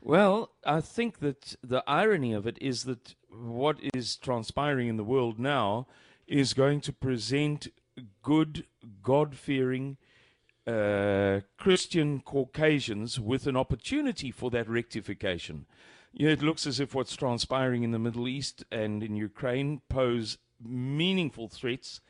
[0.00, 5.04] Well, I think that the irony of it is that what is transpiring in the
[5.04, 5.86] world now
[6.26, 7.68] is going to present
[8.22, 8.64] good,
[9.02, 9.96] God fearing
[10.66, 15.66] uh, Christian Caucasians with an opportunity for that rectification.
[16.12, 19.80] You know, it looks as if what's transpiring in the Middle East and in Ukraine
[19.88, 22.00] pose meaningful threats.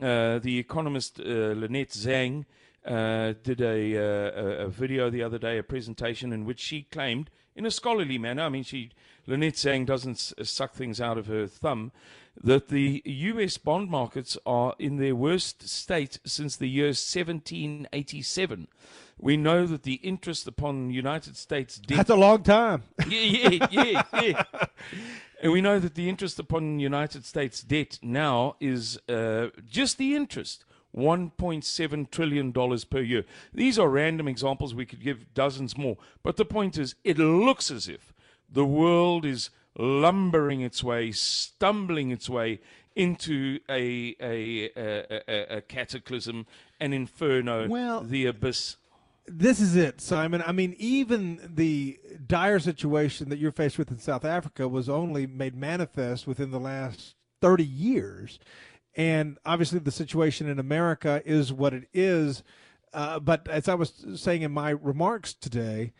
[0.00, 2.44] Uh, the economist uh, Lynette Zang
[2.84, 6.82] uh, did a, uh, a, a video the other day, a presentation in which she
[6.82, 8.90] claimed, in a scholarly manner, I mean, she
[9.26, 11.92] Lynette Zang doesn't suck things out of her thumb,
[12.42, 13.58] that the U.S.
[13.58, 18.68] bond markets are in their worst state since the year 1787.
[19.18, 21.98] We know that the interest upon United States debt.
[21.98, 22.82] That's a long time.
[23.08, 24.42] yeah, yeah, yeah, yeah.
[25.42, 30.14] And we know that the interest upon United States debt now is uh, just the
[30.16, 30.64] interest.
[30.96, 33.24] $1.7 trillion per year.
[33.52, 34.74] These are random examples.
[34.74, 35.96] We could give dozens more.
[36.22, 38.11] But the point is, it looks as if
[38.52, 42.60] the world is lumbering its way, stumbling its way
[42.94, 46.46] into a, a, a, a, a cataclysm,
[46.80, 48.76] an inferno, Well- the abyss.
[49.26, 50.42] This is it, Simon.
[50.44, 55.28] I mean, even the dire situation that you're faced with in South Africa was only
[55.28, 58.40] made manifest within the last 30 years.
[58.96, 62.42] And obviously, the situation in America is what it is.
[62.92, 65.92] Uh, but as I was saying in my remarks today,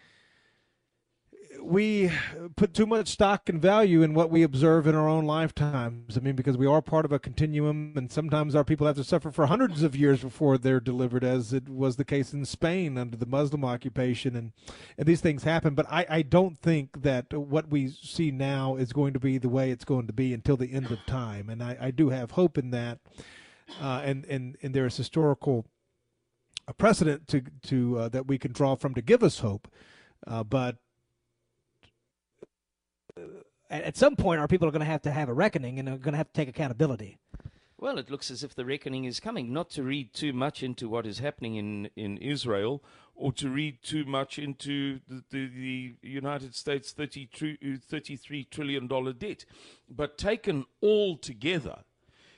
[1.62, 2.10] we
[2.56, 6.16] put too much stock and value in what we observe in our own lifetimes.
[6.16, 9.04] I mean, because we are part of a continuum, and sometimes our people have to
[9.04, 12.98] suffer for hundreds of years before they're delivered, as it was the case in Spain
[12.98, 14.52] under the Muslim occupation, and
[14.98, 15.74] and these things happen.
[15.74, 19.48] But I, I don't think that what we see now is going to be the
[19.48, 22.32] way it's going to be until the end of time, and I, I do have
[22.32, 22.98] hope in that,
[23.80, 25.66] uh, and and and there is historical
[26.68, 29.68] a precedent to to uh, that we can draw from to give us hope,
[30.26, 30.76] uh, but
[33.72, 35.96] At, some point, our people are going to have to have a reckoning and are
[35.96, 37.16] going to have to take accountability.
[37.78, 39.50] Well, it looks as if the reckoning is coming.
[39.50, 42.84] Not to read too much into what is happening in, in Israel
[43.14, 48.50] or to read too much into the, the, the United States 30 tr- uh, $33
[48.50, 48.86] trillion
[49.18, 49.46] debt.
[49.88, 51.78] But taken all together,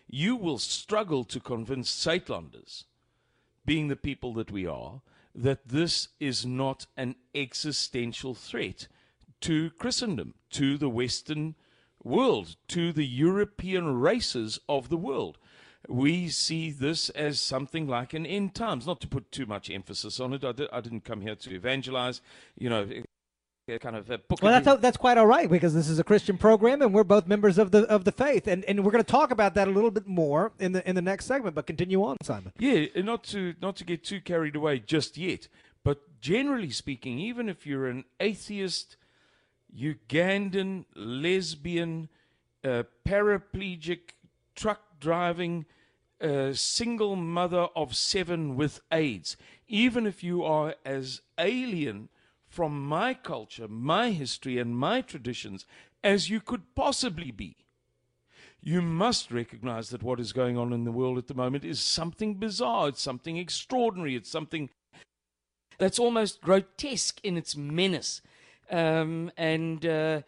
[0.09, 2.85] you will struggle to convince Suidlanders,
[3.66, 5.02] being the people that we are,
[5.35, 8.86] that this is not an existential threat
[9.44, 11.54] to Christendom, to the Western
[12.02, 15.38] world, to the European races of the world.
[15.86, 18.86] We see this as something like an end times.
[18.86, 20.44] Not to put too much emphasis on it.
[20.44, 22.22] I, di- I didn't come here to evangelize.
[22.58, 22.88] You know,
[23.80, 24.40] kind of a book.
[24.42, 27.26] Well, that's that's quite all right because this is a Christian program and we're both
[27.26, 29.70] members of the of the faith, and and we're going to talk about that a
[29.70, 31.54] little bit more in the in the next segment.
[31.54, 32.52] But continue on, Simon.
[32.58, 35.48] Yeah, not to not to get too carried away just yet,
[35.82, 38.96] but generally speaking, even if you're an atheist,
[39.76, 42.09] Ugandan, lesbian,
[42.62, 44.14] uh, paraplegic,
[44.55, 45.66] truck driving,
[46.20, 49.36] uh, single mother of seven with AIDS,
[49.68, 52.09] even if you are as alien
[52.46, 55.66] from my culture, my history, and my traditions
[56.05, 57.56] as you could possibly be,
[58.60, 61.80] you must recognize that what is going on in the world at the moment is
[61.80, 64.70] something bizarre, it's something extraordinary, it's something
[65.78, 68.22] that's almost grotesque in its menace.
[68.70, 70.23] Um, and uh,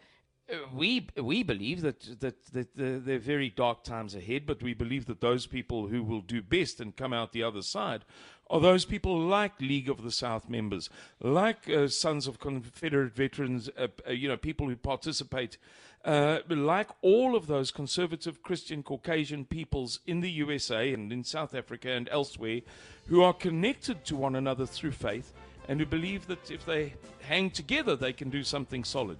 [0.73, 4.73] we we believe that that, that the, there are very dark times ahead, but we
[4.73, 8.05] believe that those people who will do best and come out the other side
[8.49, 10.89] are those people like League of the South members,
[11.19, 15.57] like uh, Sons of Confederate Veterans, uh, uh, you know, people who participate,
[16.05, 21.53] uh, like all of those conservative Christian Caucasian peoples in the USA and in South
[21.53, 22.61] Africa and elsewhere
[23.07, 25.33] who are connected to one another through faith
[25.67, 29.17] and who believe that if they hang together, they can do something solid.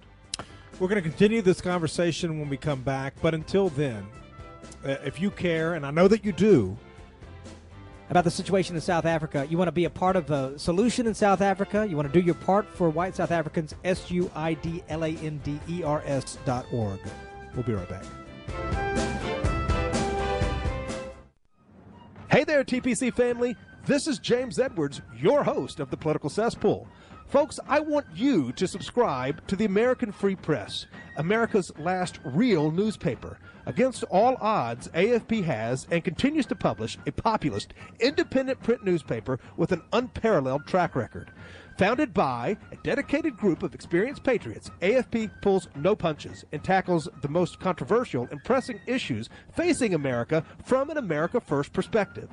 [0.78, 4.06] We're going to continue this conversation when we come back, but until then,
[4.84, 6.76] uh, if you care, and I know that you do,
[8.10, 9.46] about the situation in South Africa.
[9.48, 11.86] You want to be a part of the solution in South Africa.
[11.86, 13.74] You want to do your part for white South Africans.
[13.84, 17.00] S U I D L A N D E R S dot org.
[17.54, 18.04] We'll be right back.
[22.30, 23.56] Hey there, TPC family.
[23.88, 26.86] This is James Edwards, your host of the Political Cesspool.
[27.26, 30.84] Folks, I want you to subscribe to the American Free Press,
[31.16, 33.38] America's last real newspaper.
[33.64, 39.72] Against all odds, AFP has and continues to publish a populist, independent print newspaper with
[39.72, 41.32] an unparalleled track record.
[41.78, 47.28] Founded by a dedicated group of experienced patriots, AFP pulls no punches and tackles the
[47.28, 52.28] most controversial and pressing issues facing America from an America First perspective.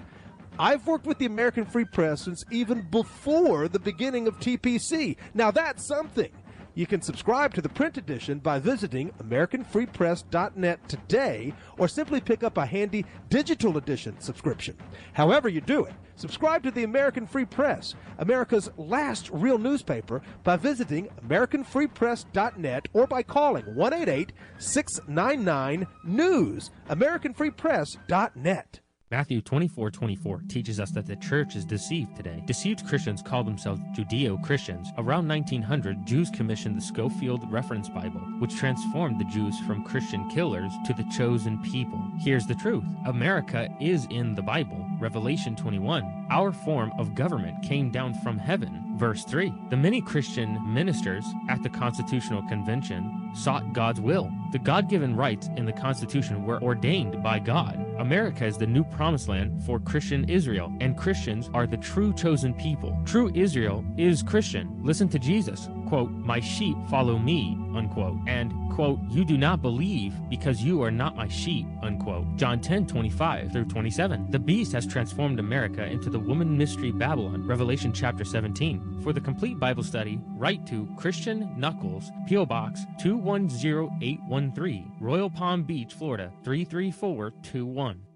[0.57, 5.17] I've worked with the American Free Press since even before the beginning of TPC.
[5.33, 6.31] Now that's something.
[6.75, 12.57] You can subscribe to the print edition by visiting AmericanFreePress.net today or simply pick up
[12.57, 14.75] a handy digital edition subscription.
[15.13, 20.57] However, you do it, subscribe to the American Free Press, America's last real newspaper, by
[20.57, 26.71] visiting AmericanFreePress.net or by calling 188 699 News.
[26.89, 28.81] AmericanFreePress.net.
[29.15, 32.43] Matthew 24 24 teaches us that the church is deceived today.
[32.45, 34.89] Deceived Christians call themselves Judeo Christians.
[34.97, 40.73] Around 1900, Jews commissioned the Scofield Reference Bible, which transformed the Jews from Christian killers
[40.85, 41.97] to the chosen people.
[42.19, 44.85] Here's the truth America is in the Bible.
[44.99, 46.27] Revelation 21.
[46.29, 48.84] Our form of government came down from heaven.
[48.95, 49.53] Verse 3.
[49.69, 54.31] The many Christian ministers at the Constitutional Convention sought God's will.
[54.53, 57.75] The God given rights in the Constitution were ordained by God.
[57.99, 62.53] America is the new promised land for Christian Israel, and Christians are the true chosen
[62.53, 62.97] people.
[63.05, 64.79] True Israel is Christian.
[64.81, 65.69] Listen to Jesus.
[65.87, 68.17] Quote, My sheep follow me, unquote.
[68.27, 72.35] And, quote, You do not believe because you are not my sheep, unquote.
[72.35, 74.29] John 10, 25 through 27.
[74.29, 78.99] The beast has transformed America into the woman mystery Babylon, Revelation chapter 17.
[79.01, 82.45] For the complete Bible study, write to Christian Knuckles, P.O.
[82.45, 88.14] Box 210813, Royal Palm Beach, Florida 33421.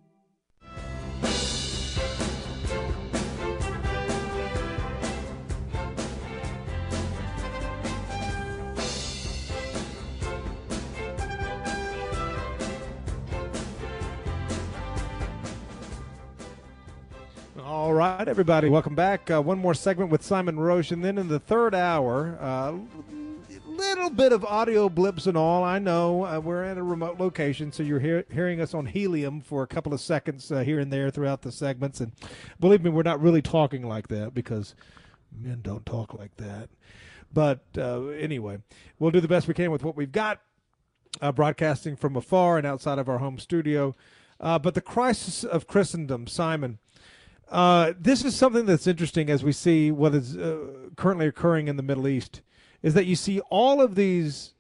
[17.90, 19.32] All right, everybody, welcome back.
[19.32, 22.76] Uh, one more segment with Simon Roche, and then in the third hour, uh,
[23.66, 25.64] little bit of audio blips and all.
[25.64, 29.42] I know uh, we're at a remote location, so you're hear- hearing us on helium
[29.42, 32.00] for a couple of seconds uh, here and there throughout the segments.
[32.00, 32.12] And
[32.60, 34.76] believe me, we're not really talking like that because
[35.36, 36.70] men don't talk like that.
[37.34, 38.60] But uh, anyway,
[39.00, 40.42] we'll do the best we can with what we've got,
[41.22, 43.96] uh, broadcasting from afar and outside of our home studio.
[44.40, 46.78] But the crisis of Christendom, Simon.
[47.50, 50.58] Uh, this is something that's interesting as we see what is uh,
[50.96, 52.42] currently occurring in the Middle East
[52.84, 54.54] is that you see all of these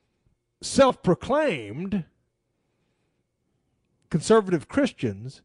[0.61, 2.03] self proclaimed
[4.09, 5.43] conservative Christians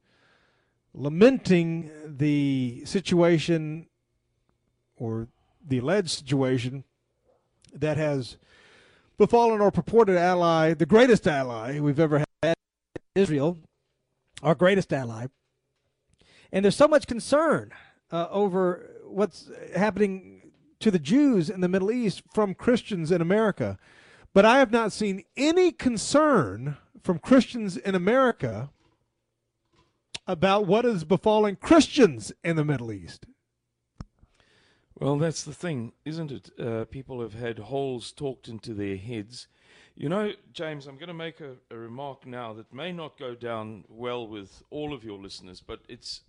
[0.94, 3.86] lamenting the situation
[4.96, 5.28] or
[5.66, 6.84] the alleged situation
[7.74, 8.38] that has
[9.18, 12.54] befallen our purported ally, the greatest ally we've ever had,
[13.14, 13.58] Israel,
[14.42, 15.26] our greatest ally.
[16.54, 17.72] And there's so much concern
[18.12, 23.76] uh, over what's happening to the Jews in the Middle East from Christians in America.
[24.32, 28.70] But I have not seen any concern from Christians in America
[30.28, 33.26] about what is befalling Christians in the Middle East.
[34.94, 36.50] Well, that's the thing, isn't it?
[36.56, 39.48] Uh, people have had holes talked into their heads.
[39.96, 43.34] You know, James, I'm going to make a, a remark now that may not go
[43.34, 46.20] down well with all of your listeners, but it's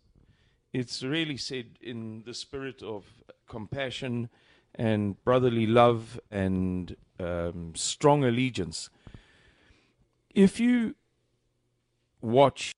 [0.75, 3.05] it's really said in the spirit of
[3.47, 4.29] compassion
[4.75, 8.89] and brotherly love and um, strong allegiance.
[10.31, 10.95] If you
[12.19, 12.73] watch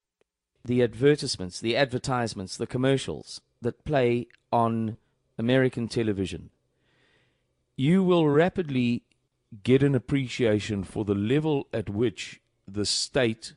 [0.64, 4.98] the advertisements, the advertisements, the commercials that play on
[5.40, 6.52] American television,
[7.76, 9.02] you will rapidly
[9.64, 13.54] get an appreciation for the level at which the state,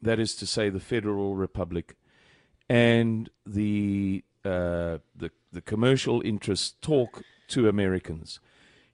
[0.00, 1.96] that is to say, the Federal Republic,
[2.68, 8.40] and the uh, the the commercial interests talk to Americans.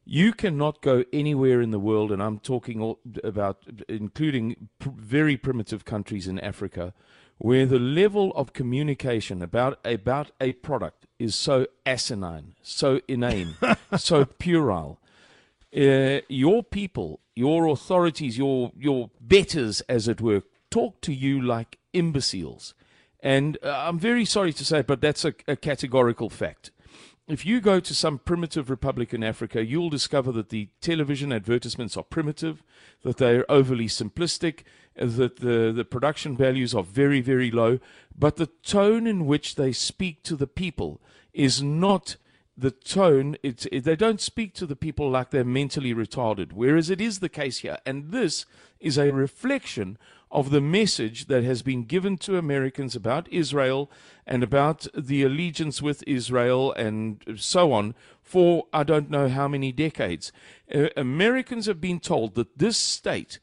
[0.05, 5.37] You cannot go anywhere in the world, and I'm talking all about including pr- very
[5.37, 6.95] primitive countries in Africa,
[7.39, 13.55] where the level of communication about about a product is so asinine, so inane,
[13.97, 14.99] so puerile.
[15.77, 21.79] Uh, your people, your authorities, your your betters, as it were, talk to you like
[21.93, 22.75] imbeciles.
[23.23, 26.71] And uh, I'm very sorry to say, but that's a, a categorical fact
[27.31, 31.97] if you go to some primitive republic in Africa, you'll discover that the television advertisements
[31.97, 32.63] are primitive,
[33.03, 34.65] that they're overly simplistic,
[34.97, 37.79] that the, the production values are very, very low,
[38.19, 41.01] but the tone in which they speak to the people
[41.33, 42.17] is not
[42.57, 46.91] the tone, it's, it, they don't speak to the people like they're mentally retarded, whereas
[46.91, 47.79] it is the case here.
[47.87, 48.45] And this
[48.81, 49.97] is a reflection
[50.31, 53.91] of the message that has been given to Americans about Israel
[54.27, 59.73] and about the allegiance with Israel and so on for I don't know how many
[59.73, 60.31] decades.
[60.73, 63.41] Uh, Americans have been told that this state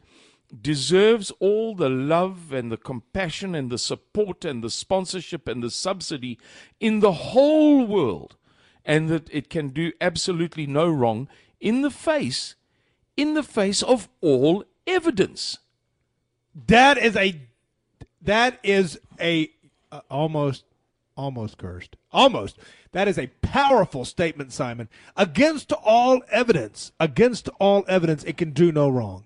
[0.61, 5.69] deserves all the love and the compassion and the support and the sponsorship and the
[5.69, 6.39] subsidy
[6.79, 8.37] in the whole world
[8.85, 11.27] and that it can do absolutely no wrong
[11.59, 12.55] in the face
[13.17, 15.59] in the face of all evidence
[16.65, 17.39] that is a
[18.21, 19.51] that is a
[19.91, 20.63] uh, almost
[21.15, 21.95] almost cursed.
[22.11, 22.57] Almost.
[22.91, 24.89] That is a powerful statement, Simon.
[25.15, 29.25] Against all evidence, against all evidence, it can do no wrong.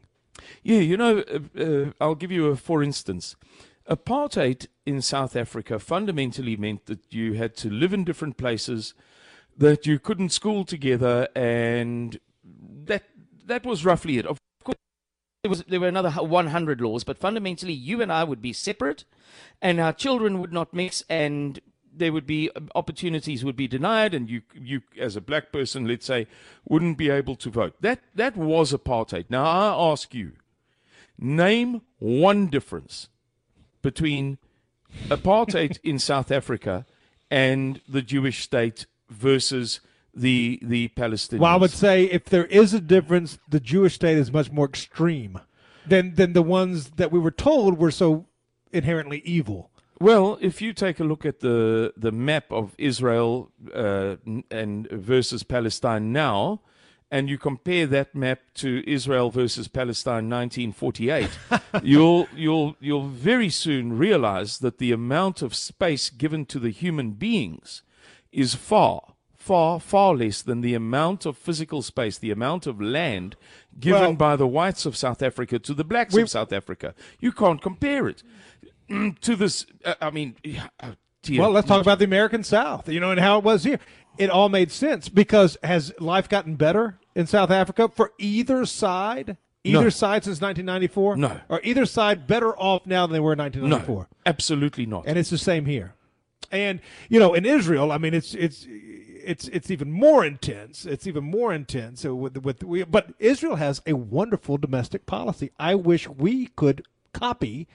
[0.63, 3.35] Yeah, you know, uh, uh, I'll give you a for instance.
[3.89, 8.93] Apartheid in South Africa fundamentally meant that you had to live in different places,
[9.57, 13.03] that you couldn't school together, and that
[13.45, 14.25] that was roughly it.
[15.43, 19.05] There was there were another 100 laws, but fundamentally, you and I would be separate,
[19.59, 21.59] and our children would not mix, and
[21.91, 25.87] there would be um, opportunities would be denied, and you you as a black person,
[25.87, 26.27] let's say,
[26.69, 27.73] wouldn't be able to vote.
[27.81, 29.25] That that was apartheid.
[29.29, 30.33] Now I ask you,
[31.17, 33.09] name one difference
[33.81, 34.37] between
[35.07, 36.85] apartheid in South Africa
[37.31, 39.79] and the Jewish state versus
[40.13, 41.39] the the Palestinians.
[41.39, 44.65] Well, I would say if there is a difference, the Jewish state is much more
[44.65, 45.39] extreme
[45.85, 48.27] than than the ones that we were told were so
[48.71, 49.71] inherently evil.
[49.99, 54.15] Well, if you take a look at the the map of Israel uh,
[54.49, 56.61] and versus Palestine now,
[57.11, 61.29] and you compare that map to Israel versus Palestine 1948,
[61.83, 67.11] you'll you'll you'll very soon realize that the amount of space given to the human
[67.11, 67.83] beings
[68.31, 69.10] is far
[69.41, 73.35] far, far less than the amount of physical space, the amount of land
[73.79, 76.93] given well, by the whites of South Africa to the blacks of South Africa.
[77.19, 78.23] You can't compare it
[79.21, 79.65] to this.
[79.83, 80.35] Uh, I mean,
[80.79, 80.91] uh,
[81.31, 83.79] well, let's talk about the American South, you know, and how it was here.
[84.17, 89.37] It all made sense because has life gotten better in South Africa for either side?
[89.63, 89.89] Either no.
[89.89, 91.17] side since 1994?
[91.17, 91.39] No.
[91.47, 93.95] Or either side better off now than they were in 1994?
[93.95, 95.03] No, absolutely not.
[95.05, 95.93] And it's the same here.
[96.51, 98.67] And you know, in Israel, I mean, it's it's
[99.25, 100.85] it's it's even more intense.
[100.85, 102.83] It's even more intense So with with we.
[102.83, 105.51] But Israel has a wonderful domestic policy.
[105.59, 107.67] I wish we could copy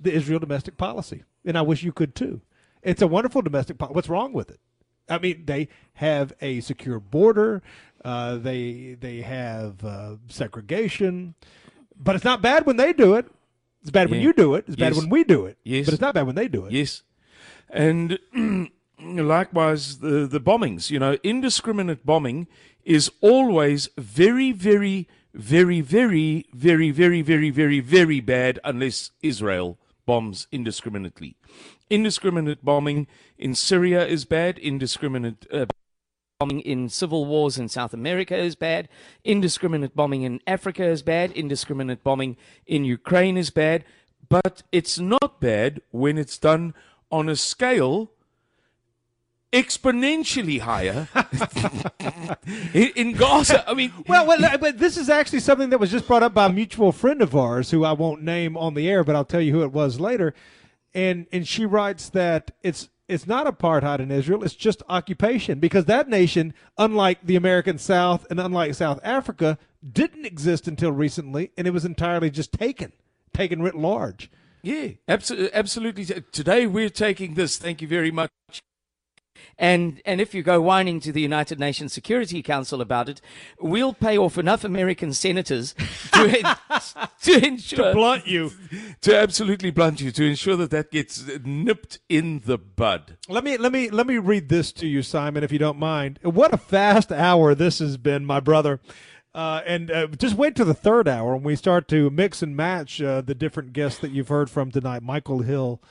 [0.00, 2.40] the Israel domestic policy, and I wish you could too.
[2.82, 3.94] It's a wonderful domestic policy.
[3.94, 4.60] What's wrong with it?
[5.08, 7.62] I mean, they have a secure border.
[8.04, 11.34] Uh, they they have uh, segregation,
[11.98, 13.26] but it's not bad when they do it.
[13.82, 14.12] It's bad yeah.
[14.12, 14.64] when you do it.
[14.66, 14.90] It's yes.
[14.90, 15.58] bad when we do it.
[15.62, 15.84] Yes.
[15.86, 16.72] But it's not bad when they do it.
[16.72, 17.02] Yes.
[17.68, 18.18] And
[19.04, 22.46] likewise the the bombings you know indiscriminate bombing
[22.84, 30.46] is always very very very very very very very very very bad unless Israel bombs
[30.52, 31.36] indiscriminately.
[31.90, 33.06] Indiscriminate bombing
[33.38, 34.58] in Syria is bad.
[34.58, 35.66] Indiscriminate uh,
[36.38, 38.88] bombing in civil wars in South America is bad.
[39.24, 41.32] Indiscriminate bombing in Africa is bad.
[41.32, 42.36] Indiscriminate bombing
[42.66, 43.84] in Ukraine is bad.
[44.28, 46.74] But it's not bad when it's done
[47.10, 48.10] on a scale
[49.54, 51.08] exponentially higher
[52.74, 53.68] in, in, Gaza.
[53.70, 56.34] I mean, well, well, uh, but this is actually something that was just brought up
[56.34, 59.24] by a mutual friend of ours, who I won't name on the air, but I'll
[59.24, 60.34] tell you who it was later.
[60.92, 65.84] And and she writes that it's it's not apartheid in Israel; it's just occupation because
[65.84, 69.56] that nation, unlike the American South and unlike South Africa,
[69.88, 72.92] didn't exist until recently, and it was entirely just taken,
[73.32, 74.32] taken writ large.
[74.62, 75.54] Yeah, absolutely.
[75.54, 76.04] Absolutely.
[76.32, 77.56] Today we're taking this.
[77.56, 78.30] Thank you very much
[79.58, 83.20] And and if you go whining to the United Nations Security Council about it,
[83.60, 85.74] we'll pay off enough American senators
[86.12, 86.58] to,
[87.22, 88.50] to ensure to blunt you,
[89.00, 93.16] to absolutely blunt you, to ensure that that gets nipped in the bud.
[93.28, 96.18] Let me let me let me read this to you, Simon, if you don't mind.
[96.22, 98.80] What a fast hour this has been, my brother.
[99.34, 102.56] Uh, and uh, just wait to the third hour when we start to mix and
[102.56, 105.02] match uh, the different guests that you've heard from tonight.
[105.02, 105.82] Michael Hill,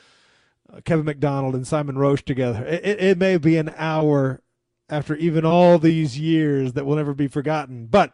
[0.82, 2.66] Kevin MacDonald, and Simon Roche together.
[2.66, 4.42] It, it, it, may be an hour
[4.90, 7.88] after even all these years that will never be forgotten.
[7.88, 8.14] But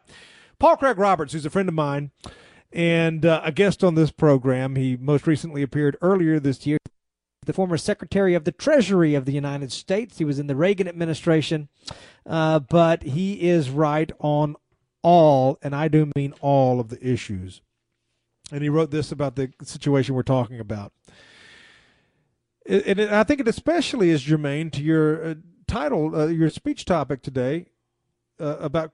[0.60, 2.12] Paul Craig Roberts, who's a friend of mine
[2.72, 6.78] and uh, a guest on this program, he most recently appeared earlier this year.
[7.46, 10.18] The former Secretary of the Treasury of the United States.
[10.20, 11.70] He was in the Reagan administration,
[12.26, 14.56] uh, but he is right on
[15.02, 17.62] all, and I do mean all of the issues.
[18.52, 20.92] And he wrote this about the situation we're talking about.
[22.70, 25.34] And I think it especially is germane to your uh,
[25.66, 27.66] title, uh, your speech topic today
[28.40, 28.92] uh, about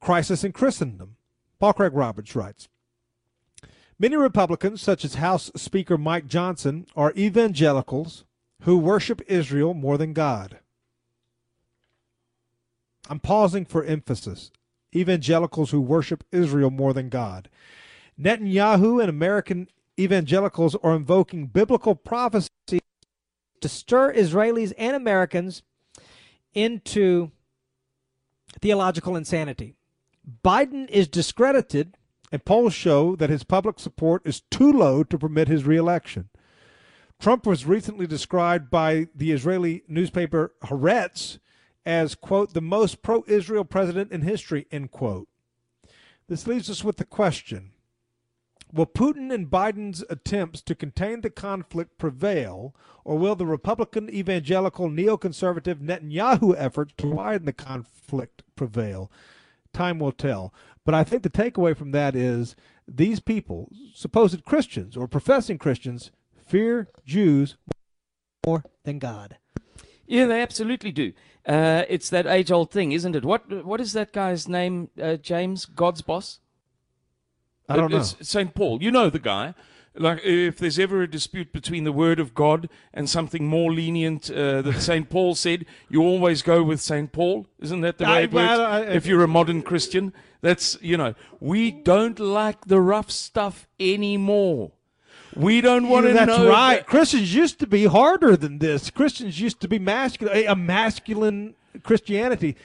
[0.00, 1.14] crisis in Christendom.
[1.60, 2.68] Paul Craig Roberts writes
[4.00, 8.24] Many Republicans, such as House Speaker Mike Johnson, are evangelicals
[8.62, 10.58] who worship Israel more than God.
[13.08, 14.50] I'm pausing for emphasis
[14.96, 17.48] evangelicals who worship Israel more than God.
[18.20, 19.68] Netanyahu and American
[19.98, 22.48] evangelicals are invoking biblical prophecy
[23.64, 25.62] to stir Israelis and Americans
[26.52, 27.30] into
[28.60, 29.74] theological insanity.
[30.44, 31.96] Biden is discredited,
[32.30, 36.28] and polls show that his public support is too low to permit his reelection.
[37.18, 41.38] Trump was recently described by the Israeli newspaper Haaretz
[41.86, 45.26] as, quote, the most pro Israel president in history, end quote.
[46.28, 47.70] This leaves us with the question
[48.74, 52.74] Will Putin and Biden's attempts to contain the conflict prevail,
[53.04, 59.12] or will the Republican evangelical neoconservative Netanyahu effort to widen the conflict prevail?
[59.72, 60.52] Time will tell.
[60.84, 62.56] But I think the takeaway from that is
[62.88, 67.56] these people, supposed Christians or professing Christians, fear Jews
[68.44, 69.38] more than God.
[70.04, 71.12] Yeah, they absolutely do.
[71.46, 73.24] Uh, it's that age old thing, isn't it?
[73.24, 75.64] What What is that guy's name, uh, James?
[75.64, 76.40] God's boss?
[77.68, 78.02] I don't know.
[78.02, 78.54] St.
[78.54, 78.82] Paul.
[78.82, 79.54] You know the guy.
[79.96, 84.28] Like, if there's ever a dispute between the Word of God and something more lenient
[84.28, 85.08] uh, that St.
[85.08, 87.12] Paul said, you always go with St.
[87.12, 87.46] Paul.
[87.60, 88.50] Isn't that the way I, it works?
[88.50, 93.10] I, I, if you're a modern Christian, that's, you know, we don't like the rough
[93.10, 94.72] stuff anymore.
[95.36, 96.44] We don't want to That's know.
[96.44, 96.76] That's right.
[96.78, 96.86] That.
[96.86, 98.90] Christians used to be harder than this.
[98.90, 102.56] Christians used to be masculine, a masculine Christianity.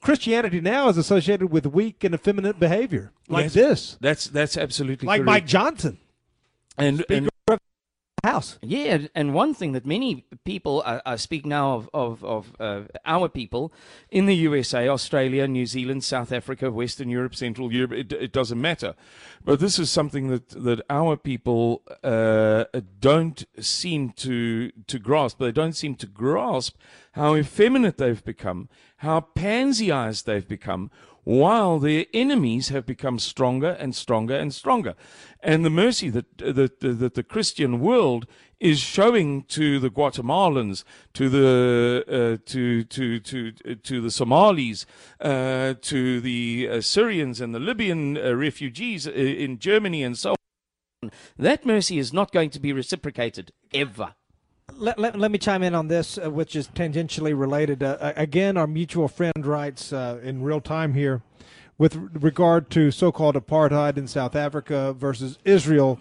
[0.00, 3.98] Christianity now is associated with weak and effeminate behavior, like that's, this.
[4.00, 5.26] That's that's absolutely like correct.
[5.26, 5.98] Mike Johnson,
[6.78, 7.28] and, and
[8.26, 8.58] house.
[8.62, 12.82] Yeah, and one thing that many people, I, I speak now of, of, of uh,
[13.04, 13.72] our people
[14.10, 18.60] in the USA, Australia, New Zealand, South Africa, Western Europe, Central Europe, it, it doesn't
[18.60, 18.94] matter.
[19.44, 22.64] But this is something that, that our people uh,
[23.00, 25.38] don't seem to, to grasp.
[25.38, 26.76] They don't seem to grasp
[27.12, 30.90] how effeminate they've become, how pansy-eyed they've become,
[31.26, 34.94] while their enemies have become stronger and stronger and stronger.
[35.40, 38.28] And the mercy that, that, that the Christian world
[38.60, 40.84] is showing to the Guatemalans,
[41.14, 44.86] to the uh, to to to to the Somalis,
[45.20, 50.36] uh, to the uh, Syrians and the Libyan uh, refugees uh, in Germany and so
[51.02, 51.10] on.
[51.36, 54.14] That mercy is not going to be reciprocated ever
[54.74, 57.82] let, let, let, me chime in on this, uh, which is tangentially related.
[57.82, 61.22] Uh, again, our mutual friend writes uh, in real time here
[61.78, 66.00] with regard to so called apartheid in South Africa versus Israel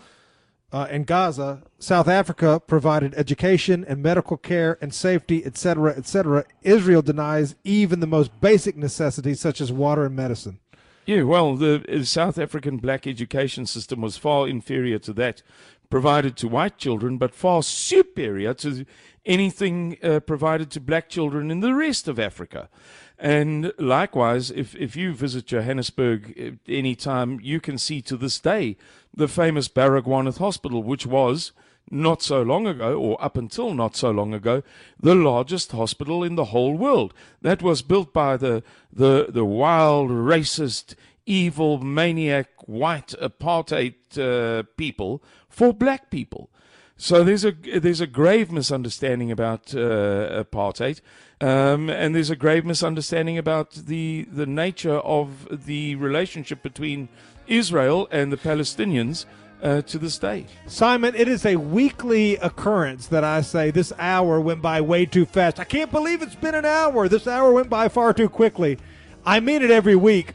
[0.71, 1.63] uh, and Gaza.
[1.79, 6.45] South Africa provided education and medical care and safety, etc., etc.
[6.63, 10.59] Israel denies even the most basic necessities such as water and medicine.
[11.05, 15.43] Yeah, well, the South African black education system was far inferior to that
[15.89, 18.85] provided to white children, but far superior to
[19.25, 22.69] anything uh, provided to black children in the rest of Africa.
[23.17, 28.39] And likewise, if, if you visit Johannesburg uh, any time, you can see to this
[28.39, 28.77] day
[29.13, 31.53] the famous Baragwanath Hospital, which was
[31.89, 34.63] not so long ago, or up until not so long ago,
[34.99, 37.13] the largest hospital in the whole world.
[37.41, 40.95] That was built by the, the, the wild, racist,
[41.25, 45.23] evil, maniac, white apartheid uh, people
[45.55, 46.49] for black people.
[46.97, 51.01] So there's a there's a grave misunderstanding about uh, apartheid,
[51.41, 57.09] um, and there's a grave misunderstanding about the the nature of the relationship between
[57.47, 59.25] Israel and the Palestinians
[59.61, 60.45] uh, to this day.
[60.67, 65.25] Simon, it is a weekly occurrence that I say this hour went by way too
[65.25, 65.59] fast.
[65.59, 67.09] I can't believe it's been an hour.
[67.09, 68.77] This hour went by far too quickly.
[69.25, 70.33] I mean it every week.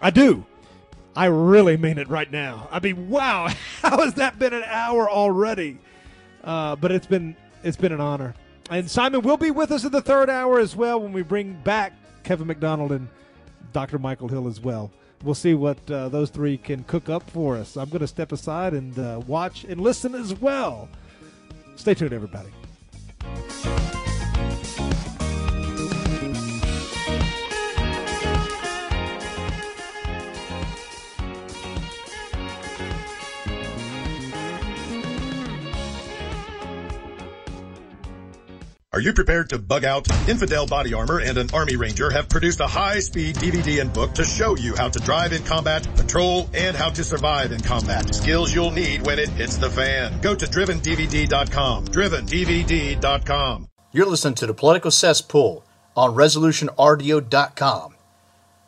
[0.00, 0.44] I do.
[1.16, 2.68] I really mean it right now.
[2.70, 3.48] I mean, wow,
[3.82, 5.78] how has that been an hour already?
[6.44, 7.34] Uh, but it's been
[7.64, 8.34] it's been an honor.
[8.70, 11.54] And Simon will be with us in the third hour as well when we bring
[11.64, 11.92] back
[12.24, 13.08] Kevin MacDonald and
[13.72, 13.98] Dr.
[13.98, 14.90] Michael Hill as well.
[15.22, 17.76] We'll see what uh, those three can cook up for us.
[17.76, 20.88] I'm going to step aside and uh, watch and listen as well.
[21.76, 22.50] Stay tuned, everybody.
[38.96, 40.08] Are you prepared to bug out?
[40.26, 44.24] Infidel Body Armor and an Army Ranger have produced a high-speed DVD and book to
[44.24, 48.14] show you how to drive in combat, patrol, and how to survive in combat.
[48.14, 50.18] Skills you'll need when it hits the fan.
[50.22, 51.84] Go to drivendvd.com.
[51.88, 53.68] Drivendvd.com.
[53.92, 55.62] You're listening to the Political Cesspool
[55.94, 57.96] on ResolutionRDO.com.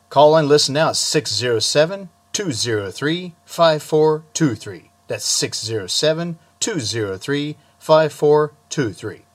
[0.09, 4.91] Call and listen now at 607 203 5423.
[5.07, 9.25] That's 607 203 5423.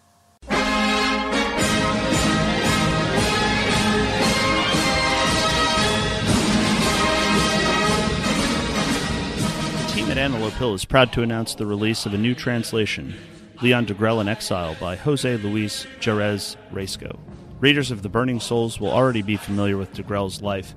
[10.25, 13.15] Antelope Hill is proud to announce the release of a new translation,
[13.61, 17.21] Leon Degrelle in Exile by Jose Luis Jerez Riesco.
[17.61, 20.75] Readers of The Burning Souls will already be familiar with Degrelle's life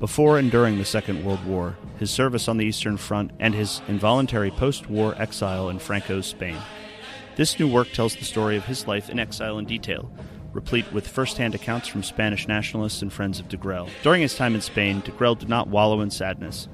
[0.00, 3.80] before and during the Second World War, his service on the Eastern Front, and his
[3.88, 6.58] involuntary post war exile in Franco's Spain.
[7.36, 10.12] This new work tells the story of his life in exile in detail,
[10.52, 13.88] replete with first hand accounts from Spanish nationalists and friends of Degrelle.
[14.02, 16.68] During his time in Spain, Degrelle did not wallow in sadness.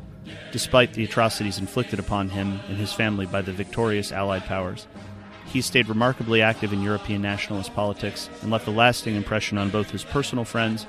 [0.53, 4.87] Despite the atrocities inflicted upon him and his family by the victorious Allied powers,
[5.47, 9.91] he stayed remarkably active in European nationalist politics and left a lasting impression on both
[9.91, 10.87] his personal friends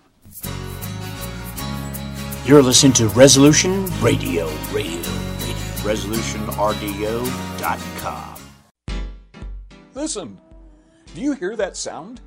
[2.45, 4.97] You're listening to Resolution Radio, Radio,
[5.37, 5.67] Radio.
[5.83, 8.35] ResolutionRDO.com.
[9.93, 10.39] Listen,
[11.13, 12.21] do you hear that sound?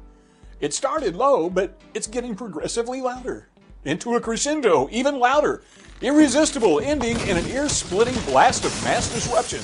[0.61, 3.49] It started low, but it's getting progressively louder.
[3.85, 5.65] Into a crescendo, even louder.
[6.03, 9.63] Irresistible, ending in an ear splitting blast of mass disruption.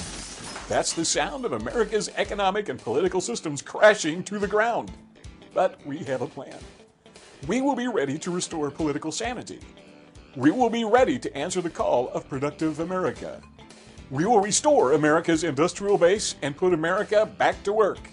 [0.69, 4.91] That's the sound of America's economic and political systems crashing to the ground.
[5.55, 6.59] But we have a plan.
[7.47, 9.61] We will be ready to restore political sanity.
[10.37, 13.41] We will be ready to answer the call of productive America.
[14.11, 18.11] We will restore America's industrial base and put America back to work.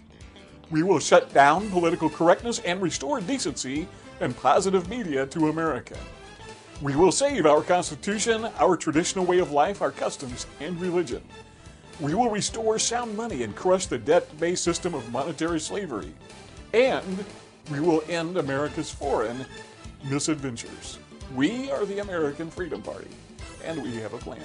[0.71, 3.87] We will shut down political correctness and restore decency
[4.21, 5.97] and positive media to America.
[6.81, 11.23] We will save our Constitution, our traditional way of life, our customs, and religion.
[11.99, 16.13] We will restore sound money and crush the debt based system of monetary slavery.
[16.73, 17.25] And
[17.72, 19.45] we will end America's foreign
[20.03, 20.99] misadventures.
[21.35, 23.10] We are the American Freedom Party,
[23.64, 24.44] and we have a plan.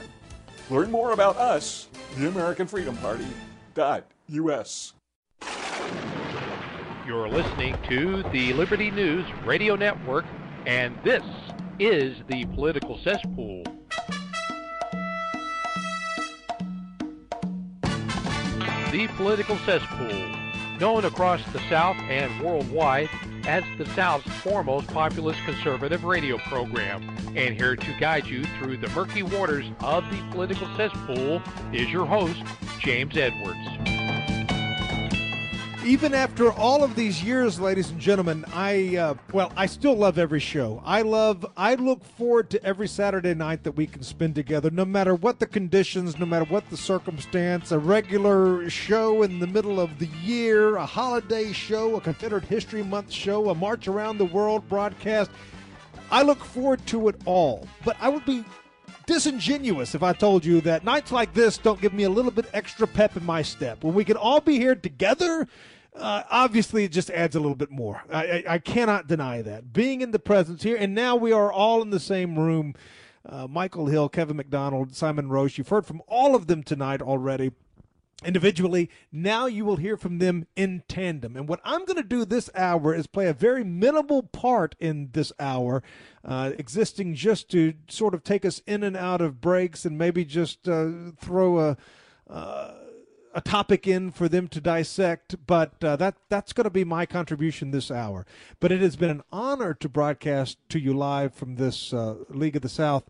[0.70, 2.98] Learn more about us, the American Freedom.
[7.06, 10.24] You're listening to the Liberty News Radio Network,
[10.66, 11.24] and this
[11.78, 13.64] is the Political Cesspool.
[18.92, 20.41] The Political Cesspool,
[20.82, 23.08] known across the South and worldwide
[23.44, 27.08] as the South's foremost populist conservative radio program.
[27.36, 31.40] And here to guide you through the murky waters of the political cesspool
[31.72, 32.42] is your host,
[32.80, 34.01] James Edwards.
[35.84, 40.16] Even after all of these years, ladies and gentlemen, I uh, well, I still love
[40.16, 40.80] every show.
[40.84, 41.44] I love.
[41.56, 45.40] I look forward to every Saturday night that we can spend together, no matter what
[45.40, 47.72] the conditions, no matter what the circumstance.
[47.72, 52.84] A regular show in the middle of the year, a holiday show, a Confederate History
[52.84, 55.32] Month show, a March Around the World broadcast.
[56.12, 58.44] I look forward to it all, but I would be
[59.06, 62.46] disingenuous if I told you that nights like this don't give me a little bit
[62.52, 63.82] extra pep in my step.
[63.82, 65.48] When we can all be here together,
[65.94, 68.02] uh, obviously it just adds a little bit more.
[68.10, 69.72] I, I, I, cannot deny that.
[69.72, 72.74] Being in the presence here, and now we are all in the same room.
[73.28, 75.58] Uh, Michael Hill, Kevin MacDonald, Simon Roche.
[75.58, 77.52] You've heard from all of them tonight already
[78.24, 78.90] individually.
[79.10, 81.36] Now you will hear from them in tandem.
[81.36, 85.10] And what I'm going to do this hour is play a very minimal part in
[85.12, 85.82] this hour,
[86.24, 90.24] uh, existing just to sort of take us in and out of breaks and maybe
[90.24, 91.76] just uh, throw a.
[92.28, 92.74] Uh,
[93.34, 97.06] a topic in for them to dissect, but uh, that that's going to be my
[97.06, 98.26] contribution this hour.
[98.60, 102.56] But it has been an honor to broadcast to you live from this uh, League
[102.56, 103.04] of the South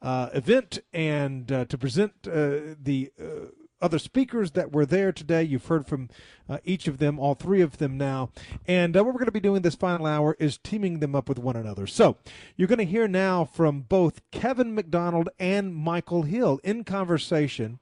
[0.00, 3.46] uh, event and uh, to present uh, the uh,
[3.82, 5.42] other speakers that were there today.
[5.42, 6.08] You've heard from
[6.48, 8.30] uh, each of them, all three of them now.
[8.66, 11.28] And uh, what we're going to be doing this final hour is teaming them up
[11.28, 11.86] with one another.
[11.86, 12.16] So
[12.56, 17.80] you're going to hear now from both Kevin MacDonald and Michael Hill in conversation.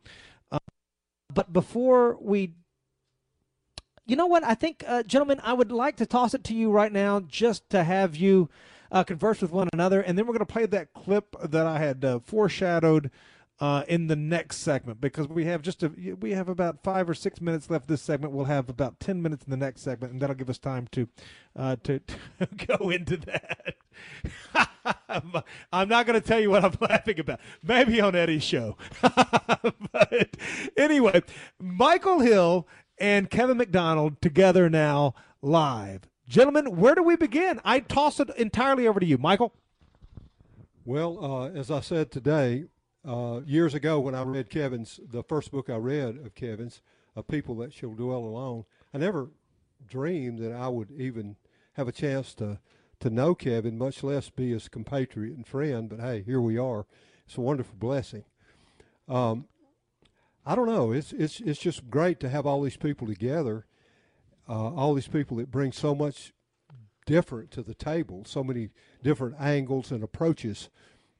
[1.32, 2.54] But before we
[4.10, 4.42] you know what?
[4.42, 7.70] I think, uh, gentlemen, I would like to toss it to you right now just
[7.70, 8.50] to have you
[8.90, 10.00] uh, converse with one another.
[10.00, 13.12] And then we're going to play that clip that I had uh, foreshadowed
[13.60, 15.88] uh, in the next segment because we have just a
[16.18, 18.32] we have about five or six minutes left this segment.
[18.32, 21.08] We'll have about ten minutes in the next segment, and that'll give us time to
[21.54, 21.98] uh, to,
[22.38, 23.74] to go into that.
[25.72, 27.40] I'm not going to tell you what I'm laughing about.
[27.62, 28.76] Maybe on Eddie's show.
[29.02, 30.36] but
[30.76, 31.22] anyway,
[31.58, 32.66] Michael Hill
[32.98, 36.02] and Kevin MacDonald together now live.
[36.26, 37.60] Gentlemen, where do we begin?
[37.64, 39.52] I toss it entirely over to you, Michael.
[40.84, 42.66] Well, uh, as I said today,
[43.06, 46.82] uh, years ago when I read Kevin's, the first book I read of Kevin's,
[47.16, 49.30] A People That Shall Dwell Alone, I never
[49.86, 51.36] dreamed that I would even
[51.74, 52.58] have a chance to,
[53.00, 55.88] to know Kevin, much less be his compatriot and friend.
[55.88, 56.86] But hey, here we are.
[57.26, 58.24] It's a wonderful blessing.
[59.08, 59.46] Um,
[60.44, 60.92] I don't know.
[60.92, 63.66] It's it's it's just great to have all these people together,
[64.48, 66.32] uh, all these people that bring so much
[67.06, 68.70] different to the table, so many
[69.02, 70.70] different angles and approaches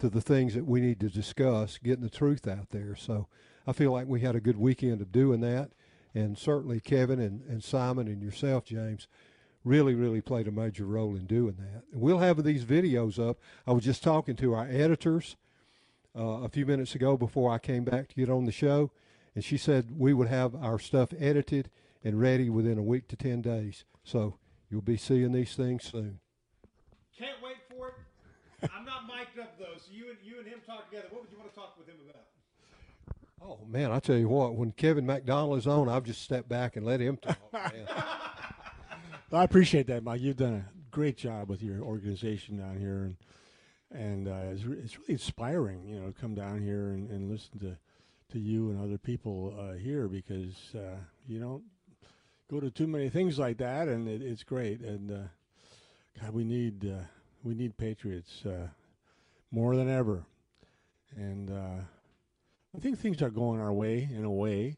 [0.01, 2.97] to the things that we need to discuss, getting the truth out there.
[2.97, 3.28] So
[3.66, 5.70] I feel like we had a good weekend of doing that.
[6.14, 9.06] And certainly Kevin and, and Simon and yourself, James,
[9.64, 11.85] really, really played a major role in doing that.
[11.93, 13.39] We'll have these videos up.
[13.66, 15.36] I was just talking to our editors
[16.16, 18.90] uh, a few minutes ago before I came back to get on the show,
[19.35, 21.70] and she said we would have our stuff edited
[22.02, 23.85] and ready within a week to 10 days.
[24.02, 24.39] So
[24.70, 26.20] you'll be seeing these things soon.
[27.16, 27.60] Can't wait.
[28.62, 31.09] I'm not mic'd up though, so you and you and him talk together.
[31.11, 32.24] What would you want to talk with him about?
[33.43, 36.77] Oh man, I tell you what, when Kevin MacDonald is on, I've just stepped back
[36.77, 37.39] and let him talk.
[39.32, 40.20] I appreciate that, Mike.
[40.20, 43.16] You've done a great job with your organization down here, and
[43.93, 47.31] and uh, it's, re- it's really inspiring, you know, to come down here and, and
[47.31, 47.77] listen to
[48.32, 50.97] to you and other people uh, here because uh,
[51.27, 51.65] you don't
[52.51, 54.81] go to too many things like that, and it, it's great.
[54.81, 55.28] And uh,
[56.20, 57.05] God, we need uh,
[57.42, 58.68] we need patriots uh,
[59.50, 60.24] more than ever,
[61.16, 61.82] and uh,
[62.76, 64.76] I think things are going our way in a way,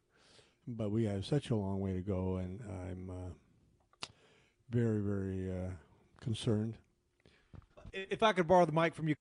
[0.67, 4.07] but we have such a long way to go, and I'm uh,
[4.71, 5.71] very very uh,
[6.21, 6.75] concerned.
[7.93, 9.15] If I could borrow the mic from you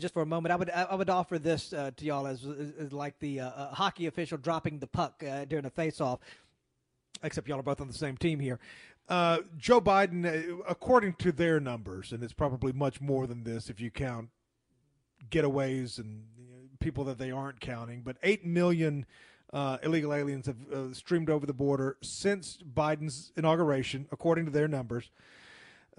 [0.00, 2.72] just for a moment, I would I would offer this uh, to y'all as, as,
[2.78, 6.18] as like the uh, uh, hockey official dropping the puck uh, during a face-off.
[7.22, 8.58] Except y'all are both on the same team here.
[9.08, 13.68] Uh, Joe Biden, uh, according to their numbers, and it's probably much more than this
[13.68, 14.30] if you count
[15.30, 16.24] getaways and
[16.80, 19.06] people that they aren't counting, but 8 million
[19.52, 24.68] uh, illegal aliens have uh, streamed over the border since Biden's inauguration, according to their
[24.68, 25.10] numbers.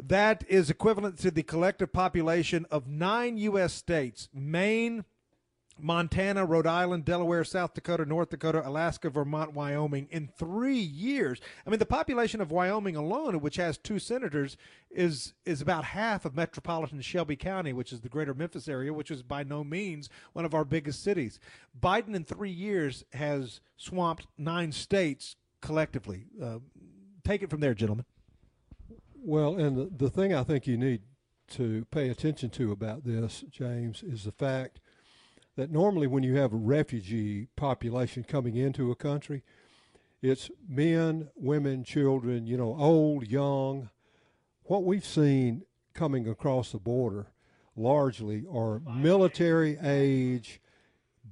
[0.02, 3.73] That is equivalent to the collective population of nine U.S.
[3.73, 5.06] states Maine,
[5.77, 11.41] Montana, Rhode Island, Delaware, South Dakota, North Dakota, Alaska, Vermont, Wyoming in three years.
[11.65, 14.57] I mean, the population of Wyoming alone, which has two senators,
[14.89, 19.11] is is about half of metropolitan Shelby County, which is the greater Memphis area, which
[19.11, 21.39] is by no means one of our biggest cities.
[21.80, 26.26] Biden in three years has swamped nine states collectively.
[26.41, 26.60] Uh,
[27.26, 28.06] take it from there, gentlemen.
[29.15, 31.02] Well, and the, the thing I think you need
[31.49, 34.80] to pay attention to about this, James, is the fact
[35.56, 39.44] that normally when you have a refugee population coming into a country,
[40.22, 43.90] it's men, women, children, you know, old, young.
[44.64, 45.64] What we've seen
[45.94, 47.27] coming across the border
[47.76, 50.61] largely are military age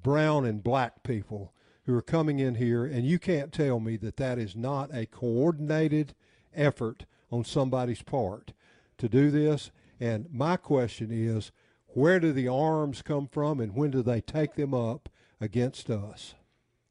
[0.03, 1.53] brown and black people
[1.85, 5.05] who are coming in here, and you can't tell me that that is not a
[5.05, 6.13] coordinated
[6.53, 8.53] effort on somebody's part
[8.97, 9.71] to do this.
[9.99, 11.51] And my question is,
[11.93, 15.09] where do the arms come from, and when do they take them up
[15.39, 16.35] against us?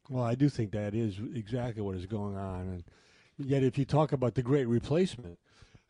[0.09, 2.83] Well, I do think that is exactly what is going on, and
[3.37, 5.39] yet if you talk about the Great Replacement,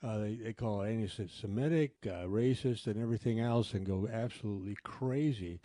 [0.04, 5.60] uh, they, they call it anti-Semitic, uh, racist, and everything else, and go absolutely crazy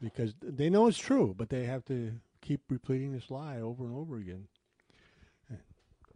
[0.00, 3.94] because they know it's true, but they have to keep repeating this lie over and
[3.94, 4.46] over again.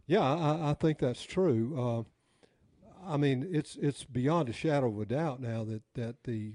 [0.07, 1.75] Yeah, I, I think that's true.
[1.77, 2.03] Uh,
[3.07, 6.53] I mean, it's it's beyond a shadow of a doubt now that that the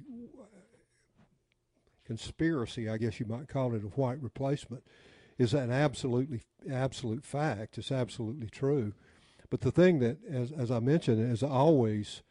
[2.11, 4.83] conspiracy, I guess you might call it a white replacement,
[5.39, 7.79] is an absolutely absolute fact.
[7.79, 8.95] It's absolutely true.
[9.49, 12.23] But the thing that, as as I mentioned, has always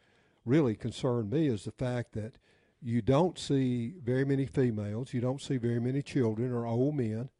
[0.44, 2.34] really concerned me is the fact that
[2.82, 7.30] you don't see very many females, you don't see very many children or old men.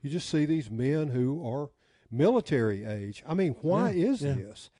[0.00, 1.70] You just see these men who are
[2.12, 3.24] military age.
[3.26, 4.34] I mean, why Yeah, is yeah.
[4.34, 4.70] this?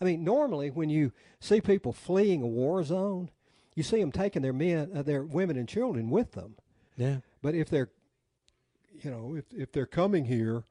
[0.00, 3.30] I mean, normally when you see people fleeing a war zone,
[3.74, 6.56] you see them taking their men, uh, their women and children with them.
[6.96, 7.18] Yeah.
[7.40, 7.90] But if they're,
[9.00, 10.64] you know, if if they're coming here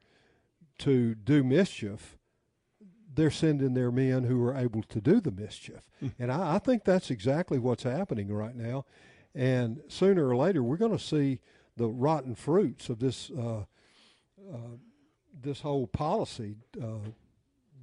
[0.78, 2.16] to do mischief,
[3.14, 5.88] they're sending their men who are able to do the mischief.
[6.18, 8.84] and I, I think that's exactly what's happening right now.
[9.34, 11.40] And sooner or later, we're going to see
[11.76, 13.64] the rotten fruits of this uh,
[14.52, 14.76] uh,
[15.40, 17.08] this whole policy, uh,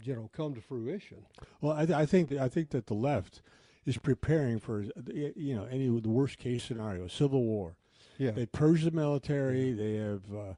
[0.03, 1.25] you know, come to fruition.
[1.61, 3.41] Well, I, I think I think that the left
[3.89, 7.75] is preparing for you know any the worst case scenario, civil war.
[8.19, 8.31] Yeah.
[8.31, 9.73] they purge the military.
[9.73, 10.53] They have uh,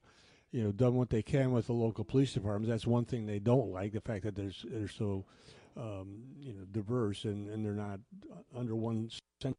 [0.52, 2.70] you know done what they can with the local police departments.
[2.70, 5.24] That's one thing they don't like the fact that there's they're so
[5.78, 8.02] um, you know diverse and, and they're not
[8.56, 9.10] under one
[9.42, 9.58] central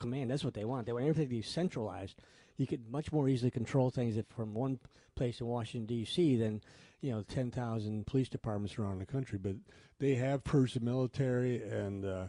[0.00, 0.32] command.
[0.32, 0.86] That's what they want.
[0.86, 2.16] They want everything to be centralized.
[2.56, 4.80] You could much more easily control things if from one
[5.14, 6.34] place in Washington D.C.
[6.34, 6.62] than
[7.00, 9.54] you know ten thousand police departments around the country, but
[10.00, 12.28] they have purged the military and uh, uh,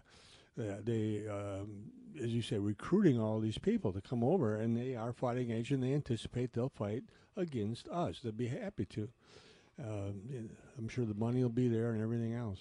[0.59, 1.91] they, um,
[2.21, 5.71] as you say, recruiting all these people to come over, and they are fighting age,
[5.71, 7.03] and they anticipate they'll fight
[7.35, 8.19] against us.
[8.21, 9.09] They'll be happy to.
[9.81, 12.59] Um, I'm sure the money will be there and everything else.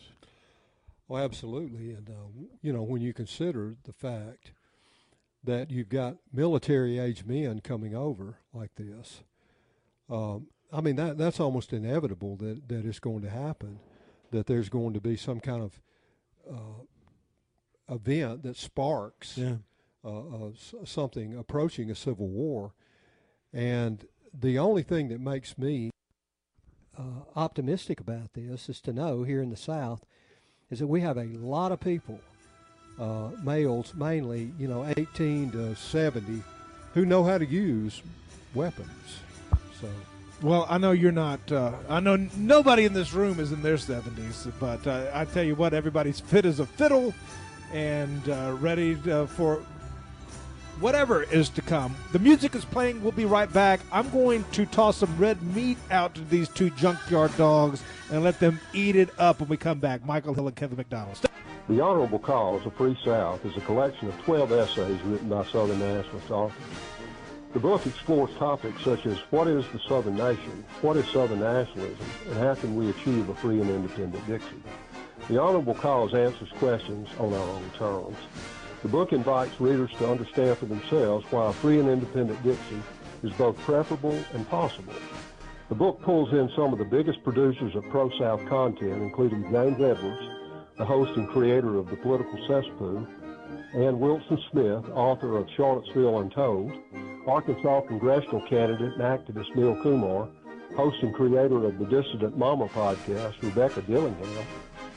[1.08, 4.52] Well, absolutely, and uh, you know when you consider the fact
[5.42, 9.22] that you've got military age men coming over like this,
[10.10, 13.80] um, I mean that that's almost inevitable that that it's going to happen,
[14.30, 15.80] that there's going to be some kind of
[16.48, 16.84] uh,
[17.88, 19.56] event that sparks Yeah.
[20.04, 20.50] uh, uh,
[20.84, 22.72] something approaching a civil war,
[23.52, 25.90] and the only thing that makes me
[26.96, 27.02] uh,
[27.36, 30.04] optimistic about this is to know here in the South
[30.70, 32.20] is that we have a lot of people,
[33.00, 36.42] uh, males mainly, you know, 18 to 70,
[36.94, 38.02] who know how to use
[38.54, 39.20] weapons.
[39.80, 39.88] So.
[40.42, 41.50] Well, I know you're not.
[41.50, 45.42] Uh, I know nobody in this room is in their 70s, but uh, I tell
[45.44, 47.12] you what, everybody's fit as a fiddle
[47.72, 49.62] and uh, ready uh, for
[50.80, 51.94] whatever is to come.
[52.12, 53.02] The music is playing.
[53.02, 53.80] We'll be right back.
[53.90, 58.38] I'm going to toss some red meat out to these two junkyard dogs and let
[58.38, 60.04] them eat it up when we come back.
[60.04, 61.20] Michael Hill and Kevin MacDonald.
[61.68, 65.78] The Honorable Cause of Free South is a collection of 12 essays written by Southern
[65.78, 66.62] nationalist authors.
[67.52, 72.06] The book explores topics such as what is the Southern nation, what is Southern nationalism,
[72.28, 74.62] and how can we achieve a free and independent Dixie.
[75.26, 78.16] The Honorable Cause answers questions on our own terms.
[78.82, 82.82] The book invites readers to understand for themselves why a free and independent Dixie
[83.22, 84.94] is both preferable and possible.
[85.68, 90.22] The book pulls in some of the biggest producers of pro-South content, including James Edwards,
[90.78, 93.06] the host and creator of The Political Cesspool,
[93.74, 96.72] and Wilson Smith, author of Charlottesville Untold,
[97.26, 100.28] Arkansas congressional candidate and activist Neil Kumar,
[100.74, 104.46] host and creator of the Dissident Mama podcast, Rebecca Dillingham,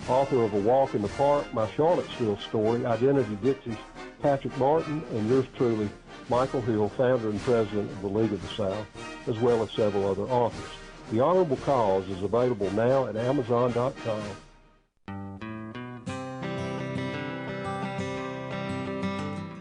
[0.07, 3.77] author of A Walk in the Park, My Charlottesville Story, Identity Dixie's
[4.21, 5.89] Patrick Martin, and yours truly,
[6.29, 8.85] Michael Hill, founder and president of the League of the South,
[9.27, 10.69] as well as several other authors.
[11.11, 14.23] The Honorable Cause is available now at Amazon.com.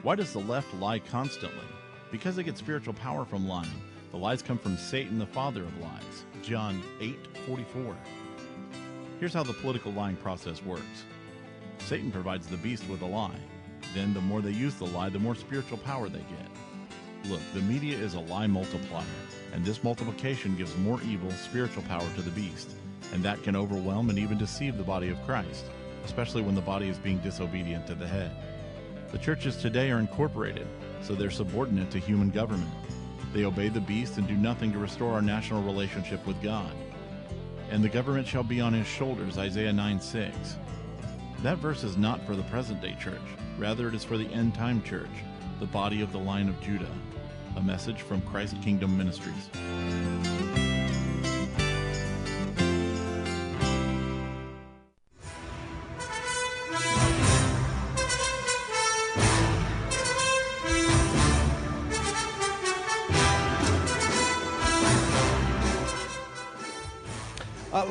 [0.03, 1.67] Why does the left lie constantly?
[2.11, 3.69] Because they get spiritual power from lying.
[4.11, 6.25] The lies come from Satan, the father of lies.
[6.43, 7.95] John 8:44.
[9.21, 11.05] Here's how the political lying process works.
[11.81, 13.39] Satan provides the beast with a lie.
[13.95, 17.31] Then the more they use the lie, the more spiritual power they get.
[17.31, 19.05] Look, the media is a lie multiplier,
[19.53, 22.71] and this multiplication gives more evil spiritual power to the beast,
[23.13, 25.67] and that can overwhelm and even deceive the body of Christ,
[26.07, 28.35] especially when the body is being disobedient to the head.
[29.13, 30.67] The churches today are incorporated,
[31.03, 32.73] so they're subordinate to human government.
[33.35, 36.73] They obey the beast and do nothing to restore our national relationship with God.
[37.71, 40.57] And the government shall be on his shoulders, Isaiah 9 6.
[41.43, 43.21] That verse is not for the present day church.
[43.59, 45.09] Rather, it is for the end time church,
[45.61, 46.91] the body of the line of Judah.
[47.57, 49.51] A message from Christ Kingdom Ministries.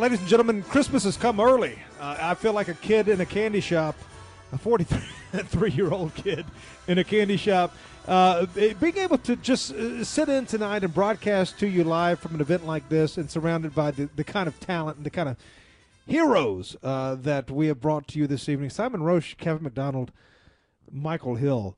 [0.09, 1.77] Ladies and gentlemen, Christmas has come early.
[2.01, 3.95] Uh, I feel like a kid in a candy shop,
[4.51, 6.47] a 43 year old kid
[6.87, 7.75] in a candy shop.
[8.07, 8.47] Uh,
[8.79, 12.41] being able to just uh, sit in tonight and broadcast to you live from an
[12.41, 15.37] event like this and surrounded by the, the kind of talent and the kind of
[16.07, 20.11] heroes uh, that we have brought to you this evening Simon Roche, Kevin MacDonald,
[20.91, 21.77] Michael Hill.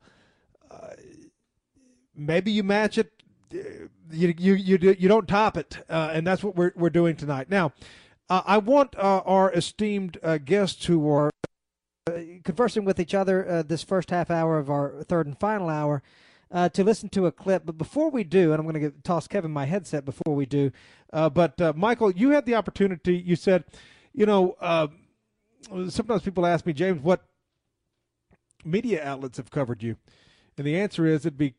[0.70, 0.94] Uh,
[2.16, 3.12] maybe you match it
[4.10, 7.14] you you you, do, you don't top it, uh, and that's what we're we're doing
[7.16, 7.50] tonight.
[7.50, 7.72] Now,
[8.28, 11.30] uh, I want uh, our esteemed uh, guests who are
[12.08, 12.12] uh,
[12.44, 16.02] conversing with each other uh, this first half hour of our third and final hour.
[16.52, 19.50] to listen to a clip, but before we do, and I'm going to toss Kevin
[19.50, 20.70] my headset before we do.
[21.10, 23.16] but Michael, you had the opportunity.
[23.16, 23.64] You said,
[24.12, 24.56] you know,
[25.88, 27.24] sometimes people ask me, James, what
[28.64, 29.96] media outlets have covered you,
[30.56, 31.54] and the answer is it'd be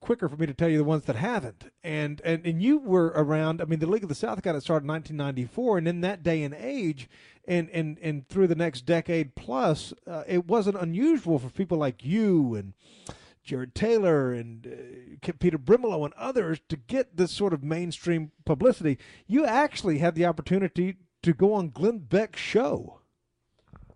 [0.00, 1.70] quicker for me to tell you the ones that haven't.
[1.82, 3.60] And and and you were around.
[3.60, 6.22] I mean, the League of the South got it started in 1994, and in that
[6.22, 7.08] day and age,
[7.46, 12.04] and and and through the next decade plus, uh, it wasn't unusual for people like
[12.04, 12.74] you and.
[13.42, 18.98] Jared Taylor and uh, Peter Brimelow and others to get this sort of mainstream publicity.
[19.28, 23.02] You actually had the opportunity to go on Glenn Beck's show.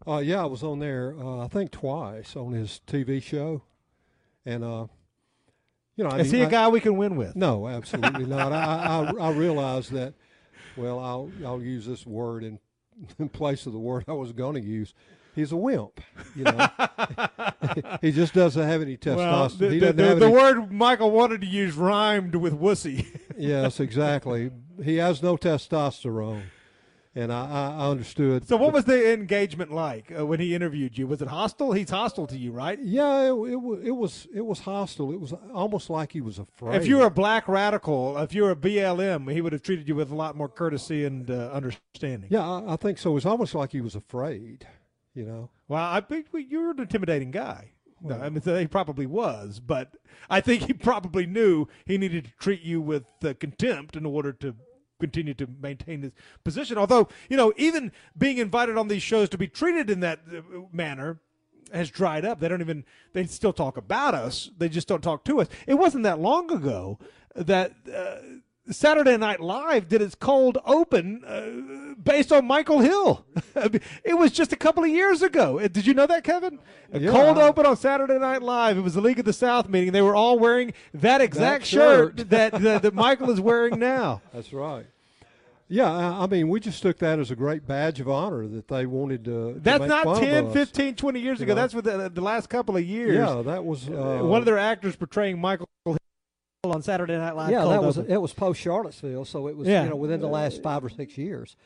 [0.06, 3.62] Uh, yeah, I was on there, uh, I think twice on his TV show.
[4.46, 4.86] And uh,
[6.00, 7.36] you know, I is mean, he a I, guy we can win with?
[7.36, 8.54] No, absolutely not.
[8.54, 10.14] I, I, I realize that.
[10.74, 12.58] Well, I'll I'll use this word in,
[13.18, 14.94] in place of the word I was going to use.
[15.34, 16.00] He's a wimp.
[16.34, 16.68] You know,
[18.00, 19.16] he just doesn't have any testosterone.
[19.16, 23.20] Well, the, he the, the, have the word Michael wanted to use rhymed with wussy.
[23.36, 24.50] yes, exactly.
[24.82, 26.44] He has no testosterone
[27.14, 28.46] and I, I understood.
[28.46, 31.06] So, what was the engagement like uh, when he interviewed you?
[31.06, 31.72] Was it hostile?
[31.72, 32.78] He's hostile to you, right?
[32.80, 34.28] Yeah, it, it, it was.
[34.32, 35.12] It was hostile.
[35.12, 36.76] It was almost like he was afraid.
[36.76, 39.88] If you were a black radical, if you were a BLM, he would have treated
[39.88, 42.28] you with a lot more courtesy and uh, understanding.
[42.30, 43.10] Yeah, I, I, think so.
[43.10, 44.66] It was almost like he was afraid.
[45.14, 45.50] You know.
[45.66, 47.72] Well, I think you were an intimidating guy.
[48.02, 49.94] No, I mean, he probably was, but
[50.30, 54.32] I think he probably knew he needed to treat you with uh, contempt in order
[54.34, 54.54] to
[55.00, 56.12] continue to maintain his
[56.44, 56.78] position.
[56.78, 60.40] Although, you know, even being invited on these shows to be treated in that uh,
[60.72, 61.18] manner
[61.72, 62.40] has dried up.
[62.40, 64.50] They don't even, they still talk about us.
[64.58, 65.48] They just don't talk to us.
[65.66, 66.98] It wasn't that long ago
[67.34, 67.72] that.
[67.92, 73.24] Uh, Saturday Night Live did its cold open uh, based on Michael Hill.
[74.04, 75.58] it was just a couple of years ago.
[75.58, 76.58] Uh, did you know that, Kevin?
[76.92, 77.10] A yeah.
[77.10, 78.78] cold open on Saturday Night Live.
[78.78, 79.92] It was the League of the South meeting.
[79.92, 82.30] They were all wearing that exact that shirt, shirt.
[82.30, 84.22] that, that that Michael is wearing now.
[84.32, 84.86] That's right.
[85.72, 88.86] Yeah, I mean, we just took that as a great badge of honor that they
[88.86, 89.54] wanted to.
[89.54, 90.54] to That's not fun 10, of us.
[90.54, 91.54] 15, 20 years You ago.
[91.54, 91.60] know?
[91.60, 93.14] That's with the, the last couple of years.
[93.14, 95.96] Yeah, that was uh, one of their actors portraying Michael Hill
[96.64, 97.50] on Saturday Night Live.
[97.50, 98.12] yeah, that was open.
[98.12, 99.84] it was post Charlottesville, so it was Yeah.
[99.84, 101.56] you know within the last five or six years.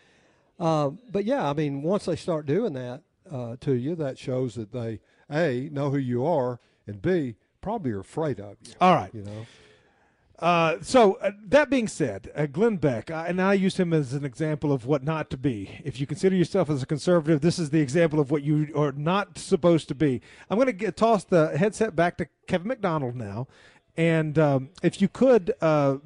[0.61, 4.55] Uh, but yeah, I mean, once they start doing that uh, to you, that shows
[4.55, 8.75] that they a know who you are, and b probably are afraid of you.
[8.81, 9.12] All right.
[9.12, 9.47] you know.
[10.39, 14.12] Uh, so uh, that being said, uh, Glenn Beck, uh, and I use him as
[14.12, 15.81] an example of what not to be.
[15.85, 18.93] If you consider yourself as a conservative, this is the example of what you are
[18.93, 20.21] not supposed to be.
[20.51, 23.47] I'm going to toss the headset back to Kevin MacDonald now,
[23.97, 25.97] and um, if you could, uh,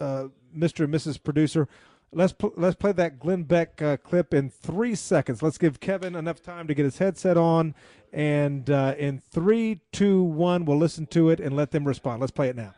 [0.00, 0.84] uh, Mr.
[0.84, 1.22] and Mrs.
[1.22, 1.68] Producer,
[2.12, 5.42] let's pl- let's play that Glenn Beck uh, clip in three seconds.
[5.42, 7.74] Let's give Kevin enough time to get his headset on,
[8.12, 12.20] and uh, in three, two, one, we'll listen to it and let them respond.
[12.20, 12.74] Let's play it now.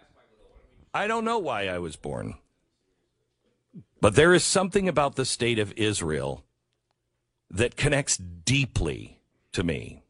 [0.92, 2.34] I don't know why I was born.
[4.00, 6.44] But there is something about the state of Israel
[7.50, 9.18] that connects deeply
[9.52, 10.02] to me.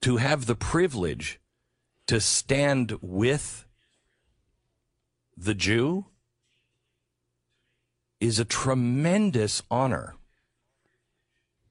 [0.00, 1.38] To have the privilege
[2.06, 3.66] to stand with
[5.36, 6.06] the Jew
[8.20, 10.14] is a tremendous honor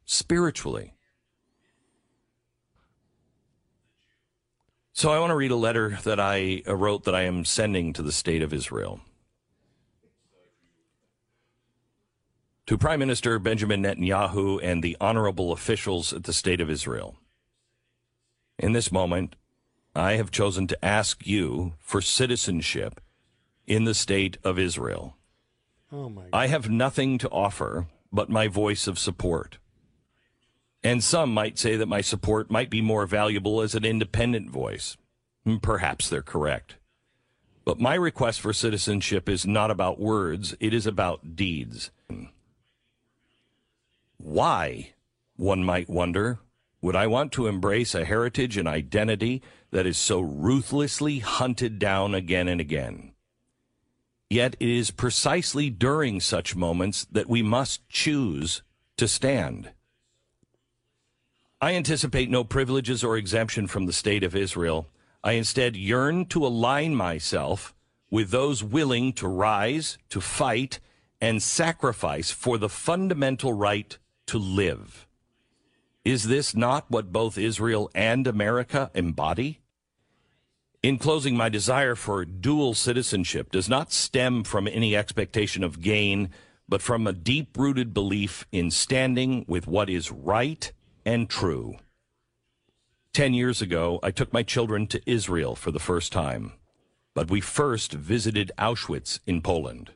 [0.05, 0.93] spiritually.
[4.93, 8.01] So I want to read a letter that I wrote that I am sending to
[8.01, 8.99] the state of Israel.
[12.67, 17.15] To Prime Minister Benjamin Netanyahu and the honorable officials at the state of Israel.
[18.59, 19.35] In this moment,
[19.95, 23.01] I have chosen to ask you for citizenship
[23.67, 25.17] in the state of Israel.
[25.91, 26.23] Oh my!
[26.31, 29.57] I have nothing to offer but my voice of support.
[30.83, 34.97] And some might say that my support might be more valuable as an independent voice.
[35.45, 36.75] Mm, Perhaps they're correct.
[37.63, 41.91] But my request for citizenship is not about words, it is about deeds.
[44.17, 44.93] Why,
[45.35, 46.39] one might wonder,
[46.81, 49.41] would I want to embrace a heritage and identity
[49.71, 53.13] that is so ruthlessly hunted down again and again?
[54.29, 58.63] Yet it is precisely during such moments that we must choose
[58.97, 59.71] to stand.
[61.59, 64.87] I anticipate no privileges or exemption from the state of Israel.
[65.23, 67.75] I instead yearn to align myself
[68.09, 70.79] with those willing to rise, to fight,
[71.19, 75.07] and sacrifice for the fundamental right to live.
[76.03, 79.59] Is this not what both Israel and America embody?
[80.81, 86.31] In closing, my desire for dual citizenship does not stem from any expectation of gain,
[86.67, 90.71] but from a deep rooted belief in standing with what is right
[91.05, 91.77] and true.
[93.13, 96.53] Ten years ago, I took my children to Israel for the first time,
[97.13, 99.91] but we first visited Auschwitz in Poland.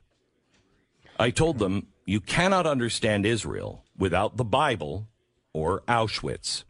[1.18, 5.08] I told them, you cannot understand Israel without the Bible
[5.56, 6.66] or Auschwitz.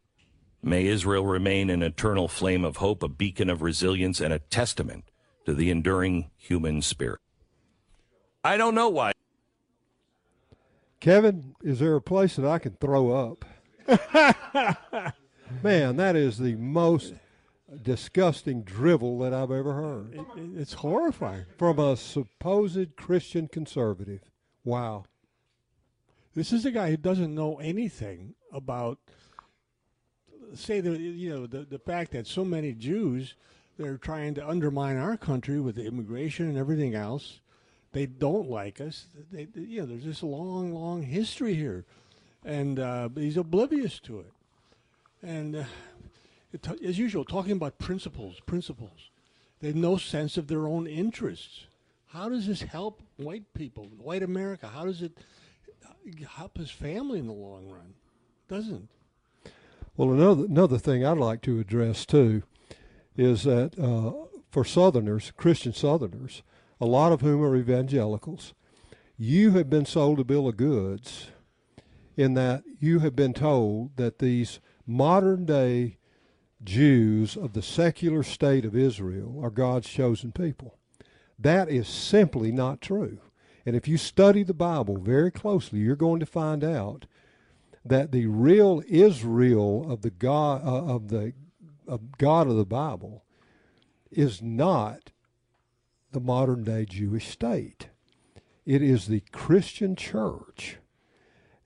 [0.61, 5.09] May Israel remain an eternal flame of hope, a beacon of resilience, and a testament
[5.45, 7.19] to the enduring human spirit.
[8.43, 9.13] I don't know why.
[10.99, 13.45] Kevin, is there a place that I can throw up?
[15.63, 17.13] Man, that is the most
[17.81, 20.19] disgusting drivel that I've ever heard.
[20.55, 21.45] it's horrifying.
[21.57, 24.21] From a supposed Christian conservative.
[24.63, 25.05] Wow.
[26.35, 28.97] This is a guy who doesn't know anything about,
[30.53, 33.35] say, the you know the the fact that so many Jews
[33.77, 37.41] they're trying to undermine our country with immigration and everything else.
[37.91, 39.05] They don't like us.
[39.31, 41.85] They, they- you know, there's this long, long history here,
[42.43, 44.31] and uh, he's oblivious to it.
[45.21, 45.63] And uh,
[46.53, 49.09] it, as usual, talking about principles, principles.
[49.61, 51.65] They have no sense of their own interests.
[52.07, 54.67] How does this help white people, white America?
[54.67, 55.17] How does it
[56.29, 57.93] help his family in the long run?
[58.47, 58.89] Doesn't.
[59.97, 62.43] Well, another another thing I'd like to address too
[63.17, 64.11] is that uh,
[64.51, 66.43] for Southerners, Christian Southerners,
[66.79, 68.53] a lot of whom are evangelicals,
[69.17, 71.27] you have been sold a bill of goods
[72.17, 75.97] in that you have been told that these modern day
[76.63, 80.77] Jews of the secular state of Israel are God's chosen people.
[81.37, 83.19] That is simply not true.
[83.65, 87.05] And if you study the Bible very closely, you're going to find out
[87.85, 91.33] that the real Israel of the God uh, of the
[91.87, 93.23] of God of the Bible
[94.11, 95.11] is not
[96.11, 97.89] the modern day Jewish state.
[98.65, 100.77] It is the Christian church.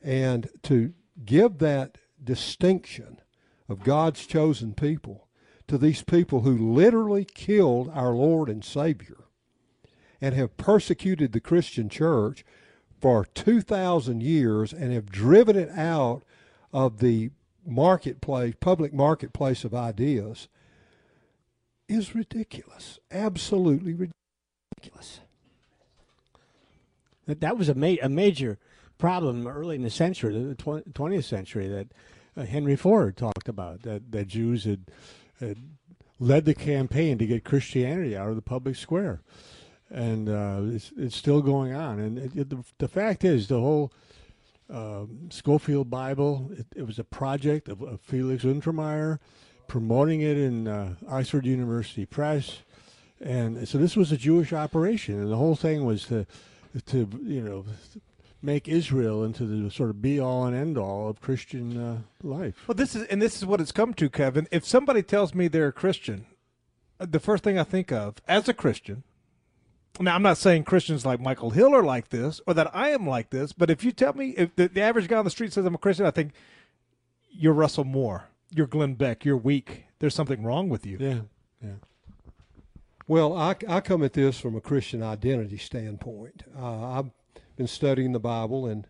[0.01, 0.93] And to
[1.25, 3.19] give that distinction
[3.69, 5.27] of God's chosen people
[5.67, 9.25] to these people who literally killed our Lord and Savior
[10.19, 12.43] and have persecuted the Christian church
[12.99, 16.23] for 2,000 years and have driven it out
[16.73, 17.31] of the
[17.65, 20.47] marketplace, public marketplace of ideas,
[21.88, 22.99] is ridiculous.
[23.11, 25.21] Absolutely ridiculous.
[27.26, 28.59] That that was a, ma- a major
[28.97, 31.88] problem early in the century, the tw- 20th century, that
[32.38, 34.85] uh, Henry Ford talked about, that, that Jews had,
[35.39, 35.57] had
[36.19, 39.21] led the campaign to get Christianity out of the public square.
[39.91, 41.99] And uh, it's, it's still going on.
[41.99, 43.91] And it, it- the, the fact is, the whole
[44.72, 49.18] um Scofield Bible, it, it was a project of, of Felix Untermeyer,
[49.68, 52.60] promoting it in uh, Oxford University Press.
[53.20, 56.26] And so this was a Jewish operation, and the whole thing was to,
[56.86, 57.66] to you know,
[58.41, 62.64] make Israel into the sort of be all and end all of Christian uh, life.
[62.68, 64.48] Well, this is and this is what it's come to, Kevin.
[64.52, 66.28] If somebody tells me they're a Christian,
[66.99, 69.03] uh, the first thing I think of as a Christian.
[69.99, 73.07] Now, I'm not saying Christians like Michael Hill are like this, or that I am
[73.07, 73.52] like this.
[73.52, 75.76] But if you tell me, if the, the average guy on the street says I'm
[75.76, 76.32] a Christian, I think
[77.30, 79.86] you're Russell Moore, you're Glenn Beck, you're weak.
[79.99, 80.98] There's something wrong with you.
[80.99, 81.20] Yeah,
[81.61, 81.76] yeah.
[83.07, 86.44] Well, I, I come at this from a Christian identity standpoint.
[86.57, 87.10] Uh, I've
[87.57, 88.88] been studying the Bible and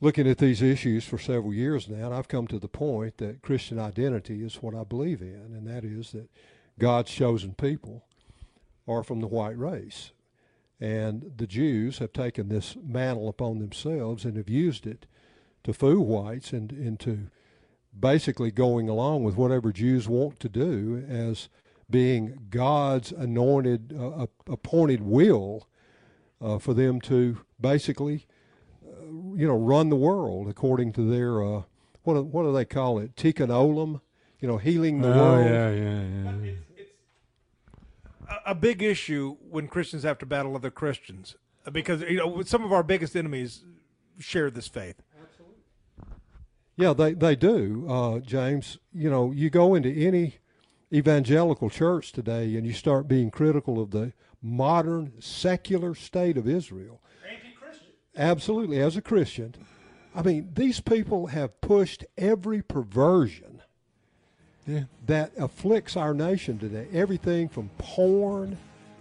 [0.00, 3.42] looking at these issues for several years now, and I've come to the point that
[3.42, 6.28] Christian identity is what I believe in, and that is that
[6.78, 8.04] God's chosen people
[8.86, 10.12] are from the white race.
[10.80, 15.06] And the Jews have taken this mantle upon themselves and have used it
[15.62, 17.30] to fool whites and into
[17.98, 21.48] basically going along with whatever Jews want to do as
[21.88, 25.68] being God's anointed, uh, appointed will
[26.40, 28.26] uh, for them to basically,
[28.84, 29.06] uh,
[29.36, 31.62] you know, run the world according to their uh,
[32.02, 33.16] what do, what do they call it?
[33.16, 34.00] Tikkun Olam,
[34.40, 35.46] you know, healing the oh, world.
[35.46, 36.02] yeah, yeah,
[36.42, 36.52] yeah.
[38.28, 41.36] A, a big issue when Christians have to battle other Christians
[41.72, 43.64] because you know some of our biggest enemies
[44.18, 45.02] share this faith.
[45.20, 45.56] Absolutely.
[46.76, 48.78] Yeah, they they do, uh, James.
[48.92, 50.38] You know, you go into any
[50.92, 57.00] evangelical church today and you start being critical of the modern secular state of Israel.
[57.28, 57.88] Anti-Christian.
[58.16, 59.54] Absolutely, as a Christian,
[60.14, 63.53] I mean, these people have pushed every perversion
[64.66, 64.84] Yeah.
[65.06, 66.86] that afflicts our nation today.
[66.92, 68.56] Everything from porn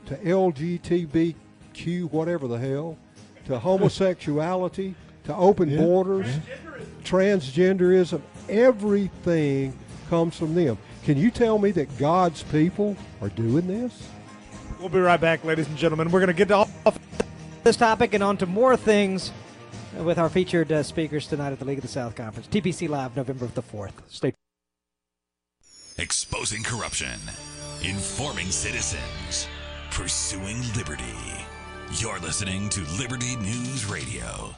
[0.08, 2.98] to LGBTQ, whatever the hell,
[3.46, 4.96] to homosexuality,
[5.26, 6.28] to open Yeah, borders,
[7.04, 8.22] transgenderism.
[8.50, 9.78] Everything
[10.10, 10.78] comes from them.
[11.04, 14.08] Can you tell me that God's people are doing this?
[14.80, 16.12] We'll be right back, ladies and gentlemen.
[16.12, 17.00] We're going to get off
[17.64, 19.32] this topic and on to more things
[19.98, 22.48] with our featured uh, speakers tonight at the League of the South Conference.
[22.48, 23.94] TPC Live, November the 4th.
[24.10, 24.34] Stay
[26.00, 27.20] Exposing corruption,
[27.84, 29.48] informing citizens,
[29.92, 31.04] pursuing liberty.
[31.94, 34.56] You're listening to Liberty News Radio.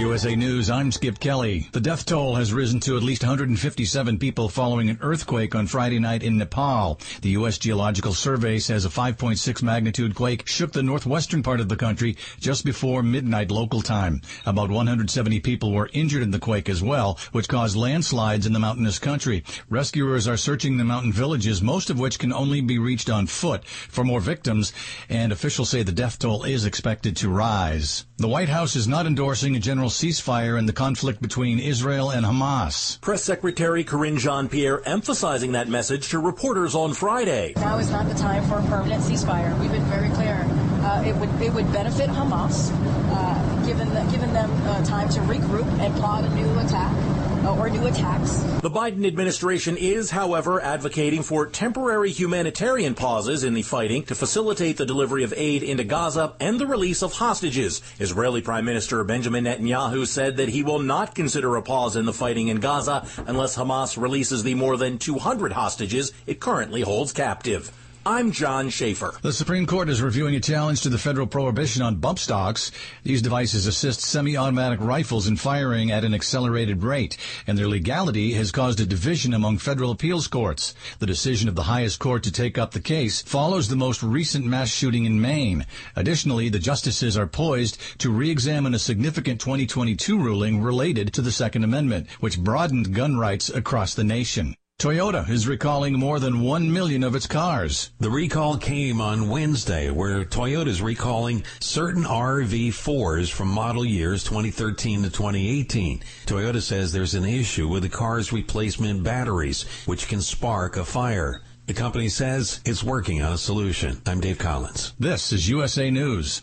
[0.00, 1.68] USA News, I'm Skip Kelly.
[1.72, 5.98] The death toll has risen to at least 157 people following an earthquake on Friday
[5.98, 6.98] night in Nepal.
[7.20, 7.58] The U.S.
[7.58, 12.64] Geological Survey says a 5.6 magnitude quake shook the northwestern part of the country just
[12.64, 14.22] before midnight local time.
[14.46, 18.58] About 170 people were injured in the quake as well, which caused landslides in the
[18.58, 19.44] mountainous country.
[19.68, 23.66] Rescuers are searching the mountain villages, most of which can only be reached on foot,
[23.66, 24.72] for more victims,
[25.10, 28.05] and officials say the death toll is expected to rise.
[28.18, 32.24] The White House is not endorsing a general ceasefire in the conflict between Israel and
[32.24, 32.98] Hamas.
[33.02, 37.52] Press Secretary Karine Jean-Pierre emphasizing that message to reporters on Friday.
[37.56, 39.52] Now is not the time for a permanent ceasefire.
[39.60, 40.46] We've been very clear.
[40.80, 42.70] Uh, it would it would benefit Hamas,
[43.12, 47.15] uh, given the, given them uh, time to regroup and plot a new attack
[47.54, 48.42] or new attacks.
[48.62, 54.76] The Biden administration is, however, advocating for temporary humanitarian pauses in the fighting to facilitate
[54.76, 57.82] the delivery of aid into Gaza and the release of hostages.
[58.00, 62.12] Israeli Prime Minister Benjamin Netanyahu said that he will not consider a pause in the
[62.12, 67.70] fighting in Gaza unless Hamas releases the more than 200 hostages it currently holds captive.
[68.08, 69.18] I'm John Schaefer.
[69.20, 72.70] The Supreme Court is reviewing a challenge to the federal prohibition on bump stocks.
[73.02, 77.16] These devices assist semi-automatic rifles in firing at an accelerated rate,
[77.48, 80.72] and their legality has caused a division among federal appeals courts.
[81.00, 84.44] The decision of the highest court to take up the case follows the most recent
[84.46, 85.66] mass shooting in Maine.
[85.96, 91.64] Additionally, the justices are poised to re-examine a significant 2022 ruling related to the Second
[91.64, 94.54] Amendment, which broadened gun rights across the nation.
[94.78, 97.92] Toyota is recalling more than 1 million of its cars.
[97.98, 105.04] The recall came on Wednesday where Toyota is recalling certain RAV4s from model years 2013
[105.04, 106.00] to 2018.
[106.26, 111.40] Toyota says there's an issue with the car's replacement batteries, which can spark a fire.
[111.64, 114.02] The company says it's working on a solution.
[114.04, 114.92] I'm Dave Collins.
[114.98, 116.42] This is USA News.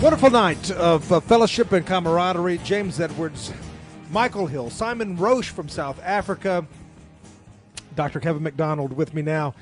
[0.00, 2.58] Wonderful night of uh, fellowship and camaraderie.
[2.58, 3.52] James Edwards,
[4.12, 6.64] Michael Hill, Simon Roche from South Africa,
[7.96, 8.20] Dr.
[8.20, 9.56] Kevin MacDonald with me now.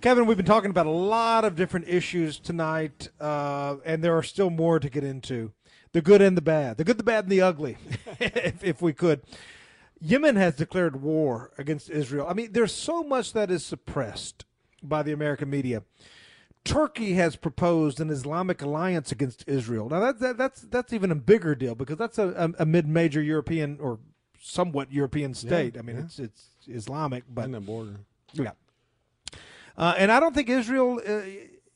[0.00, 4.22] Kevin, we've been talking about a lot of different issues tonight, uh, and there are
[4.22, 5.52] still more to get into
[5.92, 7.76] the good and the bad, the good, the bad, and the ugly,
[8.18, 9.20] if, if we could.
[10.00, 12.26] Yemen has declared war against Israel.
[12.26, 14.46] I mean, there's so much that is suppressed
[14.82, 15.82] by the American media.
[16.64, 19.88] Turkey has proposed an Islamic alliance against Israel.
[19.88, 22.28] Now that, that that's that's even a bigger deal because that's a,
[22.58, 23.98] a, a mid-major European or
[24.40, 25.76] somewhat European state.
[25.76, 26.02] I mean, yeah.
[26.02, 27.96] it's it's Islamic, but on the border.
[28.32, 28.52] yeah.
[29.76, 31.22] Uh, and I don't think Israel uh,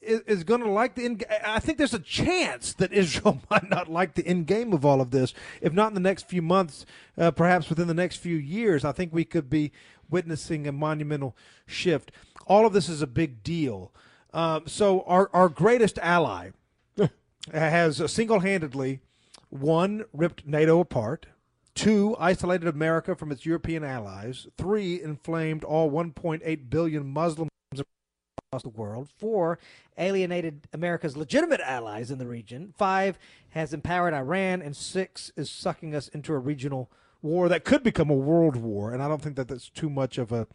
[0.07, 1.25] is, is going to like the end.
[1.45, 5.01] I think there's a chance that Israel might not like the end game of all
[5.01, 5.35] of this.
[5.61, 6.87] If not in the next few months,
[7.19, 9.73] uh, perhaps within the next few years, I think we could be
[10.09, 11.37] witnessing a monumental
[11.67, 12.13] shift.
[12.47, 13.93] All of this is a big deal.
[14.37, 16.51] Um, so our our greatest ally
[17.53, 19.01] has single handedly
[19.49, 21.27] one ripped NATO apart.
[21.75, 24.47] Two, isolated America from its European allies.
[24.59, 29.09] Three, inflamed all 1.8 billion Muslims across the world.
[29.17, 29.59] Four,
[29.99, 32.73] alienated America's legitimate allies in the region.
[32.77, 33.19] Five,
[33.51, 34.63] has empowered Iran.
[34.63, 36.91] And six, is sucking us into a regional
[37.27, 38.93] war that could become a world war.
[38.93, 40.47] And I don't think that that's too much of a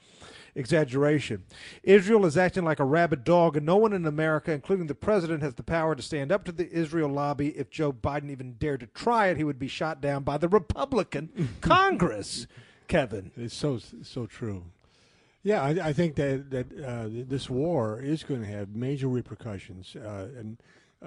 [0.55, 1.43] exaggeration.
[1.83, 5.41] Israel is acting like a rabid dog, and no one in America, including the president,
[5.43, 7.49] has the power to stand up to the Israel lobby.
[7.49, 10.49] If Joe Biden even dared to try it, he would be shot down by the
[10.49, 12.47] Republican Congress.
[12.87, 14.65] Kevin, It's so so true.
[15.43, 19.95] Yeah, I, I think that that uh, this war is going to have major repercussions,
[19.95, 20.57] uh, and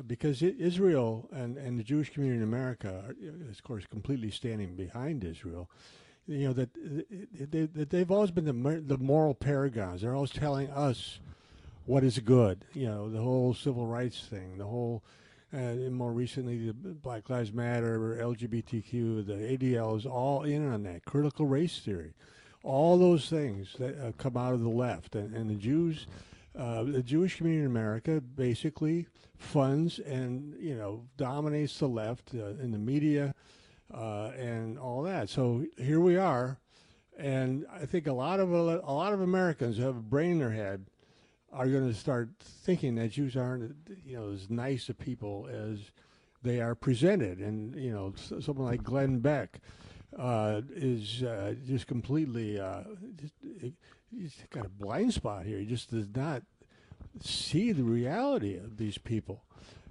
[0.02, 4.74] because Israel and, and the Jewish community in America, are, uh, of course, completely standing
[4.74, 5.70] behind Israel.
[6.26, 10.00] You know that they, that they've always been the the moral paragons.
[10.00, 11.20] They're always telling us
[11.84, 12.64] what is good.
[12.72, 15.02] You know, the whole civil rights thing, the whole.
[15.52, 20.82] Uh, and more recently, the Black Lives Matter, LGBTQ, the ADL is all in on
[20.82, 21.04] that.
[21.04, 22.14] Critical race theory
[22.64, 26.06] all those things that uh, come out of the left and, and the Jews,
[26.56, 29.06] uh, the Jewish community in America basically
[29.36, 33.34] funds and you know dominates the left uh, in the media
[33.92, 35.28] uh, and all that.
[35.28, 36.58] So here we are,
[37.18, 40.38] and I think a lot of a lot of Americans who have a brain in
[40.38, 40.86] their head
[41.52, 43.74] are going to start thinking that Jews aren't
[44.04, 45.78] you know as nice a people as
[46.42, 49.60] they are presented, and you know someone like Glenn Beck
[50.16, 52.82] uh, is uh, just completely uh,
[53.20, 53.34] just,
[54.18, 55.58] he's got a blind spot here.
[55.58, 56.42] He just does not
[57.20, 59.44] see the reality of these people.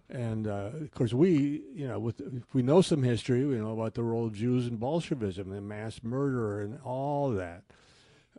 [0.09, 2.21] And uh, of course, we, you know, with
[2.53, 6.01] we know some history, we know about the role of Jews in Bolshevism and mass
[6.03, 7.63] murder and all that.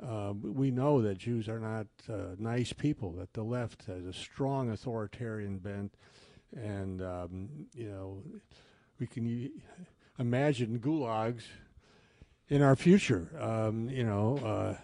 [0.02, 3.12] Uh, we know that Jews are not uh, nice people.
[3.12, 5.94] That the left has a strong authoritarian bent,
[6.54, 8.22] and um, you know,
[8.98, 9.50] we can
[10.18, 11.44] imagine gulags
[12.48, 13.30] in our future.
[13.40, 14.76] Um, you know, uh,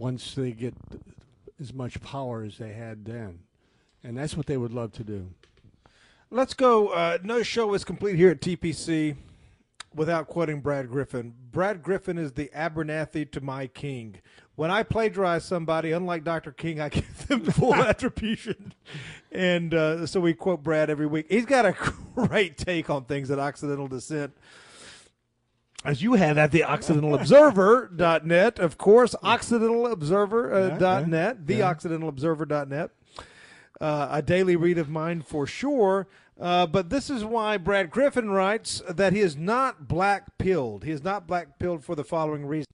[0.00, 0.74] once they get
[1.60, 3.40] as much power as they had then,
[4.02, 5.28] and that's what they would love to do.
[6.30, 6.88] Let's go.
[6.88, 9.16] Uh, no show is complete here at TPC
[9.94, 11.34] without quoting Brad Griffin.
[11.52, 14.16] Brad Griffin is the Abernathy to my King.
[14.54, 16.52] When I plagiarize somebody, unlike Dr.
[16.52, 18.72] King, I give them full attribution.
[19.32, 21.26] And uh, so we quote Brad every week.
[21.28, 21.74] He's got a
[22.14, 24.32] great take on things at Occidental Dissent.
[25.82, 32.90] As you have at the OccidentalObserver.net, of course, OccidentalObserver.net, uh, dot net, the OccidentalObserver.net
[33.80, 36.06] uh, a daily read of mine for sure.
[36.38, 40.84] Uh, but this is why Brad Griffin writes that he is not black pilled.
[40.84, 42.66] He is not black pilled for the following reasons.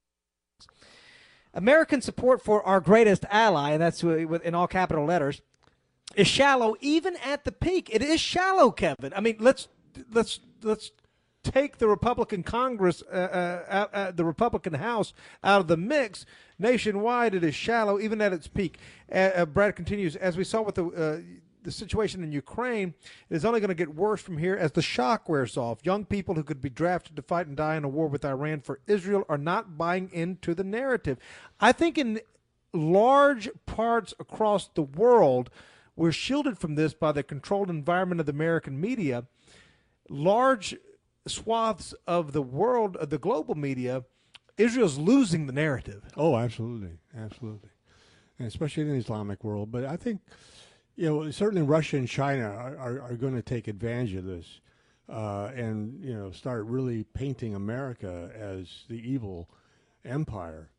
[1.53, 5.41] American support for our greatest ally, and that's in all capital letters,
[6.15, 7.89] is shallow even at the peak.
[7.93, 9.13] It is shallow, Kevin.
[9.17, 9.69] I mean, let's
[10.13, 10.91] let's let's
[11.51, 15.13] take the Republican Congress, uh, uh, uh, the Republican House
[15.43, 16.27] out of the mix.
[16.59, 18.79] Nationwide, it is shallow even at its peak.
[19.11, 21.21] Uh, uh, Brad continues, as we saw with the uh,
[21.63, 22.95] the situation in Ukraine,
[23.29, 25.85] it is only going to get worse from here as the shock wears off.
[25.85, 28.61] Young people who could be drafted to fight and die in a war with Iran
[28.61, 31.19] for Israel are not buying into the narrative.
[31.59, 32.21] I think in
[32.73, 35.51] large parts across the world,
[35.97, 39.25] we're shielded from this by the controlled environment of the American media.
[40.09, 40.77] Large
[41.27, 44.05] swaths of the world, of the global media,
[44.57, 46.05] Israel's losing the narrative.
[46.17, 47.71] Oh, absolutely, absolutely,
[48.39, 49.71] and especially in the Islamic world.
[49.71, 50.21] But I think,
[50.95, 54.61] you know, certainly Russia and China are, are, are going to take advantage of this,
[55.09, 59.51] uh, and you know, start really painting America as the evil
[60.05, 60.71] empire,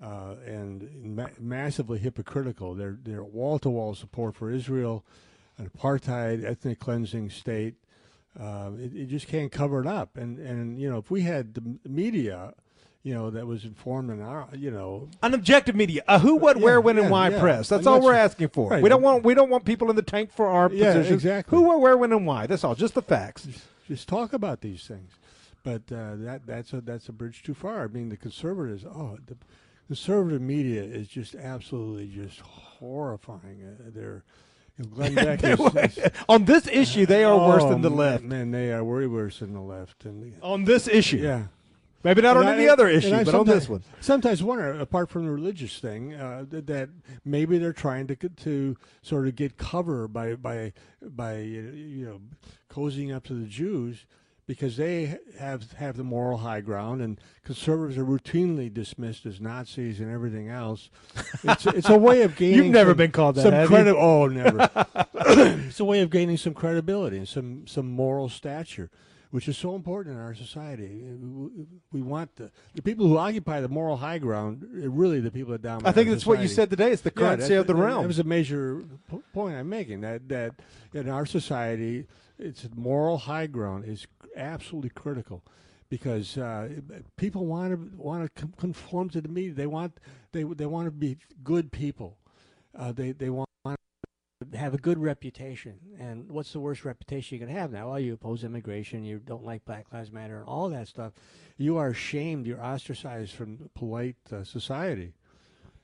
[0.00, 2.74] uh, and ma- massively hypocritical.
[2.74, 5.04] They're they're wall to wall support for Israel,
[5.58, 7.74] an apartheid, ethnic cleansing state.
[8.38, 11.54] Uh, it, it just can't cover it up, and and you know, if we had
[11.54, 12.54] the media
[13.04, 16.56] you know, that was informed in our, you know, An objective media, a who, what,
[16.58, 17.40] Yeah, where, when, and why yeah.
[17.40, 17.68] press.
[17.68, 18.70] That's And all that's- we're asking for.
[18.70, 18.82] right.
[18.82, 21.14] We don't want we don't want people in the tank for our Yeah, positions.
[21.14, 21.56] exactly.
[21.56, 22.46] Who, what, where, when, and why.
[22.48, 22.74] That's all.
[22.74, 23.46] Just the facts.
[23.86, 25.12] just talk about these things.
[25.62, 27.84] But uh, that that's a that's a bridge too far.
[27.84, 29.36] I mean, the conservatives, oh, the
[29.86, 33.62] conservative media is just absolutely just horrifying.
[33.64, 34.24] Uh, they're
[34.94, 38.22] Glenn Beck is, is- On this issue, they are worse Oh, than the man, left.
[38.24, 40.04] Man, they are way worse than the left.
[40.04, 41.18] And On this issue.
[41.18, 41.44] yeah.
[42.04, 43.82] Maybe not on And any other issue, but on this one.
[44.00, 46.90] Sometimes wonder, apart from the religious thing, uh, that, that
[47.24, 52.20] maybe they're trying to to sort of get cover by by by you know
[52.72, 54.06] cozying up to the Jews
[54.48, 60.00] because they have have the moral high ground, and conservatives are routinely dismissed as Nazis
[60.00, 60.90] and everything else.
[61.44, 62.56] It's it's a way of gaining.
[62.56, 64.68] You've never some- been called that, Some credi- Oh, never.
[65.14, 68.90] it's a way of gaining some credibility and some some moral stature
[69.30, 71.02] which is so important in our society.
[71.92, 75.60] We want the, the people who occupy the moral high ground, really the people that
[75.60, 75.86] dominate.
[75.86, 76.92] I think that's what you said today.
[76.92, 78.02] It's the currency that's- of the realm.
[78.02, 78.82] That was a major
[79.34, 80.00] point I'm making.
[80.00, 80.54] That that
[80.94, 82.06] in our society,
[82.38, 84.06] it's moral high ground is
[84.38, 85.44] absolutely critical.
[85.90, 86.68] Because uh,
[87.16, 89.54] people want to want to conform to the media.
[89.54, 89.98] They want
[90.32, 92.18] they they want to be good people.
[92.78, 95.78] Uh, they they want to have a good reputation.
[95.98, 97.88] And what's the worst reputation you can have now?
[97.88, 101.12] Well, you oppose immigration, you don't like Black Lives Matter, and all that stuff.
[101.56, 105.14] you are shamed, you're ostracized from polite uh, society,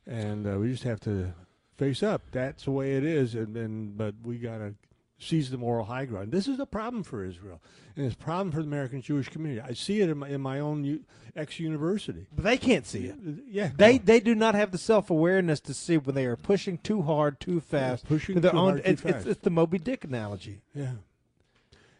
[0.06, 1.32] and uh, we just have to
[1.76, 2.22] face up.
[2.30, 4.74] That's the way it is, and, and but we gotta
[5.18, 6.32] seize the moral high ground.
[6.32, 7.60] This is a problem for Israel,
[7.96, 9.60] and it's a problem for the American Jewish community.
[9.60, 11.04] I see it in my, in my own u-
[11.36, 12.26] ex university.
[12.34, 13.16] But they can't see it.
[13.48, 16.78] Yeah, They they do not have the self awareness to see when they are pushing
[16.78, 18.04] too hard, too fast.
[18.06, 19.26] pushing too own, hard, too it's, it's, fast.
[19.26, 20.62] it's the Moby Dick analogy.
[20.74, 20.92] Yeah.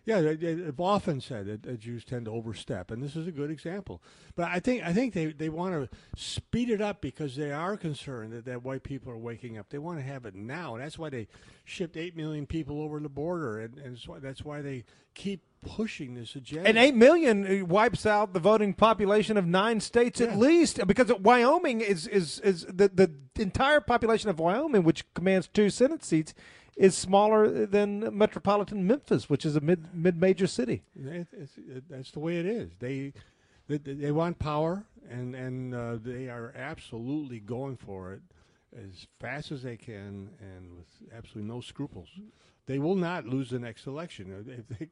[0.06, 3.50] Yeah, they've often said that, that Jews tend to overstep, and this is a good
[3.50, 4.02] example.
[4.36, 7.78] But I think I think they, they want to speed it up because they are
[7.78, 9.70] concerned that, that white people are waking up.
[9.70, 10.76] They want to have it now.
[10.76, 11.26] That's why they
[11.64, 14.84] shipped eight million people over the border, and, and so that's why they
[15.14, 16.68] keep pushing this agenda.
[16.68, 21.80] And eight million wipes out the voting population of nine states at least, because Wyoming
[21.80, 23.10] is is is the the
[23.42, 26.34] entire population of Wyoming, which commands two Senate seats,
[26.76, 30.82] is smaller than metropolitan Memphis, which is a mid mid major city.
[30.96, 32.70] It- it- that's the way it is.
[32.78, 33.12] They
[33.68, 38.22] they, they want power, and and uh, they are absolutely going for it
[38.76, 42.08] as fast as they can, and with absolutely no scruples.
[42.66, 44.44] They will not lose the next election.
[44.48, 44.86] If they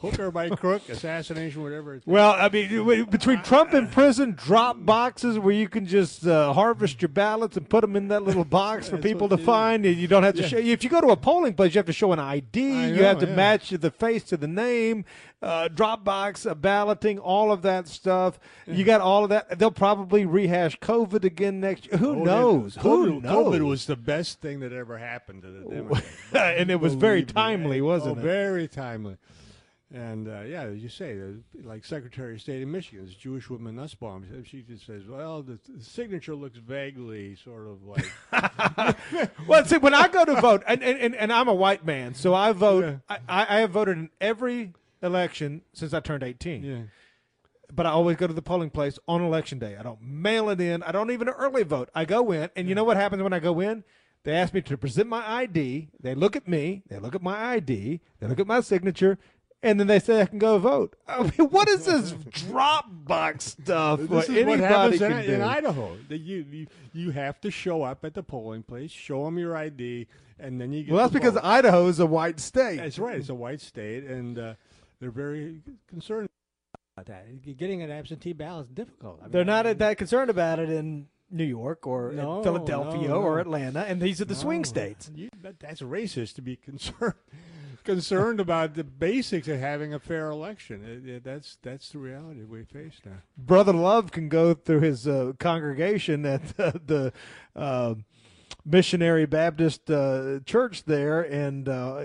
[0.00, 2.00] c- hook her by crook, assassination, whatever.
[2.06, 7.02] Well, I mean, between Trump in prison, drop boxes where you can just uh, harvest
[7.02, 9.44] your ballots and put them in that little box for people to do.
[9.44, 9.84] find.
[9.86, 10.48] and You don't have to Yeah.
[10.48, 10.56] show.
[10.58, 12.72] If you go to a polling place, you have to show an ID.
[12.72, 13.34] I you have to yeah.
[13.36, 15.04] match the face to the name.
[15.42, 18.38] Uh, drop box, uh, balloting, all of that stuff.
[18.66, 19.58] You got all of that.
[19.58, 21.96] They'll probably rehash COVID again next year.
[21.96, 22.76] Who Oh, knows?
[22.76, 22.82] yeah.
[22.82, 23.46] Who COVID, knows?
[23.56, 26.06] COVID was the best thing that ever happened to the Democrats.
[26.34, 27.32] and it was very Believe me.
[27.32, 28.22] timely, wasn't oh, it?
[28.22, 29.16] Very timely.
[29.92, 31.18] And uh, yeah, as you say,
[31.64, 35.58] like Secretary of State of Michigan, this Jewish woman Nussbaum, she just says, "Well, the,
[35.68, 38.96] the signature looks vaguely sort of like."
[39.48, 42.34] well, see, when I go to vote, and, and, and, I'm a white man, so
[42.34, 43.00] I vote.
[43.08, 46.62] I, I I have voted in every election since I turned 18.
[46.62, 46.82] Yeah.
[47.72, 49.76] But I always go to the polling place on election day.
[49.76, 50.84] I don't mail it in.
[50.84, 51.88] I don't even early vote.
[51.94, 53.82] I go in, and you know what happens when I go in?
[54.22, 55.88] They ask me to present my ID.
[56.00, 56.82] They look at me.
[56.88, 58.00] They look at my ID.
[58.20, 59.18] They look at my signature.
[59.62, 60.96] And then they say I can go vote.
[61.06, 64.00] I mean, what is this Dropbox stuff?
[64.00, 65.42] this is what happens in, in?
[65.42, 65.98] Idaho.
[66.08, 70.06] You, you you have to show up at the polling place, show them your ID,
[70.38, 70.92] and then you get.
[70.92, 71.44] Well, that's because vote.
[71.44, 72.78] Idaho is a white state.
[72.78, 73.18] That's right.
[73.18, 74.54] It's a white state, and uh,
[74.98, 76.28] they're very concerned
[76.96, 77.56] about that.
[77.56, 79.18] Getting an absentee ballot is difficult.
[79.20, 83.22] I mean, They're not that concerned about it in New York or No, Philadelphia no,
[83.22, 83.40] or.
[83.40, 85.10] Atlanta, and these are the swing states.
[85.14, 87.14] You, that, that's racist to be concerned
[87.84, 90.84] concerned about the basics of having a fair election.
[90.84, 93.18] It- it- that's that's the reality we face now.
[93.38, 97.12] Brother Love can go through his uh, congregation at the, the
[97.60, 97.94] uh,
[98.64, 102.02] missionary Baptist uh, church there and uh,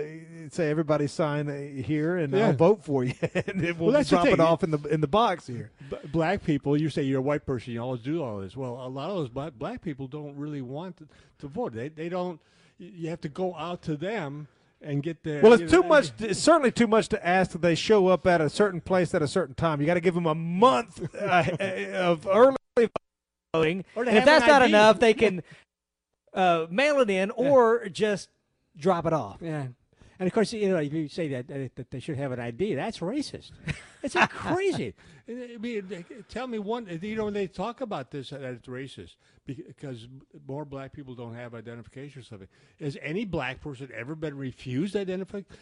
[0.50, 1.46] say, "Everybody sign
[1.84, 2.46] here, and Yeah.
[2.48, 5.06] I'll vote for you." and it will Well, drop it off in the in the
[5.08, 5.70] box here.
[6.12, 8.56] Black people, you say you're a white person, you always do all this.
[8.56, 11.08] Well, a lot of those black, black people don't really want to,
[11.40, 11.74] to vote.
[11.74, 12.40] They they don't.
[12.78, 14.48] You have to go out to them
[14.80, 15.42] and get their.
[15.42, 16.12] Well, it's know, too much.
[16.18, 19.22] It's certainly too much to ask that they show up at a certain place at
[19.22, 19.80] a certain time.
[19.80, 21.44] You got to give them a month uh,
[21.94, 22.56] of early
[23.54, 23.84] voting.
[23.96, 24.70] And if that's not ID.
[24.70, 25.42] enough, they can
[26.34, 28.28] uh, mail it in or just
[28.76, 29.38] drop it off.
[29.40, 29.68] Yeah.
[30.18, 32.40] And of course, you know, if you say that, that that they should have an
[32.40, 33.50] ID, that's racist.
[34.02, 34.94] It's crazy.
[35.28, 36.86] I mean, tell me one.
[37.02, 40.06] You know, when they talk about this, that it's racist because
[40.46, 42.48] more black people don't have identification or something.
[42.80, 45.56] Has any black person ever been refused identification?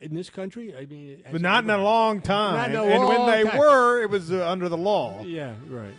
[0.00, 0.76] in this country.
[0.76, 2.74] I mean, but not in a long time.
[2.74, 3.58] A and when they time.
[3.58, 5.22] were, it was uh, under the law.
[5.22, 5.92] Yeah, right, right,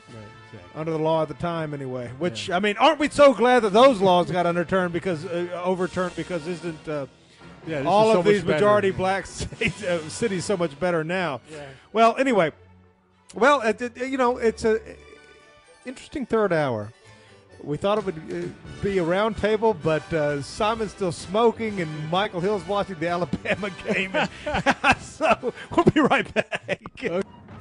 [0.51, 0.79] exactly.
[0.79, 2.11] Under the law at the time, anyway.
[2.19, 6.15] Which I mean, aren't we so glad that those laws got underturned because uh, overturned
[6.15, 7.05] because isn't uh,
[7.65, 8.65] Yeah, this all is so of these much better.
[8.65, 11.41] majority black states, uh, cities so much better now?
[11.49, 11.65] Yeah.
[11.93, 12.51] Well, anyway,
[13.33, 14.79] well, it, it- you know, it's a
[15.85, 16.91] interesting third hour.
[17.63, 22.11] We thought it would uh, be a round table, but uh, Simon's still smoking, and
[22.11, 24.11] Michael Hill's watching the Alabama game.
[24.99, 26.91] So we'll be right back.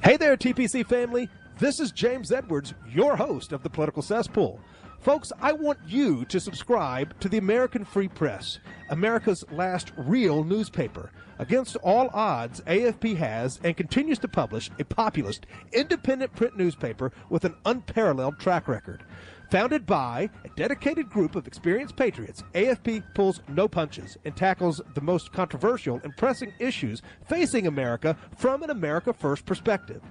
[0.03, 1.29] Hey there, TPC family.
[1.57, 4.59] This is James Edwards, your host of the Political Cesspool.
[5.05, 8.57] Folks, I want you to subscribe to the American Free Press,
[8.89, 11.11] America's last real newspaper.
[11.37, 17.45] Against all odds, AFP has and continues to publish a populist, independent print newspaper with
[17.45, 19.03] an unparalleled track record.
[19.51, 25.01] Founded by a dedicated group of experienced patriots, AFP pulls no punches and tackles the
[25.01, 30.01] most controversial and pressing issues facing America from an America First perspective.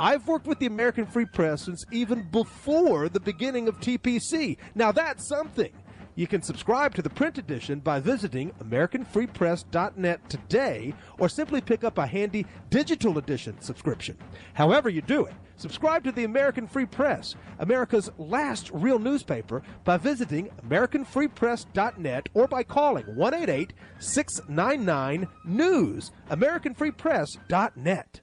[0.00, 4.56] I've worked with the American Free Press since even before the beginning of TPC.
[4.74, 5.72] Now that's something.
[6.14, 11.98] You can subscribe to the print edition by visiting AmericanFreePress.net today or simply pick up
[11.98, 14.16] a handy digital edition subscription.
[14.54, 19.98] However, you do it, subscribe to the American Free Press, America's last real newspaper, by
[19.98, 26.10] visiting AmericanFreePress.net or by calling 188 699 News.
[26.30, 28.22] AmericanFreePress.net.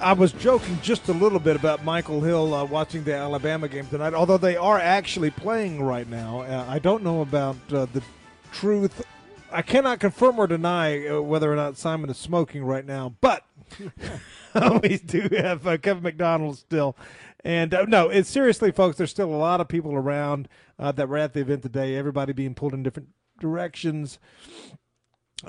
[0.00, 3.86] I was joking just a little bit about Michael Hill uh, watching the Alabama game
[3.86, 6.40] tonight, although they are actually playing right now.
[6.40, 8.02] Uh, I don't know about uh, the
[8.50, 9.04] truth.
[9.52, 13.44] I cannot confirm or deny uh, whether or not Simon is smoking right now, but
[14.82, 16.96] we do have uh, Kevin MacDonald still.
[17.44, 21.08] And uh, no, it's seriously, folks, there's still a lot of people around uh, that
[21.08, 23.08] were at the event today, everybody being pulled in different
[23.38, 24.18] directions.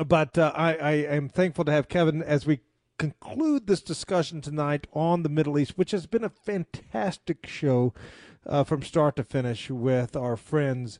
[0.07, 2.61] But uh, I, I am thankful to have Kevin as we
[2.97, 7.93] conclude this discussion tonight on the Middle East, which has been a fantastic show
[8.45, 10.99] uh, from start to finish with our friends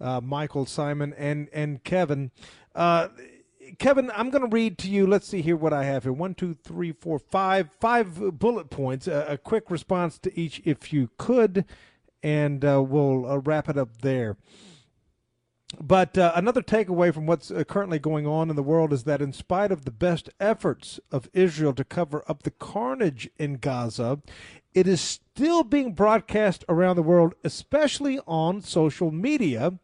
[0.00, 2.32] uh, Michael, Simon, and and Kevin.
[2.74, 3.08] Uh,
[3.78, 5.06] Kevin, I'm going to read to you.
[5.06, 6.12] Let's see here what I have here.
[6.12, 9.06] One, two, three, four, five, five bullet points.
[9.06, 11.64] A, quick response to each, if you could,
[12.22, 14.36] and uh, we'll uh, wrap it up there.
[15.80, 19.22] But uh, another takeaway from what's uh, currently going on in the world is that,
[19.22, 24.20] in spite of the best efforts of Israel to cover up the carnage in Gaza,
[24.74, 29.78] it is still being broadcast around the world, especially on social media.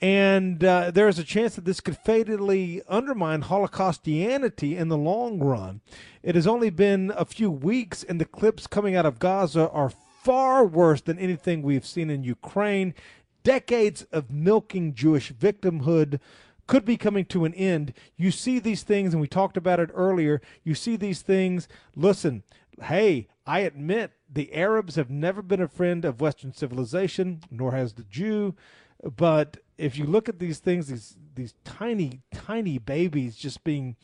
[0.00, 5.40] And uh, there is a chance that this could fatally undermine Holocaustianity in the long
[5.40, 5.80] run.
[6.22, 9.90] It has only been a few weeks, and the clips coming out of Gaza are
[10.22, 12.94] far worse than anything we've seen in Ukraine.
[13.42, 16.20] Decades of milking Jewish victimhood
[16.68, 17.92] could be coming to an end.
[18.16, 20.40] You see these things, and we talked about it earlier.
[20.62, 21.66] You see these things.
[21.96, 22.44] Listen,
[22.82, 27.94] hey, I admit the Arabs have never been a friend of Western civilization, nor has
[27.94, 28.54] the Jew.
[29.02, 33.96] But if you look at these things, these these tiny, tiny babies just being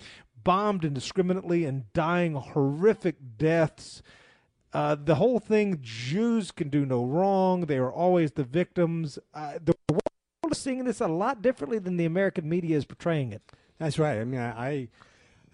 [0.44, 4.02] bombed indiscriminately and dying horrific deaths.
[4.72, 7.62] Uh, the whole thing, Jews can do no wrong.
[7.62, 9.18] They are always the victims.
[9.32, 10.02] Uh, the world
[10.50, 13.42] is seeing this a lot differently than the American media is portraying it.
[13.78, 14.18] That's right.
[14.18, 14.88] I mean, I, I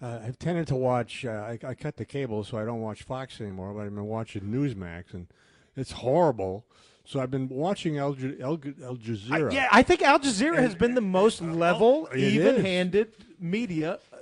[0.01, 1.23] uh, I've tended to watch.
[1.25, 3.73] Uh, I, I cut the cable, so I don't watch Fox anymore.
[3.73, 5.27] But I've been watching Newsmax, and
[5.75, 6.65] it's horrible.
[7.11, 9.51] So I've been watching Al, Al, Al Jazeera.
[9.51, 12.33] I, yeah, I think Al Jazeera has been the most level, It is.
[12.35, 14.17] even-handed media uh,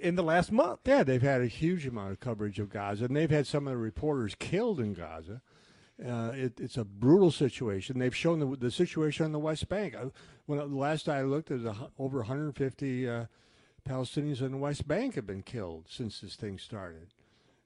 [0.00, 0.78] in the last month.
[0.84, 3.72] Yeah, they've had a huge amount of coverage of Gaza, and they've had some of
[3.72, 5.42] the reporters killed in Gaza.
[6.00, 7.98] Uh, it, it's a brutal situation.
[7.98, 9.96] They've shown the, the situation on the West Bank.
[9.96, 10.04] I,
[10.46, 13.24] when the last I looked, there's a, over 150 uh,
[13.84, 17.08] Palestinians on the West Bank have been killed since this thing started,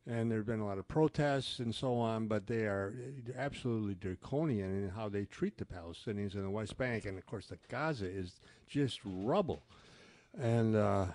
[0.07, 2.27] and there have been a lot of protests and so on.
[2.27, 2.95] But they are
[3.37, 7.47] absolutely draconian in how they treat the Palestinians in the West Bank, and of course,
[7.47, 9.63] the Gaza is just rubble,
[10.39, 10.77] and.
[10.77, 11.07] Uh,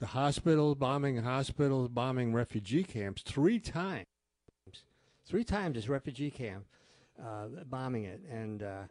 [0.00, 4.06] the hospitals, bombing hospitals, bombing refugee camps three times.
[5.26, 6.64] Three times this refugee camp,
[7.20, 8.82] uh, bombing it, and uh,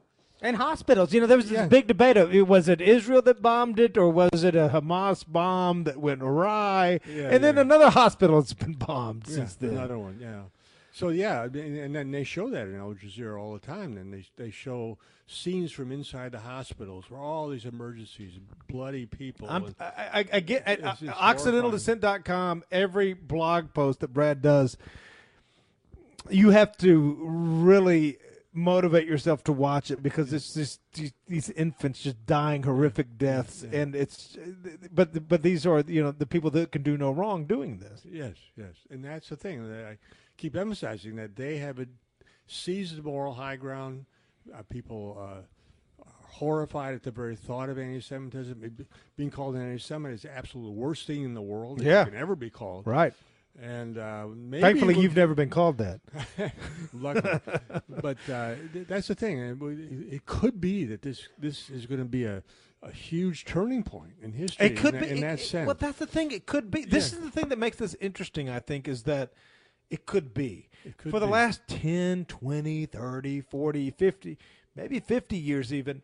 [0.42, 2.16] And hospitals, you know, there was this big debate.
[2.16, 6.22] Of, was it Israel that bombed it, or was it a Hamas bomb that went
[6.22, 7.00] awry?
[7.10, 7.62] Yeah, and then yeah.
[7.62, 9.72] another hospital has been bombed Yeah, since then.
[9.72, 10.42] Another one, yeah.
[10.92, 13.96] So yeah, and, and then they show that in Al Jazeera all the time.
[13.96, 19.50] Then they they show scenes from inside the hospitals where all these emergencies, bloody people.
[19.50, 24.78] I, I, I get at It's- it's OccidentalDissent.com, every blog post that Brad does,
[26.30, 28.18] you have to really
[28.58, 33.64] motivate yourself to watch it because it's just these, these infants just dying horrific deaths,
[33.72, 34.36] and it's
[34.92, 38.02] but but these are you know the people that can do no wrong doing this.
[38.04, 39.98] Yes, yes, and that's the thing that I
[40.38, 41.86] keep emphasizing that they have a
[42.48, 44.06] seized the moral high ground.
[44.54, 48.64] Uh, people uh, are horrified at the very thought of anti-Semitism.
[48.64, 51.82] It being called an anti-Semite is the absolute worst thing in the world.
[51.82, 52.06] Yeah.
[52.06, 52.88] you can ever be called.
[52.88, 53.14] Right.
[53.60, 56.00] And uh, maybe Thankfully, we'll- you've never been called that.
[56.94, 57.40] Luckily,
[57.90, 59.40] but uh, th- that's the thing.
[59.40, 62.44] It it could be that this this is going to be a,
[62.84, 64.68] a huge turning point in history.
[64.68, 65.66] It could in, be that- in it- that it- sense.
[65.66, 66.32] Well, that's the thing.
[66.32, 66.86] It could be.
[66.86, 67.18] This Yeah.
[67.20, 68.48] is the thing that makes this interesting.
[68.50, 69.34] I think is that
[69.90, 71.32] it could be could for the be.
[71.32, 74.38] last 10, 20, 30, 40, 50,
[74.76, 76.04] maybe 50 years even.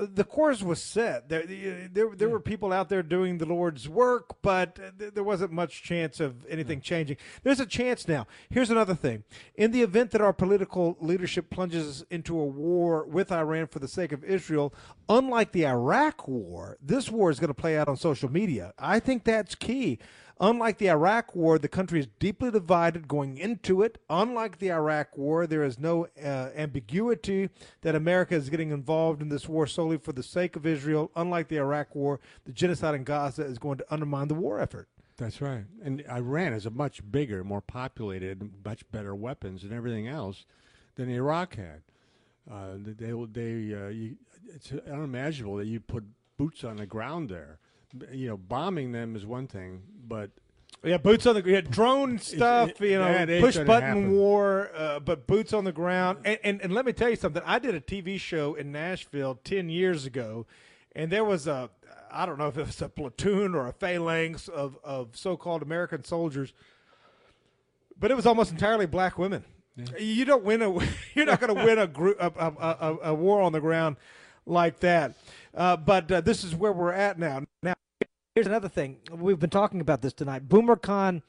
[0.00, 1.28] The course was set.
[1.28, 5.82] There, there, there were people out there doing the Lord's work, but there wasn't much
[5.82, 7.18] chance of anything changing.
[7.42, 8.26] There's a chance now.
[8.48, 13.30] Here's another thing: in the event that our political leadership plunges into a war with
[13.30, 14.72] Iran for the sake of Israel,
[15.08, 18.72] unlike the Iraq War, this war is going to play out on social media.
[18.78, 19.98] I think that's key.
[20.42, 23.98] Unlike the Iraq War, the country is deeply divided going into it.
[24.08, 27.50] Unlike the Iraq War, there is no uh, ambiguity
[27.82, 31.10] that America is getting involved in this war solely for the sake of Israel.
[31.14, 34.88] Unlike the Iraq War, the genocide in Gaza is going to undermine the war effort.
[35.18, 35.64] That's right.
[35.84, 40.46] And Iran is a much bigger, more populated, much better weapons and everything else
[40.94, 41.82] than Iraq had.
[42.50, 44.16] Uh, they, they, uh, you,
[44.54, 46.04] it's unimaginable that you put
[46.38, 47.58] boots on the ground there.
[48.12, 50.30] You know, bombing them is one thing, but
[50.84, 55.26] Yeah, boots on the yeah, drone stuff, it- you know, push button war, uh, but
[55.26, 56.18] boots on the ground.
[56.24, 57.42] And, and and let me tell you something.
[57.44, 60.46] I did a TV show in Nashville ten years ago,
[60.94, 61.70] and there was a
[62.12, 65.62] I don't know if it was a platoon or a phalanx of of so called
[65.62, 66.52] American soldiers,
[67.98, 69.44] but it was almost entirely black women.
[69.98, 70.70] You don't win a
[71.14, 73.96] you're not going to win a group a, a, a, a war on the ground
[74.46, 75.14] like that.
[75.54, 77.42] Uh, but uh, this is where we're at now.
[77.62, 77.74] Now
[78.36, 78.98] Here's another thing.
[79.12, 80.48] We've been talking about this tonight.
[80.48, 81.22] BoomerCon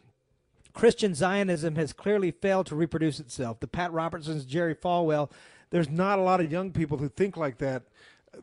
[0.74, 3.60] Christian Zionism has clearly failed to reproduce itself.
[3.60, 5.32] The Pat Robertsons, Jerry Falwell,
[5.72, 7.84] there's not a lot of young people who think like that.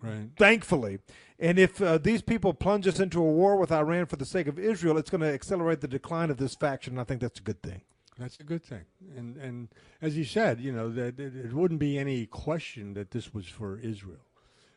[0.02, 0.28] Right.
[0.36, 0.98] Thankfully,
[1.38, 4.48] and if uh, these people plunge us into a war with Iran for the sake
[4.48, 6.98] of Israel, it's going to accelerate the decline of this faction.
[6.98, 7.80] I think that's a good thing.
[8.18, 8.84] That's a good thing.
[9.16, 9.68] And and
[10.02, 13.46] as you said, you know that it, it wouldn't be any question that this was
[13.46, 14.27] for Israel.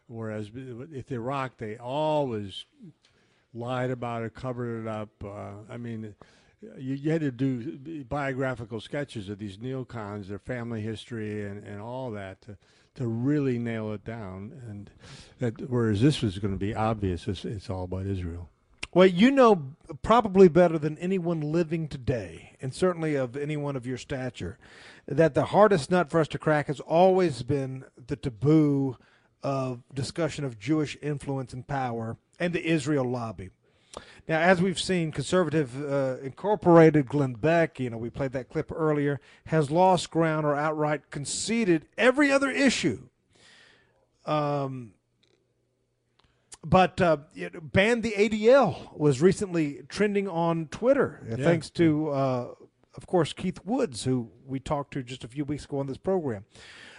[0.08, 0.52] Whereas
[0.92, 2.66] if Iraq, they always
[3.54, 5.10] lied about it, covered it up.
[5.24, 6.16] Uh, I mean,
[6.78, 11.82] you, you had to do biographical sketches of these neocons, their family history, and, and
[11.82, 12.58] all that to
[12.96, 14.52] to really nail it down.
[14.68, 14.90] And
[15.40, 18.50] that, whereas this was going to be obvious, it's, it's all about Israel.
[18.94, 23.98] Well, you know probably better than anyone living today, and certainly of anyone of your
[23.98, 24.58] stature,
[25.08, 28.98] that the hardest nut for us to crack has always been the taboo
[29.44, 33.50] of discussion of Jewish influence and power and the Israel lobby.
[34.28, 38.72] Now, as we've seen, conservative uh, incorporated Glenn Beck, you know, we played that clip
[38.74, 43.08] earlier, has lost ground or outright conceded every other issue.
[44.26, 44.94] Um,
[46.64, 51.44] but uh, the ADL was recently trending on Twitter, uh, Yeah.
[51.44, 52.54] thanks to, uh,
[52.96, 55.98] of course, Keith Woods, who we talked to just a few weeks ago on this
[55.98, 56.46] program.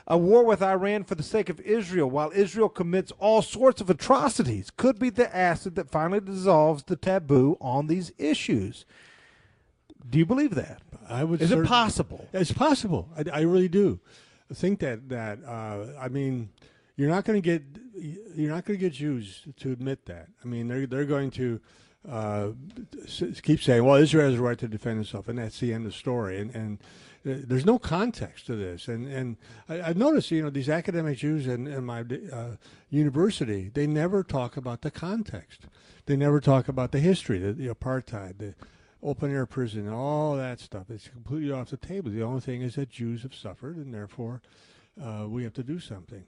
[0.07, 3.89] A war with Iran for the sake of Israel, while Israel commits all sorts of
[3.89, 8.85] atrocities, could be the acid that finally dissolves the taboo on these issues.
[10.09, 10.83] Do you believe that?
[11.09, 11.41] I would.
[11.41, 12.27] Is it possible?
[12.33, 13.09] It's possible.
[13.17, 14.01] I, I really do.
[14.51, 16.51] I think that that uh, I mean,
[16.97, 17.63] you're not going to get
[17.95, 20.29] you're not going to get Jews to admit that.
[20.45, 21.61] I mean, they're they're going to
[22.09, 22.49] uh,
[23.43, 25.93] keep saying, "Well, Israel has a right to defend itself," and that's the end of
[25.93, 26.41] the story.
[26.41, 26.79] And and
[27.25, 28.89] there's no context to this.
[28.89, 29.36] And and
[29.68, 32.01] I, I've noticed, you know, these academic Jews in, in my
[32.33, 32.57] uh,
[32.91, 35.62] university, they never talk about the context.
[36.07, 38.55] They never talk about the history, the, the apartheid, the
[39.02, 40.91] open air prison, all that stuff.
[40.91, 42.10] It's completely off the table.
[42.10, 44.42] The only thing is that Jews have suffered, and therefore
[45.01, 46.25] uh, we have to do something.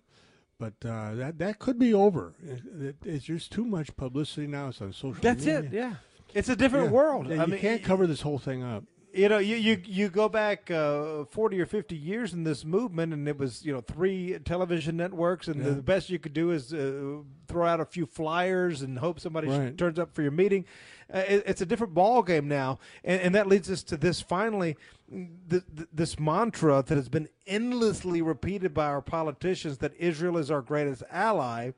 [0.59, 2.35] But uh, that that could be over.
[2.43, 4.69] It, it, it's just too much publicity now.
[4.69, 5.21] It's on social.
[5.21, 5.59] That's media.
[5.61, 5.73] it.
[5.73, 5.95] Yeah,
[6.33, 6.93] it's a different Yeah.
[6.93, 7.29] world.
[7.29, 8.85] Yeah, I you mean, can't cover this whole thing up.
[9.15, 13.13] You know, you you, you go back uh, forty or fifty years in this movement,
[13.13, 15.71] and it was you know three television networks, and Yeah.
[15.71, 19.47] the best you could do is uh, throw out a few flyers and hope somebody
[19.49, 19.79] sh- Right.
[19.79, 20.65] turns up for your meeting.
[21.13, 24.21] Uh, it, it's a different ball game now, and, and that leads us to this
[24.21, 24.77] finally,
[25.11, 30.51] th- th- this mantra that has been endlessly repeated by our politicians that Israel is
[30.51, 31.71] our greatest ally,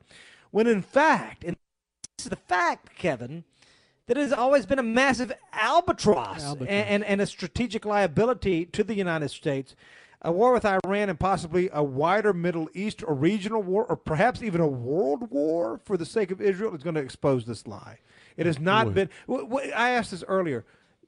[0.53, 1.57] when in fact, and
[2.17, 3.45] this is the fact, Kevin
[4.07, 6.69] that has always been a massive albatross, Albatross.
[6.69, 9.75] And, and, and a strategic liability to the United States.
[10.23, 14.43] A war with Iran and possibly a wider Middle East or regional war, or perhaps
[14.43, 17.99] even a world war for the sake of Israel, is going to expose this lie.
[18.37, 18.95] It has not would.
[18.95, 19.11] been.
[19.29, 20.65] wh- wh- I asked this earlier.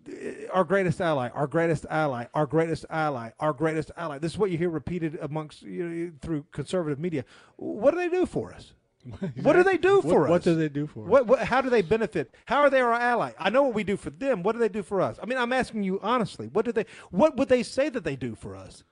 [0.08, 4.18] Uh, our greatest ally, our greatest ally, our greatest ally, our greatest ally.
[4.18, 7.24] This is what you hear repeated amongst you know, through conservative media.
[7.56, 8.72] What do they do for us?
[9.42, 10.30] What do they do What- for us?
[10.30, 11.08] what do they do for us?
[11.10, 12.34] What, what, how do they benefit?
[12.46, 13.32] How are they our ally?
[13.38, 14.42] I know what we do for them.
[14.42, 15.18] What do they do for us?
[15.22, 16.48] I mean, I'm asking you honestly.
[16.52, 16.86] What do they?
[17.10, 18.84] What would they say that they do for us?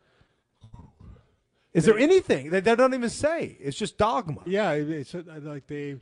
[1.72, 3.56] Is there anything they, they don't even say?
[3.60, 4.40] It's just dogma.
[4.46, 5.96] Yeah, it's uh, like they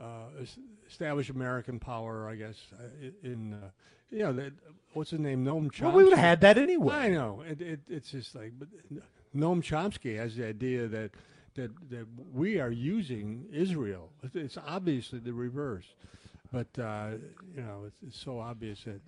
[0.00, 0.04] uh,
[0.40, 0.58] es-
[0.88, 2.56] establish American power, I guess.
[2.80, 2.84] uh,
[3.22, 3.68] In uh,
[4.10, 4.52] you know, that,
[4.94, 5.82] what's his name, Noam Chomsky.
[5.82, 6.94] Well, we would've had that anyway.
[6.94, 7.42] I know.
[7.46, 8.68] It, it, it's just like, but
[9.36, 11.10] Noam Chomsky has the idea that
[11.54, 14.10] that that we are using Israel.
[14.34, 15.86] It's- obviously the reverse,
[16.52, 17.12] but uh,
[17.56, 19.00] you know, it's, it's so obvious that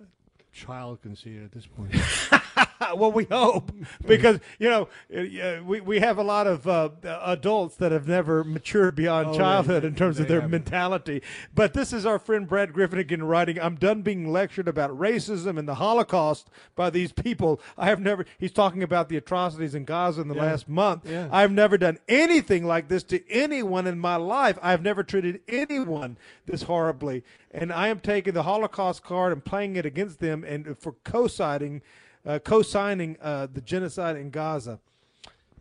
[0.00, 1.94] a child can see it at this point.
[2.96, 3.72] well, we hope
[4.06, 6.90] because you know uh, we we have a lot of uh,
[7.24, 10.50] adults that have never matured beyond Oh, childhood in terms of their haven't.
[10.50, 11.22] mentality.
[11.54, 13.58] But this is our friend Brad Griffin again writing.
[13.60, 17.60] I'm done being lectured about racism and the Holocaust by these people.
[17.78, 18.24] I have never.
[18.38, 20.42] He's talking about the atrocities in Gaza in the Yeah.
[20.42, 21.08] last month.
[21.08, 21.28] Yeah.
[21.30, 24.58] I've never done anything like this to anyone in my life.
[24.62, 29.76] I've never treated anyone this horribly, and I am taking the Holocaust card and playing
[29.76, 31.82] it against them and for co-signing
[32.26, 34.78] uh, co-signing uh, the genocide in Gaza.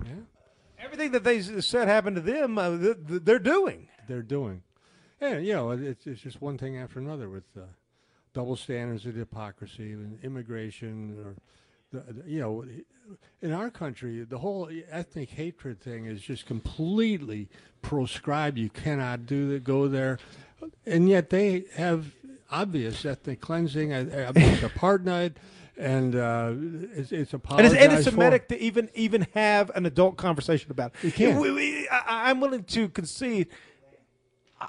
[0.05, 0.11] Yeah.
[0.79, 3.87] Everything that they said happened to them, uh, th- th- they're doing.
[4.07, 4.63] they're doing.
[5.21, 7.61] Yeah, you know, it's, it's just one thing after another with uh,
[8.33, 11.35] double standards of hypocrisy and immigration, or
[11.99, 12.65] the, the- you know,
[13.41, 17.47] in our country, the whole ethnic hatred thing is just completely
[17.83, 18.57] proscribed.
[18.57, 20.17] You cannot do that, go there,
[20.85, 22.11] and yet they have
[22.49, 25.33] obvious ethnic cleansing, obvious apartheid.
[25.77, 26.53] And uh,
[26.93, 30.93] it's, it's And it's anti-Semitic to even even have an adult conversation about.
[30.95, 31.05] it.
[31.05, 31.39] You can't.
[31.39, 33.47] We- we- I, I'm willing to concede.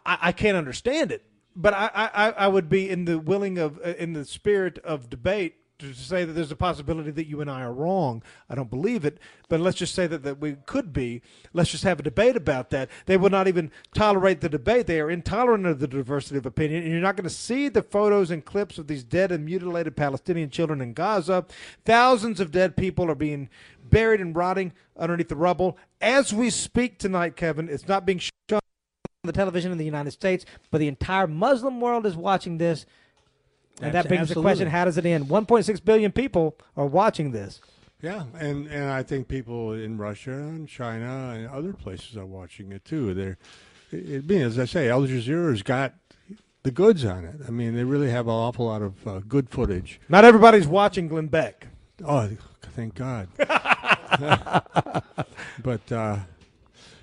[0.07, 1.25] I, I can't understand it,
[1.55, 5.11] but I, I, I would be in the willing of uh, in the spirit of
[5.11, 8.23] debate to say that there's a possibility that you and I are wrong.
[8.49, 11.23] I don't believe it, but let's just say that, that we could be.
[11.53, 12.89] Let's just have a debate about that.
[13.07, 14.87] They will not even tolerate the debate.
[14.87, 17.83] They are intolerant of the diversity of opinion, and you're not going to see the
[17.83, 21.45] photos and clips of these dead and mutilated Palestinian children in Gaza.
[21.85, 23.49] Thousands of dead people are being
[23.83, 27.37] buried and rotting underneath the rubble as we speak tonight.
[27.37, 28.61] Kevin, it's not being shown on
[29.25, 32.87] the television in the United States, but the entire Muslim world is watching this.
[33.81, 34.69] And that Abs- begs the question.
[34.69, 35.27] How does it end?
[35.27, 37.61] 1.6 billion people are watching this.
[38.01, 42.73] Yeah, and, and I think people in Russia and China and other places are watching
[42.73, 43.15] it too.
[43.15, 43.39] They're,
[43.93, 45.95] it, it being as I say, Al Jazeera's got
[46.65, 47.37] the goods on it.
[47.47, 50.01] I mean, they really have an awful lot of uh, good footage.
[50.09, 51.69] Not everybody's watching Glenn Beck.
[52.05, 52.29] Oh,
[52.75, 53.29] thank God.
[55.63, 56.19] but uh,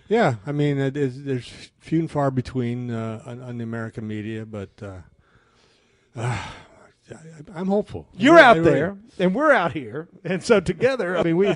[0.09, 1.49] yeah, I mean, it is, there's
[1.79, 4.97] few and far between uh, on, on the American media, but uh,
[7.55, 8.07] I'm hopeful.
[8.13, 11.55] You're I out really- there, and we're out here, and so together, I mean, we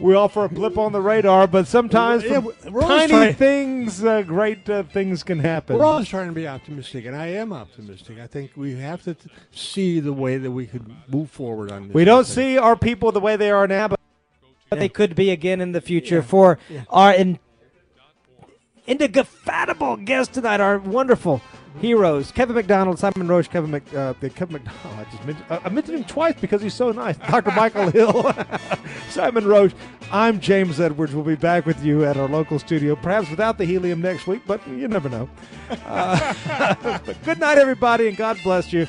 [0.00, 4.04] we offer a blip on the radar, but sometimes Yeah, from we're tiny trying- things,
[4.04, 5.78] uh, great uh, things can happen.
[5.78, 8.18] We're always trying to be optimistic, and I am optimistic.
[8.18, 11.88] I think we have to t- see the way that we could move forward on
[11.88, 11.94] this.
[11.94, 12.34] We don't thing.
[12.34, 14.00] see our people the way they are now, but
[14.68, 16.16] but they could be again in the future.
[16.16, 16.22] Yeah.
[16.22, 16.84] For Yeah.
[16.90, 17.38] our in,
[18.86, 21.40] indefatigable guests tonight, our wonderful
[21.80, 24.98] heroes, Kevin MacDonald, Simon Roche, Kevin Mc, uh, Kevin MacDonald.
[24.98, 27.16] I just mentioned, uh, I mentioned him twice because he's so nice.
[27.28, 27.50] Dr.
[27.52, 28.32] Michael Hill,
[29.10, 29.72] Simon Roche.
[30.10, 31.14] I'm James Edwards.
[31.14, 34.42] We'll be back with you at our local studio, perhaps without the helium next week,
[34.46, 35.28] but you never know.
[35.86, 36.34] Uh,
[36.82, 38.86] but good night, everybody, and God bless you.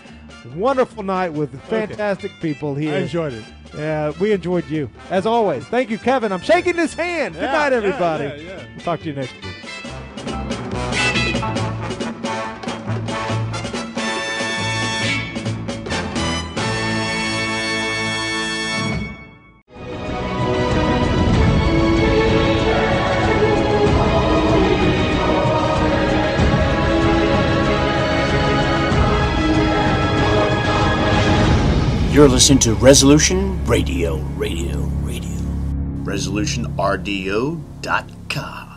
[0.56, 2.94] Wonderful night with fantastic people here.
[2.96, 3.46] I enjoyed it.
[3.74, 5.66] Yeah, we enjoyed you as always.
[5.66, 6.32] Thank you, Kevin.
[6.34, 7.34] I'm shaking his hand.
[7.36, 8.24] Good Yeah, night, yeah, everybody.
[8.26, 8.66] yeah, yeah.
[8.76, 10.53] We'll talk to you next week.
[32.14, 35.42] You're listening to Resolution Radio, Radio, Radio.
[36.04, 38.73] ResolutionRDO.com.